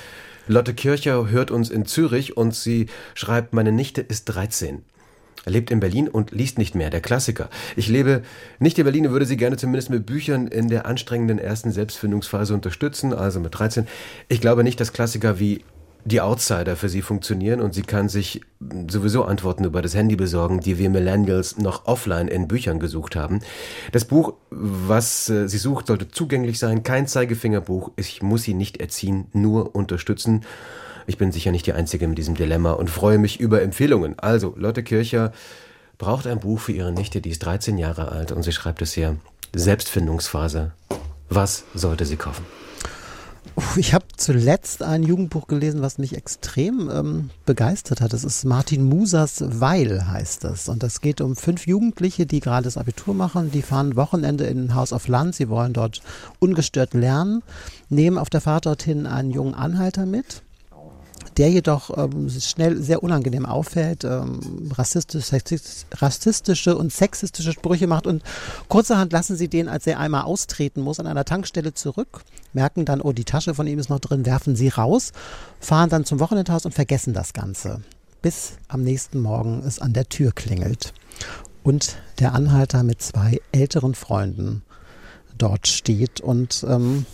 [0.47, 4.85] Lotte Kircher hört uns in Zürich und sie schreibt, meine Nichte ist 13.
[5.45, 7.51] Er lebt in Berlin und liest nicht mehr, der Klassiker.
[7.77, 8.23] Ich lebe
[8.59, 12.55] nicht in Berlin und würde sie gerne zumindest mit Büchern in der anstrengenden ersten Selbstfindungsphase
[12.55, 13.87] unterstützen, also mit 13.
[14.29, 15.65] Ich glaube nicht, dass Klassiker wie
[16.05, 18.43] die Outsider für sie funktionieren und sie kann sich
[18.89, 23.41] sowieso Antworten über das Handy besorgen, die wir Millennials noch offline in Büchern gesucht haben.
[23.93, 27.93] Das Buch, was äh, sie sucht, sollte zugänglich sein, kein Zeigefingerbuch.
[27.97, 30.45] Ich muss sie nicht erziehen, nur unterstützen.
[31.07, 34.19] Ich bin sicher nicht die Einzige mit diesem Dilemma und freue mich über Empfehlungen.
[34.19, 35.33] Also, Lotte Kircher
[35.99, 38.93] braucht ein Buch für ihre Nichte, die ist 13 Jahre alt und sie schreibt es
[38.93, 39.17] hier.
[39.55, 40.73] Selbstfindungsphase.
[41.29, 42.45] Was sollte sie kaufen?
[43.77, 48.13] Ich habe zuletzt ein Jugendbuch gelesen, was mich extrem ähm, begeistert hat.
[48.13, 50.69] Das ist Martin Musers Weil, heißt das.
[50.69, 53.53] Und das geht um fünf Jugendliche, die gerade das Abitur machen.
[53.53, 55.37] Die fahren Wochenende in ein Haus auf Land.
[55.37, 56.03] Sie wollen dort
[56.41, 57.43] ungestört lernen,
[57.91, 60.43] nehmen auf der Fahrt dorthin einen jungen Anhalter mit
[61.37, 65.31] der jedoch ähm, schnell sehr unangenehm auffällt, ähm, rassistisch,
[65.93, 68.23] rassistische und sexistische Sprüche macht und
[68.69, 73.01] kurzerhand lassen sie den, als er einmal austreten muss, an einer Tankstelle zurück, merken dann,
[73.01, 75.12] oh, die Tasche von ihm ist noch drin, werfen sie raus,
[75.61, 77.83] fahren dann zum Wochenendhaus und vergessen das Ganze,
[78.23, 80.93] bis am nächsten Morgen es an der Tür klingelt
[81.62, 84.62] und der Anhalter mit zwei älteren Freunden
[85.37, 87.07] dort steht und ähm,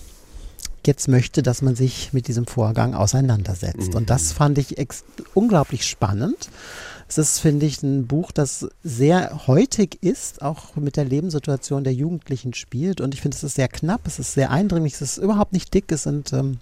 [0.87, 3.91] jetzt möchte, dass man sich mit diesem Vorgang auseinandersetzt.
[3.91, 3.97] Mhm.
[3.97, 4.76] Und das fand ich
[5.35, 6.49] unglaublich spannend.
[7.09, 11.93] Es ist, finde ich, ein Buch, das sehr heutig ist, auch mit der Lebenssituation der
[11.93, 13.01] Jugendlichen spielt.
[13.01, 15.74] Und ich finde, es ist sehr knapp, es ist sehr eindringlich, es ist überhaupt nicht
[15.74, 16.59] dick, es sind ähm,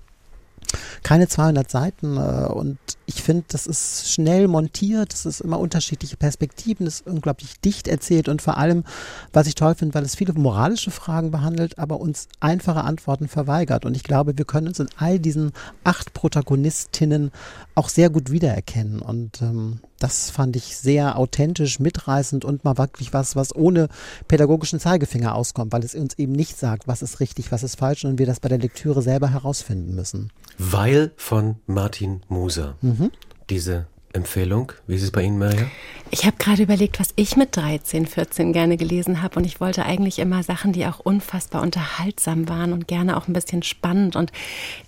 [1.02, 6.16] keine 200 Seiten äh, und ich finde, das ist schnell montiert, es ist immer unterschiedliche
[6.16, 8.84] Perspektiven, es ist unglaublich dicht erzählt und vor allem,
[9.32, 13.86] was ich toll finde, weil es viele moralische Fragen behandelt, aber uns einfache Antworten verweigert.
[13.86, 15.52] Und ich glaube, wir können uns in all diesen
[15.84, 17.30] acht Protagonistinnen
[17.74, 19.00] auch sehr gut wiedererkennen.
[19.00, 23.88] Und ähm, das fand ich sehr authentisch, mitreißend und mal wirklich was, was ohne
[24.28, 28.04] pädagogischen Zeigefinger auskommt, weil es uns eben nicht sagt, was ist richtig, was ist falsch
[28.04, 30.30] und wir das bei der Lektüre selber herausfinden müssen.
[30.58, 32.76] Weil von Martin Muser.
[32.80, 33.10] Mhm.
[33.50, 35.66] Diese Empfehlung, wie ist es bei Ihnen, Maria?
[36.10, 39.84] Ich habe gerade überlegt, was ich mit 13, 14 gerne gelesen habe und ich wollte
[39.84, 44.32] eigentlich immer Sachen, die auch unfassbar unterhaltsam waren und gerne auch ein bisschen spannend und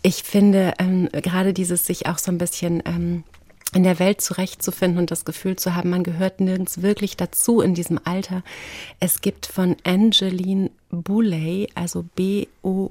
[0.02, 3.24] ich finde ähm, gerade dieses sich auch so ein bisschen ähm,
[3.72, 7.74] in der Welt zurechtzufinden und das Gefühl zu haben, man gehört nirgends wirklich dazu in
[7.74, 8.42] diesem Alter.
[8.98, 12.86] Es gibt von Angeline Boulay, also B-O-U-L-L-E-Y,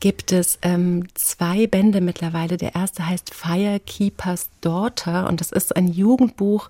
[0.00, 2.56] gibt es ähm, zwei Bände mittlerweile.
[2.58, 6.68] Der erste heißt Firekeeper's Daughter und das ist ein Jugendbuch,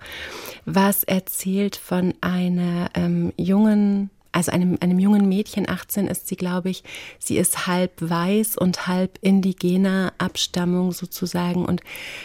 [0.64, 6.70] was erzählt von einer ähm, jungen also einem, einem jungen Mädchen, 18 ist sie, glaube
[6.70, 6.82] ich,
[7.18, 11.82] sie ist halb weiß und halb indigener Abstammung sozusagen und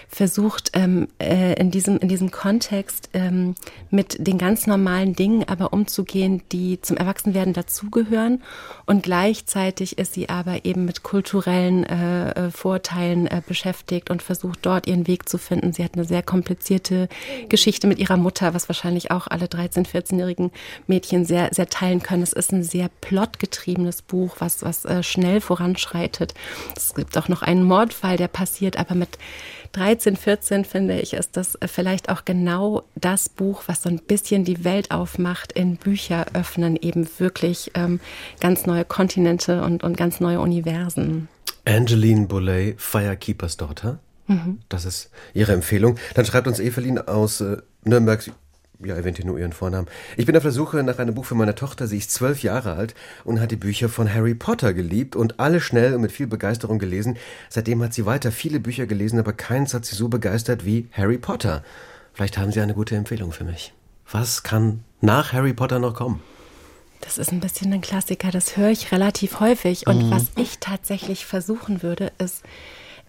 [0.08, 3.56] versucht ähm, äh, in, diesem, in diesem Kontext ähm,
[3.92, 8.42] mit den ganz normalen Dingen aber umzugehen, die zum Erwachsenwerden dazugehören.
[8.86, 14.60] Und gleichzeitig ist sie aber eben mit kulturellen äh, äh Vorteilen äh, beschäftigt und versucht
[14.62, 15.74] dort ihren Weg zu finden.
[15.74, 17.10] Sie hat eine sehr komplizierte
[17.50, 20.52] Geschichte mit ihrer Mutter, was wahrscheinlich auch alle 13-, 14-jährigen
[20.88, 22.24] Mädchen sehr, sehr teilen erzählen können.
[22.24, 26.34] Es ist ein sehr plotgetriebenes Buch, was, was äh, schnell voranschreitet.
[26.76, 29.18] Es gibt auch noch einen Mordfall, der passiert, aber mit
[29.74, 34.00] 13, 14 finde ich, ist das äh, vielleicht auch genau das Buch, was so ein
[34.00, 38.00] bisschen die Welt aufmacht, in Bücher öffnen, eben wirklich ähm,
[38.40, 41.28] ganz neue Kontinente und, und ganz neue Universen.
[41.66, 44.00] Angeline Boulay, Firekeeper's Daughter.
[44.28, 44.60] Mhm.
[44.70, 45.98] Das ist Ihre Empfehlung.
[46.16, 48.24] Dann schreibt uns Evelyn aus äh, Nürnberg,
[48.84, 49.88] ja, ihr nur ihren Vornamen.
[50.18, 51.88] Ich bin auf der Suche nach einem Buch für meine Tochter.
[51.88, 55.60] Sie ist zwölf Jahre alt und hat die Bücher von Harry Potter geliebt und alle
[55.60, 57.18] schnell und mit viel Begeisterung gelesen.
[57.50, 61.18] Seitdem hat sie weiter viele Bücher gelesen, aber keins hat sie so begeistert wie Harry
[61.18, 61.64] Potter.
[62.14, 63.74] Vielleicht haben Sie eine gute Empfehlung für mich.
[64.12, 66.22] Was kann nach Harry Potter noch kommen?
[67.02, 69.86] Das ist ein bisschen ein Klassiker, das höre ich relativ häufig.
[69.86, 70.12] Und mhm.
[70.12, 72.44] was ich tatsächlich versuchen würde, ist,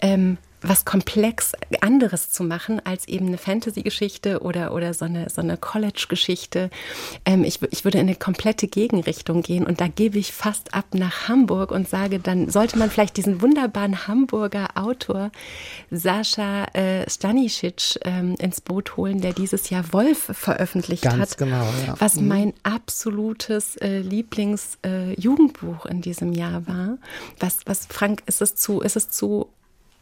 [0.01, 5.41] ähm, was komplex anderes zu machen als eben eine Fantasy-Geschichte oder, oder so eine, so
[5.41, 6.71] eine College-Geschichte.
[7.25, 10.87] Ähm, ich, ich würde in eine komplette Gegenrichtung gehen und da gebe ich fast ab
[10.95, 15.31] nach Hamburg und sage, dann sollte man vielleicht diesen wunderbaren Hamburger Autor
[15.91, 21.39] Sascha äh, Stanisic ähm, ins Boot holen, der dieses Jahr Wolf veröffentlicht Ganz hat.
[21.39, 21.95] genau, ja.
[21.99, 22.29] Was Mhm.
[22.29, 26.99] mein absolutes äh, Lieblings-Jugendbuch in diesem Jahr war.
[27.39, 29.49] Was, was, Frank, ist es zu, ist es zu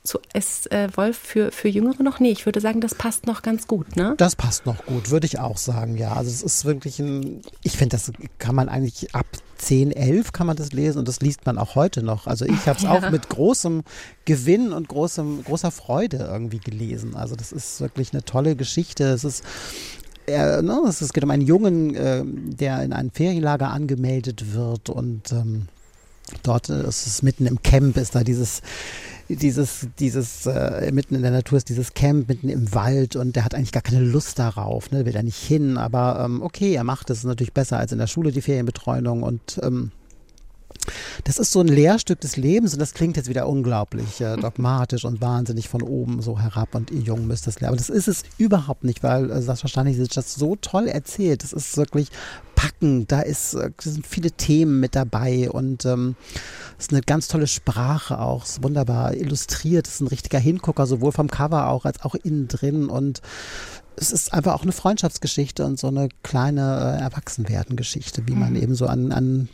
[0.07, 2.21] zu, ist äh, Wolf für, für Jüngere noch?
[2.21, 4.15] Nee, ich würde sagen, das passt noch ganz gut, ne?
[4.17, 6.13] Das passt noch gut, würde ich auch sagen, ja.
[6.15, 9.27] Also es ist wirklich ein, ich finde, das kann man eigentlich ab
[9.59, 12.27] 10, 11 kann man das lesen und das liest man auch heute noch.
[12.27, 12.93] Also ich habe es Ja.
[12.93, 13.83] auch mit großem
[14.25, 17.15] Gewinn und großem, großer Freude irgendwie gelesen.
[17.17, 19.05] Also das ist wirklich eine tolle Geschichte.
[19.05, 19.43] Es ist
[20.27, 25.31] er, ne, es geht um einen Jungen, äh, der in ein Ferienlager angemeldet wird und
[25.33, 25.69] ähm,
[26.43, 28.61] dort äh, ist es mitten im Camp, ist da dieses
[29.29, 33.45] dieses, dieses, äh, mitten in der Natur ist dieses Camp, mitten im Wald und der
[33.45, 36.85] hat eigentlich gar keine Lust darauf, ne, will da nicht hin, aber ähm, okay, er
[36.85, 39.91] macht es ist natürlich besser als in der Schule die Ferienbetreuung und ähm,
[41.25, 45.05] das ist so ein Lehrstück des Lebens und das klingt jetzt wieder unglaublich äh, dogmatisch
[45.05, 47.75] und wahnsinnig von oben so herab und ihr Jungen müsst das lernen.
[47.75, 51.43] Aber das ist es überhaupt nicht, weil äh, Sascha Stanisic das so toll erzählt.
[51.43, 52.09] Das ist wirklich
[52.57, 53.13] packend.
[53.13, 56.17] Da ist, äh, sind viele Themen mit dabei und ähm,
[56.77, 58.43] es ist eine ganz tolle Sprache auch.
[58.43, 59.87] Es ist wunderbar illustriert.
[59.87, 63.23] Es ist ein richtiger Hingucker, sowohl vom Cover auch als auch innen drin und
[63.99, 68.63] es ist einfach auch eine Freundschaftsgeschichte und so eine kleine äh, Erwachsenwerden-Geschichte, wie man Mhm.
[68.63, 69.49] eben so an, an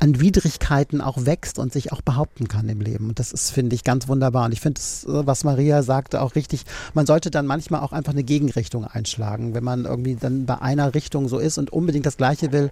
[0.00, 3.08] an Widrigkeiten auch wächst und sich auch behaupten kann im Leben.
[3.08, 4.44] Und das ist, finde ich, ganz wunderbar.
[4.46, 6.64] Und ich finde, es, äh, was Maria sagte, auch richtig.
[6.94, 10.94] Man sollte dann manchmal auch einfach eine Gegenrichtung einschlagen, wenn man irgendwie dann bei einer
[10.94, 12.70] Richtung so ist und unbedingt das Gleiche will.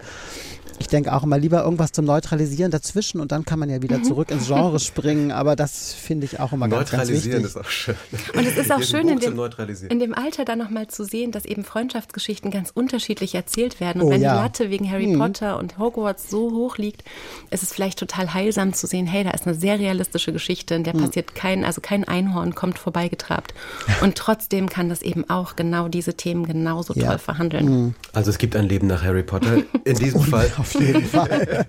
[0.79, 3.99] Ich denke auch immer lieber irgendwas zum Neutralisieren dazwischen und dann kann man ja wieder
[3.99, 4.05] Mhm.
[4.05, 5.33] zurück ins Genre springen.
[5.33, 7.57] Aber das finde ich auch immer ganz, ganz Neutralisieren wichtig.
[7.57, 7.95] ist auch schön.
[8.35, 9.91] Und es ist auch schön, in dem, Neutralisieren.
[9.91, 14.03] in dem Alter dann nochmal zu sehen, dass eben Freundschaftsgeschichten ganz unterschiedlich erzählt werden.
[14.03, 14.35] Und Oh wenn ja.
[14.37, 15.19] die Latte wegen Harry Mhm.
[15.19, 17.03] Potter und Hogwarts so hoch liegt,
[17.51, 20.85] ist es vielleicht total heilsam zu sehen, hey, da ist eine sehr realistische Geschichte, in
[20.85, 21.01] der Mhm.
[21.07, 23.55] passiert kein, also kein Einhorn kommt vorbeigetrabt.
[24.03, 27.09] Und trotzdem kann das eben auch genau diese Themen genauso Ja.
[27.09, 27.95] toll verhandeln.
[28.13, 29.63] Also es gibt ein Leben nach Harry Potter.
[29.85, 31.67] In diesem Fall Auf jeden Fall.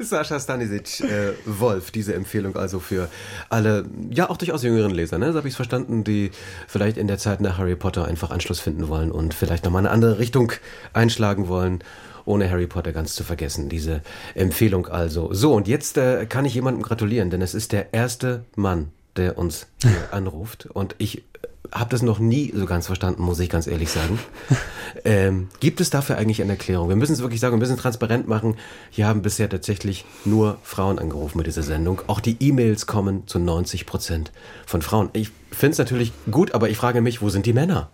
[0.00, 3.08] Sascha Stanisic, äh, Wolf, diese Empfehlung also für
[3.48, 5.32] alle, ja auch durchaus jüngeren Leser, ne?
[5.32, 6.30] so habe ich es verstanden, die
[6.66, 9.90] vielleicht in der Zeit nach Harry Potter einfach Anschluss finden wollen und vielleicht nochmal eine
[9.90, 10.52] andere Richtung
[10.92, 11.82] einschlagen wollen,
[12.24, 13.68] ohne Harry Potter ganz zu vergessen.
[13.68, 14.02] Diese
[14.34, 15.32] Empfehlung also.
[15.32, 19.38] So, und jetzt äh, kann ich jemandem gratulieren, denn es ist der erste Mann, der
[19.38, 21.24] uns hier anruft und ich
[21.72, 24.18] habe das noch nie so ganz verstanden, muss ich ganz ehrlich sagen.
[25.04, 26.88] Ähm, gibt es dafür eigentlich eine Erklärung?
[26.88, 28.56] Wir müssen es wirklich sagen, wir müssen es transparent machen.
[28.90, 32.02] Hier haben bisher tatsächlich nur Frauen angerufen mit dieser Sendung.
[32.08, 34.32] Auch die E-Mails kommen zu 90 Prozent
[34.66, 35.08] von Frauen.
[35.12, 37.88] Ich finde es natürlich gut, aber ich frage mich, wo sind die Männer?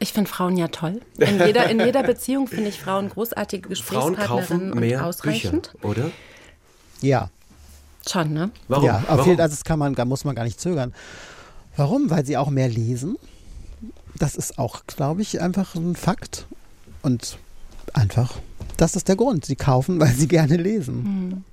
[0.00, 1.00] Ich finde Frauen ja toll.
[1.18, 5.06] In jeder, in jeder Beziehung finde ich Frauen großartige Frauen kaufen Gesprächspartnerinnen und mehr Bücher,
[5.06, 5.74] ausreichend.
[5.82, 6.10] oder?
[7.00, 7.30] Ja.
[8.06, 8.50] Schon, ne?
[8.68, 8.84] Warum?
[8.84, 9.28] Ja, auf Warum?
[9.28, 10.92] jeden, also das kann man, da muss man gar nicht zögern.
[11.76, 12.10] Warum?
[12.10, 13.16] Weil sie auch mehr lesen.
[14.18, 16.46] Das ist auch, glaube ich, einfach ein Fakt.
[17.02, 17.38] Und
[17.92, 18.38] einfach,
[18.76, 19.44] das ist der Grund.
[19.44, 21.44] Sie kaufen, weil sie gerne lesen.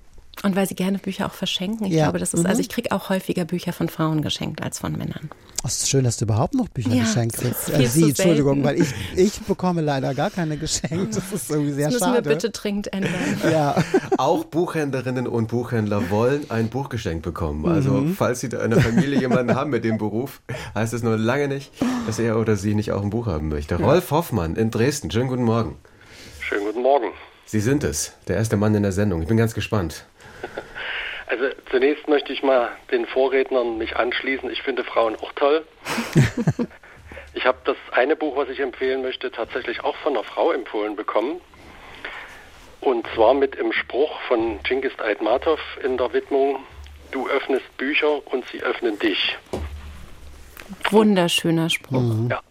[0.44, 1.86] Und weil sie gerne Bücher auch verschenken.
[1.86, 2.06] Ich Ja.
[2.06, 2.48] glaube, das ist, Mhm.
[2.48, 5.30] also ich kriege auch häufiger Bücher von Frauen geschenkt als von Männern.
[5.64, 7.70] Es ist schön, dass du überhaupt noch Bücher Ja, geschenkt kriegst.
[7.70, 8.80] Äh, viel sie, zu Entschuldigung, selten.
[8.80, 11.16] weil ich, ich bekomme leider gar keine geschenkt.
[11.16, 12.26] Das ist irgendwie sehr Das müssen schade.
[12.26, 13.12] wir bitte dringend ändern.
[13.52, 13.76] Ja.
[14.18, 17.68] Auch Buchhändlerinnen und Buchhändler wollen ein Buch geschenkt bekommen.
[17.68, 18.16] Also, Mhm.
[18.16, 20.42] falls Sie da in der Familie jemanden haben mit dem Beruf,
[20.74, 21.72] heißt es nur lange nicht,
[22.08, 23.76] dass er oder sie nicht auch ein Buch haben möchte.
[23.76, 25.76] Rolf Hoffmann in Dresden, schönen guten Morgen.
[26.40, 27.08] Schönen guten Morgen.
[27.46, 29.22] Sie sind es, der erste Mann in der Sendung.
[29.22, 30.06] Ich bin ganz gespannt.
[31.32, 34.52] Also zunächst möchte ich mal den Vorrednern mich anschließen.
[34.52, 35.66] Ich finde Frauen auch toll.
[37.34, 40.98] ich habe das eine Buch, was ich empfehlen möchte, tatsächlich auch von einer Frau empfohlen
[40.98, 41.40] bekommen.
[42.82, 46.66] Und zwar mit dem Spruch von Genghis Aitmatov in der Widmung,
[47.12, 49.38] du öffnest Bücher und sie öffnen dich.
[50.90, 52.30] Wunderschöner Spruch.
[52.30, 52.42] Ja.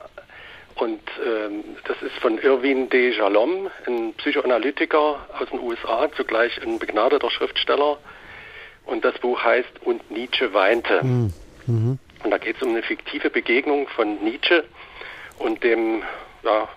[0.76, 6.78] Und ähm, das ist von Irwin de Jalom, ein Psychoanalytiker aus den USA, zugleich ein
[6.78, 7.98] begnadeter Schriftsteller.
[8.90, 11.00] Und das Buch heißt Und Nietzsche weinte.
[11.04, 11.32] Mhm.
[12.24, 14.64] Und da geht es um eine fiktive Begegnung von Nietzsche
[15.38, 16.02] und dem,
[16.42, 16.68] ja,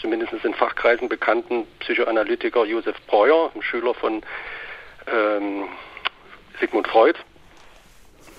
[0.00, 4.22] zumindest in Fachkreisen bekannten Psychoanalytiker Josef Breuer, einem Schüler von
[5.06, 5.68] ähm,
[6.58, 7.18] Sigmund Freud.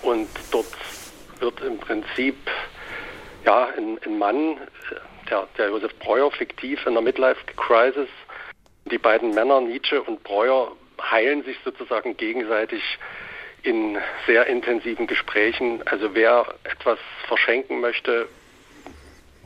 [0.02, 0.66] Und dort
[1.40, 2.36] wird im Prinzip
[3.46, 8.10] ja, ein, ein Mann, äh, der, der Josef Breuer fiktiv in der Midlife-Crisis,
[8.92, 10.74] die beiden Männer, Nietzsche und Breuer,
[11.12, 12.82] heilen sich sozusagen gegenseitig
[13.64, 13.98] in
[14.28, 15.82] sehr intensiven Gesprächen.
[15.86, 18.28] Also wer etwas verschenken möchte,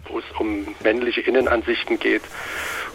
[0.07, 2.23] wo es um männliche Innenansichten geht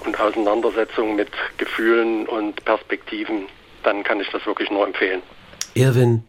[0.05, 3.47] und Auseinandersetzungen mit Gefühlen und Perspektiven,
[3.83, 5.23] dann kann ich das wirklich nur empfehlen.
[5.75, 6.25] Irwin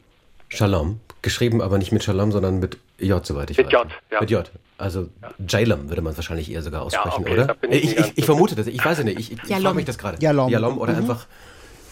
[0.49, 3.73] Shalom, geschrieben aber nicht mit Shalom, sondern mit J, soweit ich mit weiß.
[3.73, 4.19] J, ja.
[4.19, 4.51] Mit J.
[4.77, 5.59] Also ja.
[5.59, 7.55] Jalom würde man wahrscheinlich eher sogar aussprechen, ja, okay, oder?
[7.69, 9.97] Ich, ich, ich, ich, vermute das, ich weiß ja nicht, ich, ich frage mich das
[9.97, 10.17] gerade.
[10.21, 10.49] Jalom.
[10.49, 10.99] Jalom oder mhm.
[10.99, 11.25] einfach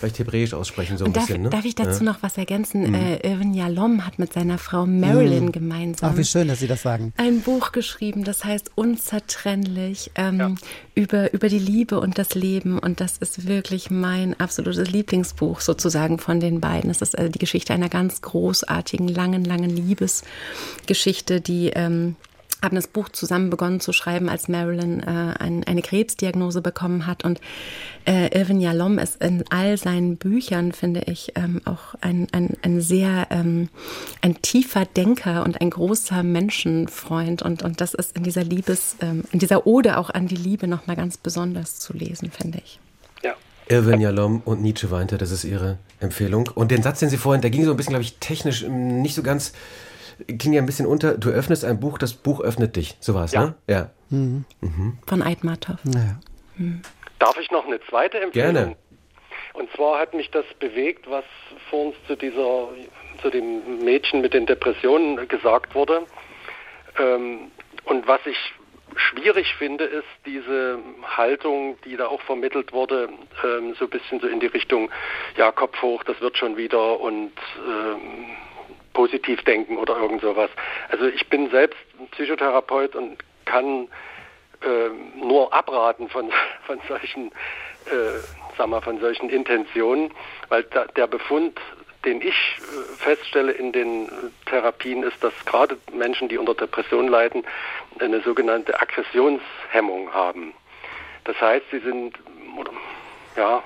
[0.01, 1.43] vielleicht hebräisch aussprechen, so ein darf, bisschen.
[1.43, 1.49] Ne?
[1.49, 2.11] darf ich dazu ja.
[2.11, 2.89] noch was ergänzen?
[2.89, 2.93] Mhm.
[2.95, 5.51] Äh, Irwin Jalom hat mit seiner Frau Marilyn mhm.
[5.51, 7.13] gemeinsam Ach, wie schön, dass Sie das sagen.
[7.17, 10.55] ein Buch geschrieben, das heißt Unzertrennlich, ähm, ja.
[10.95, 12.79] über, über die Liebe und das Leben.
[12.79, 16.89] Und das ist wirklich mein absolutes Lieblingsbuch sozusagen von den beiden.
[16.89, 21.69] Es ist also die Geschichte einer ganz großartigen, langen, langen Liebesgeschichte, die...
[21.69, 22.15] Ähm,
[22.61, 27.23] haben das Buch zusammen begonnen zu schreiben, als Marilyn äh, ein, eine Krebsdiagnose bekommen hat.
[27.23, 27.41] Und
[28.05, 32.81] äh, Irvin Yalom ist in all seinen Büchern, finde ich, ähm, auch ein, ein, ein
[32.81, 33.69] sehr ähm,
[34.21, 37.41] ein tiefer Denker und ein großer Menschenfreund.
[37.41, 40.67] Und, und das ist in dieser Liebes, ähm, in dieser Ode auch an die Liebe
[40.67, 42.79] nochmal ganz besonders zu lesen, finde ich.
[43.23, 43.33] Ja.
[43.69, 46.49] Irvin Yalom und Nietzsche weinte, das ist Ihre Empfehlung.
[46.53, 49.15] Und den Satz, den Sie vorhin, der ging so ein bisschen, glaube ich, technisch nicht
[49.15, 49.53] so ganz
[50.27, 51.17] ging ja ein bisschen unter.
[51.17, 52.95] Du öffnest ein Buch, das Buch öffnet dich.
[52.99, 53.45] So war es, ja.
[53.45, 53.55] ne?
[53.67, 53.89] Ja.
[54.09, 54.45] Mhm.
[54.61, 54.97] Mhm.
[55.07, 55.77] Von Eidmatov.
[55.85, 56.19] Ja.
[56.57, 56.81] Mhm.
[57.19, 58.53] Darf ich noch eine zweite Empfehlung?
[58.53, 58.75] Gerne.
[59.53, 61.25] Und zwar hat mich das bewegt, was
[61.69, 62.69] vor uns zu dieser,
[63.21, 66.03] zu dem Mädchen mit den Depressionen gesagt wurde.
[66.97, 67.51] Ähm,
[67.85, 68.37] und was ich
[68.95, 73.09] schwierig finde, ist diese Haltung, die da auch vermittelt wurde,
[73.43, 74.91] ähm, so ein bisschen so in die Richtung,
[75.37, 78.25] ja, Kopf hoch, das wird schon wieder und ähm,
[78.93, 80.49] positiv denken oder irgend sowas.
[80.89, 81.79] Also ich bin selbst
[82.11, 83.87] Psychotherapeut und kann
[84.61, 86.31] äh, nur abraten von,
[86.65, 87.27] von solchen,
[87.85, 88.19] äh,
[88.57, 90.11] sag mal, von solchen Intentionen,
[90.49, 91.59] weil da, der Befund,
[92.05, 94.09] den ich äh, feststelle in den
[94.45, 97.43] Therapien, ist, dass gerade Menschen, die unter Depression leiden,
[97.99, 100.53] eine sogenannte Aggressionshemmung haben.
[101.23, 102.17] Das heißt, sie sind,
[103.35, 103.63] ja,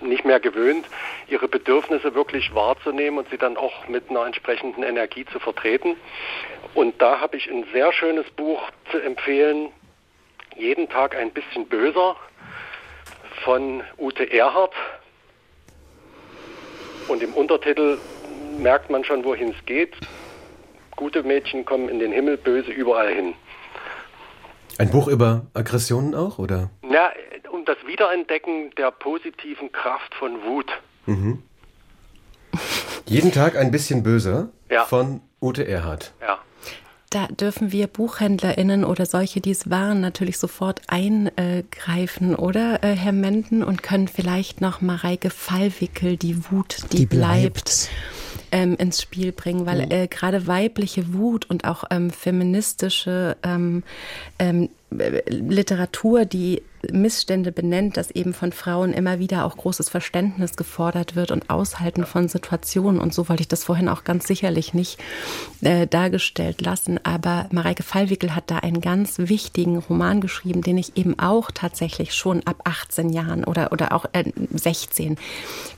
[0.00, 0.86] nicht mehr gewöhnt,
[1.28, 5.96] ihre Bedürfnisse wirklich wahrzunehmen und sie dann auch mit einer entsprechenden Energie zu vertreten.
[6.74, 8.60] Und da habe ich ein sehr schönes Buch
[8.90, 9.70] zu empfehlen,
[10.58, 12.16] Jeden Tag ein bisschen böser
[13.44, 14.72] von Ute Erhardt.
[17.06, 17.98] Und im Untertitel
[18.58, 19.94] merkt man schon, wohin es geht.
[20.96, 23.34] Gute Mädchen kommen in den Himmel, böse überall hin.
[24.78, 26.70] Ein Buch über Aggressionen auch, oder?
[26.90, 27.12] Ja,
[27.52, 30.66] um das Wiederentdecken der positiven Kraft von Wut.
[31.08, 31.42] Mhm.
[33.06, 34.84] Jeden Tag ein bisschen böser ja.
[34.84, 36.12] von Ute Erhardt.
[36.20, 36.38] Ja.
[37.10, 43.12] Da dürfen wir BuchhändlerInnen oder solche, die es waren, natürlich sofort eingreifen, oder, äh, Herr
[43.12, 43.62] Menden?
[43.64, 47.88] Und können vielleicht noch Mareike Fallwickel, die Wut, die, Die bleibt, bleibt.
[48.52, 49.90] ähm, ins Spiel bringen, weil Mhm.
[49.90, 53.84] äh, gerade weibliche Wut und auch ähm, feministische ähm,
[54.38, 60.56] ähm, äh, Literatur, die Missstände benennt, dass eben von Frauen immer wieder auch großes Verständnis
[60.56, 63.00] gefordert wird und Aushalten von Situationen.
[63.00, 64.98] Und so wollte ich das vorhin auch ganz sicherlich nicht
[65.60, 67.00] äh, dargestellt lassen.
[67.02, 72.14] Aber Mareike Fallwickel hat da einen ganz wichtigen Roman geschrieben, den ich eben auch tatsächlich
[72.14, 74.24] schon ab 18 Jahren oder, oder auch äh,
[74.54, 75.16] 16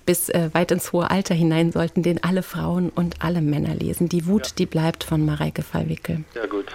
[0.07, 4.09] bis äh, weit ins hohe Alter hinein sollten, den alle Frauen und alle Männer lesen.
[4.09, 6.25] Die Wut, die bleibt von Mareike Fallwickel.
[6.35, 6.67] Sehr gut.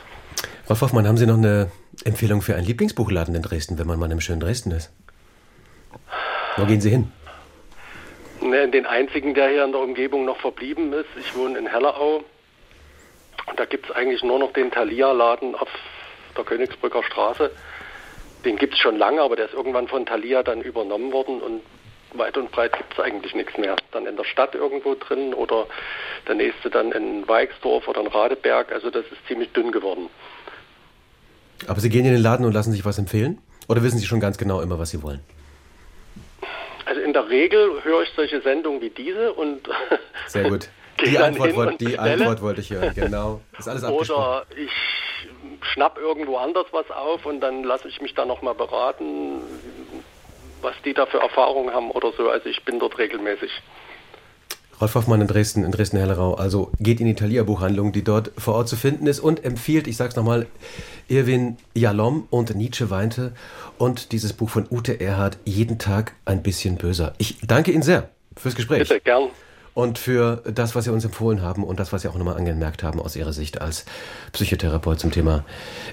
[0.67, 1.69] Rolf Hoffmann, haben Sie noch eine
[2.03, 4.91] Empfehlung für einen Lieblingsbuchladen in Dresden, wenn man mal im schönen Dresden ist?
[6.57, 7.11] Wo gehen Sie hin?
[8.41, 12.23] Ne, Den einzigen, der hier in der Umgebung noch verblieben ist, ich wohne in Hellerau.
[13.47, 15.69] Und da gibt es eigentlich nur noch den Thalia-Laden auf
[16.35, 17.51] der Königsbrücker Straße.
[18.43, 21.61] Den gibt es schon lange, aber der ist irgendwann von Thalia dann übernommen worden und
[22.13, 23.75] weit und breit gibt es eigentlich nichts mehr.
[23.91, 25.67] Dann in der Stadt irgendwo drin oder
[26.27, 28.71] der nächste dann in Weixdorf oder in Radeberg.
[28.71, 30.09] Also das ist ziemlich dünn geworden.
[31.67, 33.39] Aber Sie gehen in den Laden und lassen sich was empfehlen?
[33.67, 35.21] Oder wissen Sie schon ganz genau immer, was Sie wollen?
[36.85, 39.61] Also in der Regel höre ich solche Sendungen wie diese und
[40.27, 40.69] Sehr gut.
[41.05, 41.99] Die, Antwort, und die.
[41.99, 43.41] Antwort wollte ich hören, genau.
[43.59, 43.83] Ist alles.
[43.83, 44.71] Oder ich
[45.73, 49.41] schnapp irgendwo anders was auf und dann lasse ich mich da nochmal beraten,
[50.61, 52.29] was die da für Erfahrungen haben oder so.
[52.29, 53.51] Also ich bin dort regelmäßig.
[54.81, 56.33] Rolf Hoffmann in Dresden, in Dresden-Hellerau.
[56.35, 59.97] Also geht in die Thalia-Buchhandlung, die dort vor Ort zu finden ist und empfiehlt, ich
[59.97, 60.47] sag's nochmal,
[61.07, 63.33] Irwin Jalom und Nietzsche weinte
[63.77, 67.13] und dieses Buch von Ute Erhardt, jeden Tag ein bisschen böser.
[67.17, 68.79] Ich danke Ihnen sehr fürs Gespräch.
[68.79, 69.29] Bitte, gern.
[69.73, 72.81] Und für das, was Sie uns empfohlen haben und das, was Sie auch nochmal angemerkt
[72.81, 73.85] haben aus Ihrer Sicht als
[74.31, 75.43] Psychotherapeut zum Thema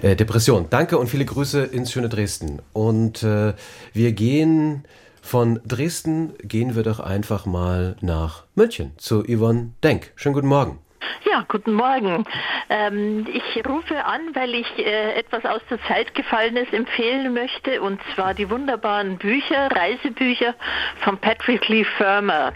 [0.02, 0.66] äh, Depression.
[0.70, 2.60] Danke und viele Grüße ins schöne Dresden.
[2.72, 3.54] Und äh,
[3.92, 4.84] wir gehen
[5.24, 10.12] Von Dresden gehen wir doch einfach mal nach München zu Yvonne Denk.
[10.16, 10.80] Schönen guten Morgen.
[11.24, 12.24] Ja, guten Morgen.
[12.68, 18.00] Ähm, ich rufe an, weil ich äh, etwas aus der Zeit gefallenes empfehlen möchte, und
[18.14, 20.54] zwar die wunderbaren Bücher, Reisebücher
[21.00, 22.52] von Patrick Lee Firmer.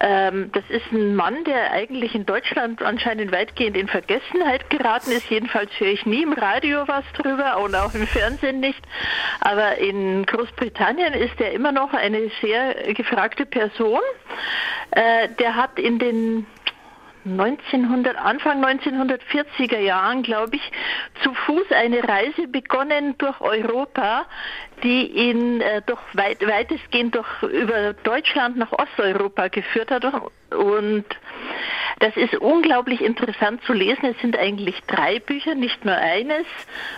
[0.00, 5.28] Ähm, das ist ein Mann, der eigentlich in Deutschland anscheinend weitgehend in Vergessenheit geraten ist.
[5.30, 8.82] Jedenfalls höre ich nie im Radio was drüber und auch im Fernsehen nicht.
[9.40, 14.00] Aber in Großbritannien ist er immer noch eine sehr gefragte Person.
[14.90, 16.46] Äh, der hat in den
[17.24, 20.72] 1900, Anfang 1940er Jahren, glaube ich,
[21.22, 24.26] zu Fuß eine Reise begonnen durch Europa,
[24.82, 30.04] die ihn äh, doch weit, weitestgehend durch, über Deutschland nach Osteuropa geführt hat.
[30.50, 31.04] Und
[32.00, 34.04] das ist unglaublich interessant zu lesen.
[34.04, 36.46] Es sind eigentlich drei Bücher, nicht nur eines,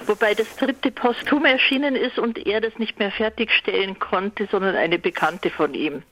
[0.07, 4.99] wobei das dritte posthum erschienen ist und er das nicht mehr fertigstellen konnte, sondern eine
[4.99, 6.03] Bekannte von ihm.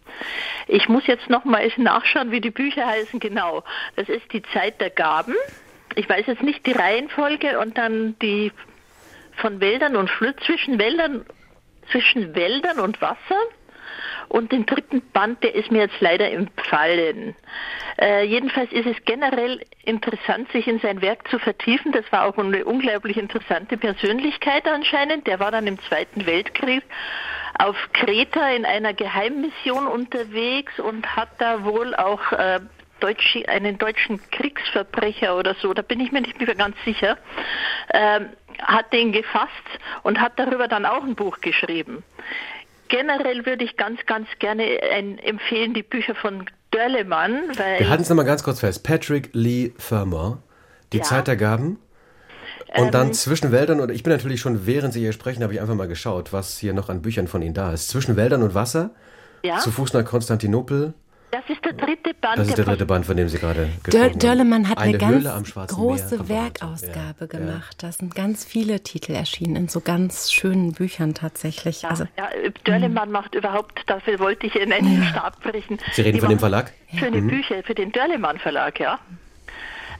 [0.67, 3.63] Ich muss jetzt nochmals nachschauen, wie die Bücher heißen genau.
[3.97, 5.35] Das ist die Zeit der Gaben.
[5.95, 8.53] Ich weiß jetzt nicht die Reihenfolge und dann die
[9.37, 11.25] von Wäldern und Flüssen, zwischen Wäldern,
[11.91, 13.37] zwischen Wäldern und Wasser.
[14.29, 17.35] Und den dritten Band, der ist mir jetzt leider empfallen.
[18.01, 21.93] Äh, jedenfalls ist es generell interessant, sich in sein Werk zu vertiefen.
[21.93, 25.27] Das war auch eine unglaublich interessante Persönlichkeit anscheinend.
[25.27, 26.83] Der war dann im Zweiten Weltkrieg
[27.59, 32.61] auf Kreta in einer Geheimmission unterwegs und hat da wohl auch äh,
[33.01, 37.17] Deutsche, einen deutschen Kriegsverbrecher oder so, da bin ich mir nicht mehr ganz sicher,
[37.93, 38.31] ähm,
[38.61, 39.53] hat den gefasst
[40.03, 42.03] und hat darüber dann auch ein Buch geschrieben.
[42.89, 47.51] Generell würde ich ganz, ganz gerne ein, empfehlen die Bücher von Dörlemann.
[47.57, 48.83] Wir halten es nochmal ganz kurz fest.
[48.83, 50.43] Patrick Lee Firmer,
[50.93, 51.03] Die ja.
[51.03, 51.79] Zeit der Gaben.
[52.77, 55.55] Und dann ähm, zwischen Wäldern und ich bin natürlich schon, während Sie hier sprechen, habe
[55.55, 57.89] ich einfach mal geschaut, was hier noch an Büchern von Ihnen da ist.
[57.89, 58.91] Zwischen Wäldern und Wasser,
[59.43, 59.59] ja?
[59.59, 60.93] zu Fuß nach Konstantinopel,
[61.31, 62.39] das ist der dritte Band.
[62.39, 64.19] Das ist der dritte Band, von dem Sie gerade gesprochen haben.
[64.19, 67.83] Dörlemann hat eine, eine ganz große Meer, Werkausgabe ja, gemacht.
[67.83, 67.89] Ja.
[67.89, 71.83] Da sind ganz viele Titel erschienen, in so ganz schönen Büchern tatsächlich.
[71.83, 72.29] Ja, also, ja
[72.65, 75.79] Dörlemann macht überhaupt, dafür wollte ich in einen Stab brechen.
[75.93, 76.73] Sie reden Die von dem Verlag?
[76.95, 77.29] Schöne mhm.
[77.29, 78.99] Bücher für den Dörlemann Verlag, ja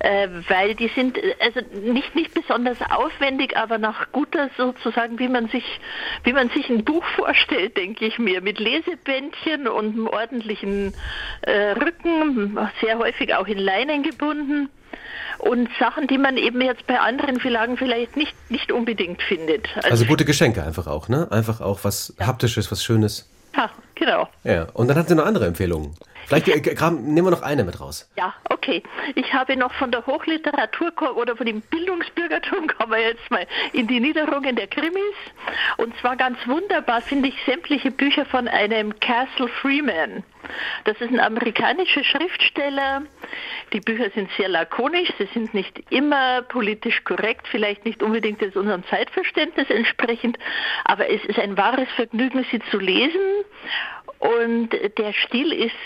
[0.01, 5.29] äh, weil die sind äh, also nicht nicht besonders aufwendig, aber nach guter sozusagen, wie
[5.29, 5.65] man sich
[6.25, 10.95] wie man sich ein Buch vorstellt, denke ich mir, mit Lesebändchen und einem ordentlichen
[11.43, 14.69] äh, Rücken, sehr häufig auch in Leinen gebunden
[15.39, 19.69] und Sachen, die man eben jetzt bei anderen Verlagen vielleicht nicht, nicht unbedingt findet.
[19.77, 21.29] Also, also gute Geschenke einfach auch, ne?
[21.31, 22.27] Einfach auch was ja.
[22.27, 23.29] Haptisches, was Schönes.
[23.57, 24.29] Ja, genau.
[24.45, 25.95] Ja, und dann hat sie noch andere Empfehlungen.
[26.29, 28.07] Vielleicht äh, nehmen wir noch eine mit raus.
[28.19, 28.83] Ja, okay.
[29.15, 33.87] Ich habe noch von der Hochliteratur oder von dem Bildungsbürgertum kommen wir jetzt mal in
[33.87, 35.15] die Niederungen der Krimis.
[35.79, 40.23] Und zwar ganz wunderbar finde ich sämtliche Bücher von einem Castle Freeman.
[40.85, 43.03] Das ist ein amerikanischer Schriftsteller.
[43.73, 48.57] Die Bücher sind sehr lakonisch, sie sind nicht immer politisch korrekt, vielleicht nicht unbedingt jetzt
[48.57, 50.39] unserem Zeitverständnis entsprechend,
[50.85, 53.21] aber es ist ein wahres Vergnügen, sie zu lesen.
[54.19, 55.77] Und der Stil ist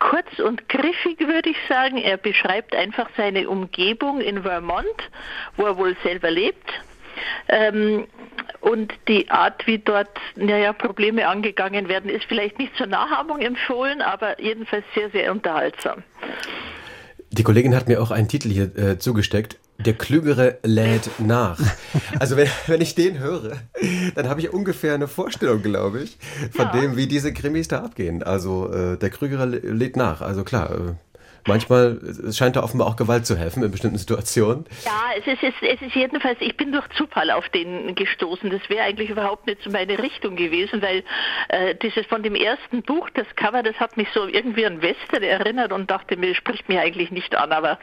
[0.00, 1.98] kurz und griffig, würde ich sagen.
[1.98, 5.10] Er beschreibt einfach seine Umgebung in Vermont,
[5.56, 6.72] wo er wohl selber lebt.
[7.48, 8.06] Ähm,
[8.60, 14.02] und die Art, wie dort naja, Probleme angegangen werden, ist vielleicht nicht zur Nachahmung empfohlen,
[14.02, 16.02] aber jedenfalls sehr, sehr unterhaltsam.
[17.32, 19.58] Die Kollegin hat mir auch einen Titel hier äh, zugesteckt.
[19.78, 21.58] Der Klügere lädt nach.
[22.18, 23.52] Also wenn, wenn ich den höre,
[24.14, 26.18] dann habe ich ungefähr eine Vorstellung, glaube ich,
[26.52, 26.72] von ja.
[26.72, 28.22] dem, wie diese Krimis da abgehen.
[28.22, 30.20] Also äh, der Klügere lädt nach.
[30.20, 30.92] Also klar, äh,
[31.46, 31.98] manchmal
[32.28, 34.64] es scheint da offenbar auch Gewalt zu helfen in bestimmten Situationen.
[34.84, 38.50] Ja, es ist, es ist jedenfalls, ich bin durch Zufall auf den gestoßen.
[38.50, 41.02] Das wäre eigentlich überhaupt nicht so meine Richtung gewesen, weil
[41.48, 45.22] äh, dieses von dem ersten Buch, das Cover, das hat mich so irgendwie an Western
[45.22, 47.52] erinnert und dachte mir, spricht mir eigentlich nicht an.
[47.52, 47.78] Aber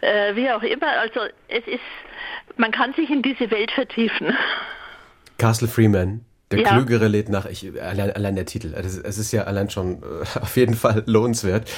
[0.00, 1.80] äh, wie auch immer, also es ist,
[2.56, 4.36] man kann sich in diese Welt vertiefen.
[5.38, 6.27] Castle Freeman.
[6.50, 6.68] Der ja.
[6.68, 7.46] Klügere lädt nach.
[7.46, 8.74] Ich, allein, allein der Titel.
[8.74, 11.70] Es ist ja allein schon äh, auf jeden Fall lohnenswert.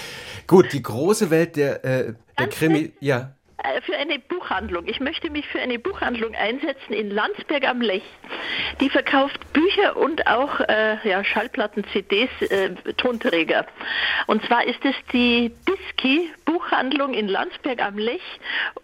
[0.46, 2.92] Gut, die große Welt der, äh, der Krimi.
[3.00, 3.34] Ja.
[3.62, 4.86] Äh, für eine Buchhandlung.
[4.86, 8.02] Ich möchte mich für eine Buchhandlung einsetzen in Landsberg am Lech.
[8.80, 13.66] Die verkauft Bücher und auch äh, ja, Schallplatten, CDs, äh, Tonträger.
[14.26, 18.22] Und zwar ist es die Diski Buchhandlung in Landsberg am Lech.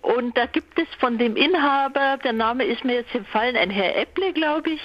[0.02, 3.96] Und da gibt es von dem Inhaber, der Name ist mir jetzt empfallen, ein Herr
[3.96, 4.82] Epple, glaube ich,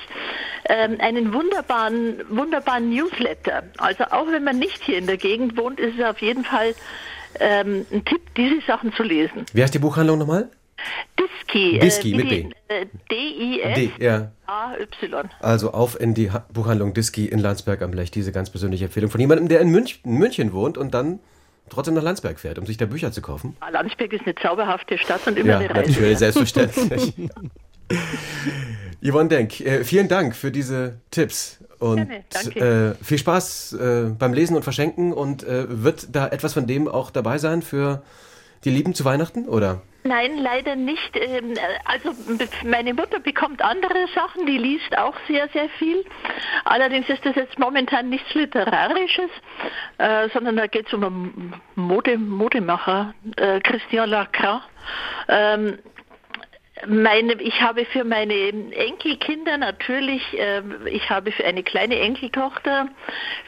[0.65, 3.63] ähm, einen wunderbaren, wunderbaren Newsletter.
[3.77, 6.76] Also auch wenn man nicht hier in der Gegend wohnt, ist es auf jeden Fall
[7.40, 9.45] ähm, ein Tipp, diese Sachen zu lesen.
[9.53, 10.49] Wie heißt die Buchhandlung nochmal?
[11.20, 11.80] Diski.
[11.80, 12.45] Diski, äh, mit B.
[13.10, 14.30] D-I-S-A-Y.
[15.40, 18.12] Also auf in die Buchhandlung Diski in Landsberg am Lech.
[18.12, 21.20] Diese ganz persönliche Empfehlung von jemandem, der in München, in München wohnt und dann
[21.70, 23.56] trotzdem nach Landsberg fährt, um sich da Bücher zu kaufen.
[23.60, 25.91] Ah, Landsberg ist eine zauberhafte Stadt und immer ja, eine Reise.
[25.91, 27.14] Natürlich, selbstverständlich.
[29.03, 31.60] Yvonne Denk, äh, vielen Dank für diese Tipps.
[31.82, 32.08] Und
[32.53, 35.14] Gerne, äh, viel Spaß äh, beim Lesen und Verschenken.
[35.14, 38.03] Und äh, wird da etwas von dem auch dabei sein für
[38.64, 39.82] die Lieben zu Weihnachten, oder?
[40.03, 41.16] Nein, leider nicht.
[41.16, 41.53] Ähm,
[41.86, 42.12] also
[42.64, 46.03] meine Mutter bekommt andere Sachen, die liest auch sehr, sehr viel.
[46.66, 49.30] Allerdings ist das jetzt momentan nichts Literarisches,
[49.98, 54.62] äh, sondern da geht es um einen Mode, Modemacher, äh, Christian Lacroix.
[55.28, 55.78] Ähm,
[56.88, 62.88] meine, ich habe für meine Enkelkinder natürlich, äh, ich habe für eine kleine Enkeltochter,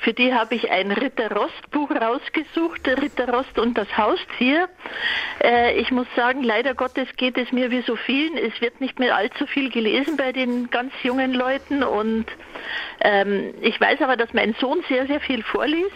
[0.02, 4.70] für die habe ich ein Ritter Rost Buch rausgesucht, Ritter Rost und das Haustier.
[5.44, 8.38] Äh, ich muss sagen, leider Gottes geht es mir wie so vielen.
[8.38, 12.26] Es wird nicht mehr allzu viel gelesen bei den ganz jungen Leuten und
[13.02, 15.94] ähm, ich weiß aber, dass mein Sohn sehr, sehr viel vorliest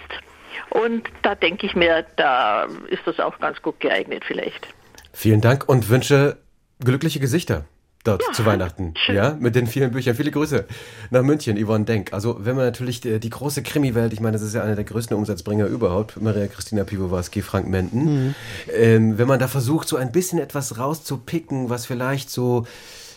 [0.70, 4.68] und da denke ich mir, da ist das auch ganz gut geeignet vielleicht.
[5.14, 6.38] Vielen Dank und wünsche
[6.80, 7.66] glückliche Gesichter
[8.04, 8.94] dort ja, zu Weihnachten.
[9.06, 9.16] Schön.
[9.16, 10.16] Ja, mit den vielen Büchern.
[10.16, 10.66] Viele Grüße
[11.10, 12.14] nach München, Yvonne Denk.
[12.14, 14.86] Also, wenn man natürlich die, die große Krimi-Welt, ich meine, das ist ja einer der
[14.86, 18.28] größten Umsatzbringer überhaupt, Maria Christina Piwowarski, Frank Menden.
[18.28, 18.36] Mhm.
[18.74, 22.66] Ähm, wenn man da versucht, so ein bisschen etwas rauszupicken, was vielleicht so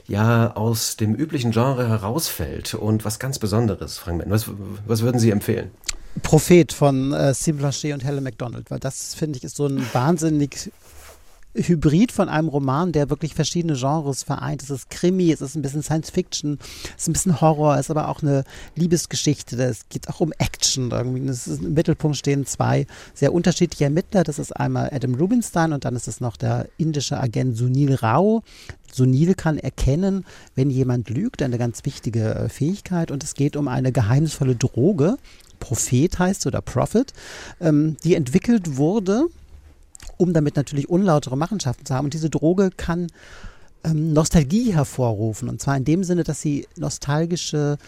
[0.07, 4.51] ja aus dem üblichen Genre herausfällt und was ganz Besonderes, Frank Menden, was,
[4.87, 5.70] was würden Sie empfehlen?
[6.23, 9.87] Prophet von äh, Sim Blanchet und Helen MacDonald, weil das, finde ich, ist so ein
[9.93, 10.73] wahnsinnig
[11.55, 14.62] Hybrid von einem Roman, der wirklich verschiedene Genres vereint.
[14.62, 16.59] Es ist Krimi, es ist ein bisschen Science Fiction,
[16.97, 18.44] es ist ein bisschen Horror, es ist aber auch eine
[18.77, 19.60] Liebesgeschichte.
[19.62, 20.90] Es geht auch um Action.
[20.90, 21.28] Irgendwie.
[21.28, 24.22] Ist, Im Mittelpunkt stehen zwei sehr unterschiedliche Ermittler.
[24.22, 28.43] Das ist einmal Adam Rubinstein und dann ist es noch der indische Agent Sunil Rao.
[28.93, 30.24] Sunil kann erkennen,
[30.55, 33.10] wenn jemand lügt, eine ganz wichtige äh, Fähigkeit.
[33.10, 35.16] Und es geht um eine geheimnisvolle Droge.
[35.59, 37.12] Prophet heißt oder Prophet,
[37.60, 39.27] ähm, die entwickelt wurde
[40.21, 42.05] um damit natürlich unlautere Machenschaften zu haben.
[42.05, 43.07] Und diese Droge kann
[43.85, 45.49] ähm, Nostalgie hervorrufen.
[45.49, 47.79] Und zwar in dem Sinne, dass sie nostalgische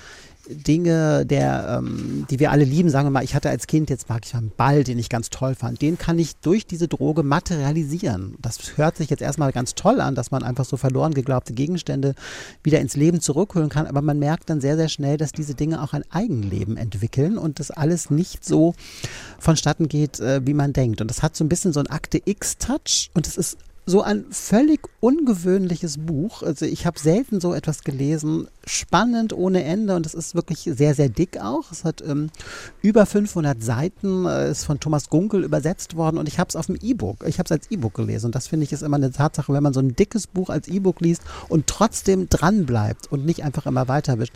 [0.48, 4.08] Dinge, der, ähm, die wir alle lieben, sagen wir mal, ich hatte als Kind, jetzt
[4.08, 7.22] mag ich einen Ball, den ich ganz toll fand, den kann ich durch diese Droge
[7.22, 8.34] materialisieren.
[8.40, 12.14] Das hört sich jetzt erstmal ganz toll an, dass man einfach so verloren geglaubte Gegenstände
[12.62, 15.82] wieder ins Leben zurückholen kann, aber man merkt dann sehr, sehr schnell, dass diese Dinge
[15.82, 18.74] auch ein Eigenleben entwickeln und das alles nicht so
[19.38, 21.00] vonstatten geht, äh, wie man denkt.
[21.00, 24.26] Und das hat so ein bisschen so ein Akte X-Touch und es ist so ein
[24.30, 26.42] völlig ungewöhnliches Buch.
[26.42, 28.46] Also ich habe selten so etwas gelesen.
[28.64, 31.72] Spannend ohne Ende und es ist wirklich sehr, sehr dick auch.
[31.72, 32.30] Es hat ähm,
[32.80, 36.66] über 500 Seiten, äh, ist von Thomas Gunkel übersetzt worden und ich habe es auf
[36.66, 37.24] dem E-Book.
[37.26, 39.62] Ich habe es als E-Book gelesen und das finde ich ist immer eine Tatsache, wenn
[39.64, 43.66] man so ein dickes Buch als E-Book liest und trotzdem dran bleibt und nicht einfach
[43.66, 44.34] immer weiterwischt,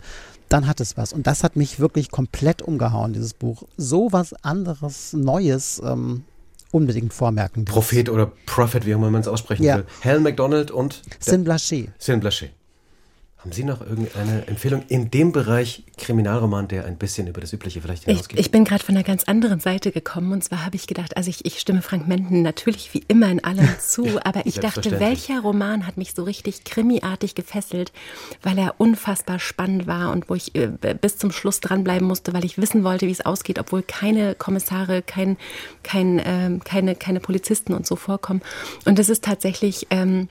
[0.49, 1.13] dann hat es was.
[1.13, 3.63] Und das hat mich wirklich komplett umgehauen, dieses Buch.
[3.77, 5.81] So was anderes, Neues.
[5.83, 6.23] Ähm,
[6.77, 7.65] unbedingt vormerken.
[7.65, 9.77] Prophet oder Prophet, wie auch immer man es aussprechen ja.
[9.77, 9.85] will.
[10.01, 11.89] Helen McDonald und Sin Blaché.
[11.97, 12.49] Sin Blaché.
[13.39, 17.81] Haben Sie noch irgendeine Empfehlung in dem Bereich Kriminalroman, der ein bisschen über das Übliche
[17.81, 18.39] vielleicht hinausgeht?
[18.39, 21.15] Ich, ich bin gerade von einer ganz anderen Seite gekommen und zwar habe ich gedacht,
[21.15, 24.99] also ich, ich stimme Frank Menden natürlich wie immer in allem zu, aber ich dachte,
[24.99, 27.91] welcher Roman hat mich so richtig krimiartig gefesselt,
[28.41, 30.69] weil er unfassbar spannend war und wo ich äh,
[30.99, 35.03] bis zum Schluss dranbleiben musste, weil ich wissen wollte, wie es ausgeht, obwohl keine Kommissare,
[35.03, 35.37] kein,
[35.83, 38.41] kein, äh, keine, keine Polizisten und so vorkommen.
[38.85, 39.85] Und das ist tatsächlich...
[39.91, 40.27] Ähm,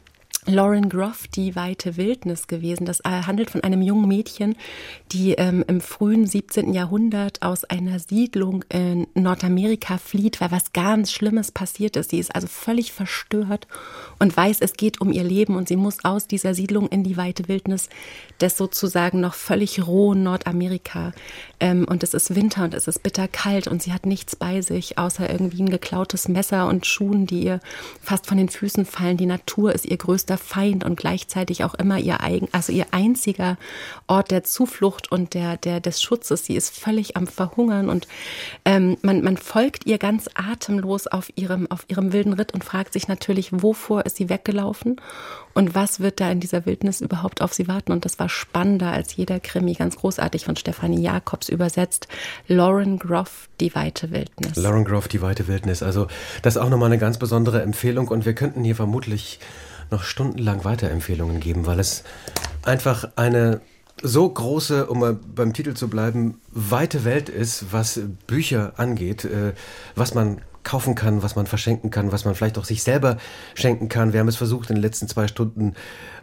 [0.48, 2.86] Lauren Groff, Die weite Wildnis gewesen.
[2.86, 4.54] Das äh, handelt von einem jungen Mädchen,
[5.10, 6.72] die ähm, im frühen 17.
[6.72, 12.10] Jahrhundert aus einer Siedlung in Nordamerika flieht, weil was ganz Schlimmes passiert ist.
[12.10, 13.66] Sie ist also völlig verstört
[14.20, 17.16] und weiß, es geht um ihr Leben und sie muss aus dieser Siedlung in die
[17.16, 17.88] weite Wildnis
[18.40, 21.12] des sozusagen noch völlig rohen Nordamerika.
[21.58, 24.96] Ähm, und es ist Winter und es ist bitterkalt und sie hat nichts bei sich,
[24.96, 27.60] außer irgendwie ein geklautes Messer und Schuhen, die ihr
[28.00, 29.16] fast von den Füßen fallen.
[29.16, 33.56] Die Natur ist ihr größter Feind und gleichzeitig auch immer ihr eigen, also ihr einziger
[34.06, 36.44] Ort der Zuflucht und der, der des Schutzes.
[36.44, 38.06] Sie ist völlig am Verhungern und
[38.64, 42.92] ähm, man, man folgt ihr ganz atemlos auf ihrem, auf ihrem wilden Ritt und fragt
[42.92, 45.00] sich natürlich, wovor ist sie weggelaufen
[45.56, 47.90] und was wird da in dieser Wildnis überhaupt auf sie warten?
[47.90, 52.08] Und das war spannender als jeder Krimi, ganz großartig von Stefanie Jakobs übersetzt.
[52.46, 54.56] Lauren Groff, Die weite Wildnis.
[54.56, 55.82] Lauren Groff, Die weite Wildnis.
[55.82, 56.08] Also
[56.42, 59.40] das ist auch nochmal eine ganz besondere Empfehlung und wir könnten hier vermutlich
[59.90, 62.04] noch stundenlang Weiterempfehlungen geben, weil es
[62.64, 63.60] einfach eine
[64.02, 69.52] so große, um mal beim Titel zu bleiben, weite Welt ist, was Bücher angeht, äh,
[69.94, 73.18] was man kaufen kann, was man verschenken kann, was man vielleicht auch sich selber
[73.54, 74.12] schenken kann.
[74.12, 75.74] Wir haben es versucht, in den letzten zwei Stunden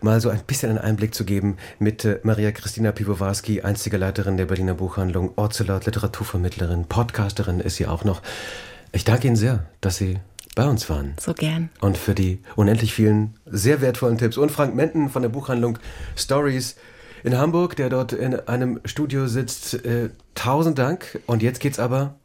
[0.01, 4.37] mal so ein bisschen einen Einblick zu geben mit äh, Maria Christina Piwowarski, einstige Leiterin
[4.37, 8.21] der Berliner Buchhandlung, Orzelot, Literaturvermittlerin, Podcasterin ist sie auch noch.
[8.91, 10.19] Ich danke Ihnen sehr, dass Sie
[10.55, 11.13] bei uns waren.
[11.19, 11.69] So gern.
[11.81, 14.37] Und für die unendlich vielen sehr wertvollen Tipps.
[14.37, 15.79] Und Frank Menten von der Buchhandlung
[16.15, 16.75] Stories
[17.23, 19.73] in Hamburg, der dort in einem Studio sitzt.
[19.85, 21.19] Äh, tausend Dank.
[21.25, 22.15] Und jetzt geht's aber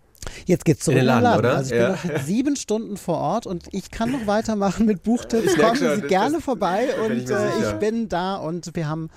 [0.44, 1.38] Jetzt geht's zurück in den Laden, Laden.
[1.38, 1.56] oder?
[1.56, 1.92] Also ich Ja.
[1.92, 5.55] bin noch sieben Stunden vor Ort und ich kann noch weitermachen mit Buchtipps.
[5.55, 9.10] Ich Kommen Sie gerne vorbei ich und mir äh, ich bin da und wir haben.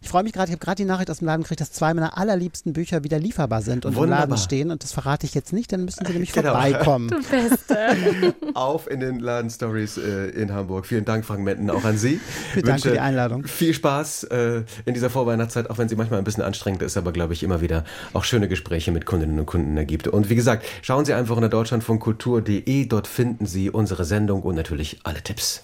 [0.00, 1.92] Ich freue mich gerade, ich habe gerade die Nachricht aus dem Laden gekriegt, dass zwei
[1.94, 4.26] meiner allerliebsten Bücher wieder lieferbar sind und im Wunderbar.
[4.26, 4.70] Laden stehen.
[4.70, 6.52] Und das verrate ich jetzt nicht, dann müssen Sie nämlich Genau.
[6.52, 7.08] vorbeikommen.
[7.08, 8.34] Du Beste.
[8.54, 10.86] auf in den Laden Stories äh, in Hamburg.
[10.86, 12.20] Vielen Dank, Frank Menten, auch an Sie.
[12.52, 13.44] Vielen Dank für die Einladung.
[13.44, 17.12] Viel Spaß äh, in dieser Vorweihnachtszeit, auch wenn sie manchmal ein bisschen anstrengend ist, aber
[17.12, 20.08] glaube ich immer wieder auch schöne Gespräche mit Kundinnen und Kunden ergibt.
[20.08, 25.00] Und wie gesagt, schauen Sie einfach unter deutschlandfunkkultur.de, dort finden Sie unsere Sendung und natürlich
[25.04, 25.62] alle Tipps.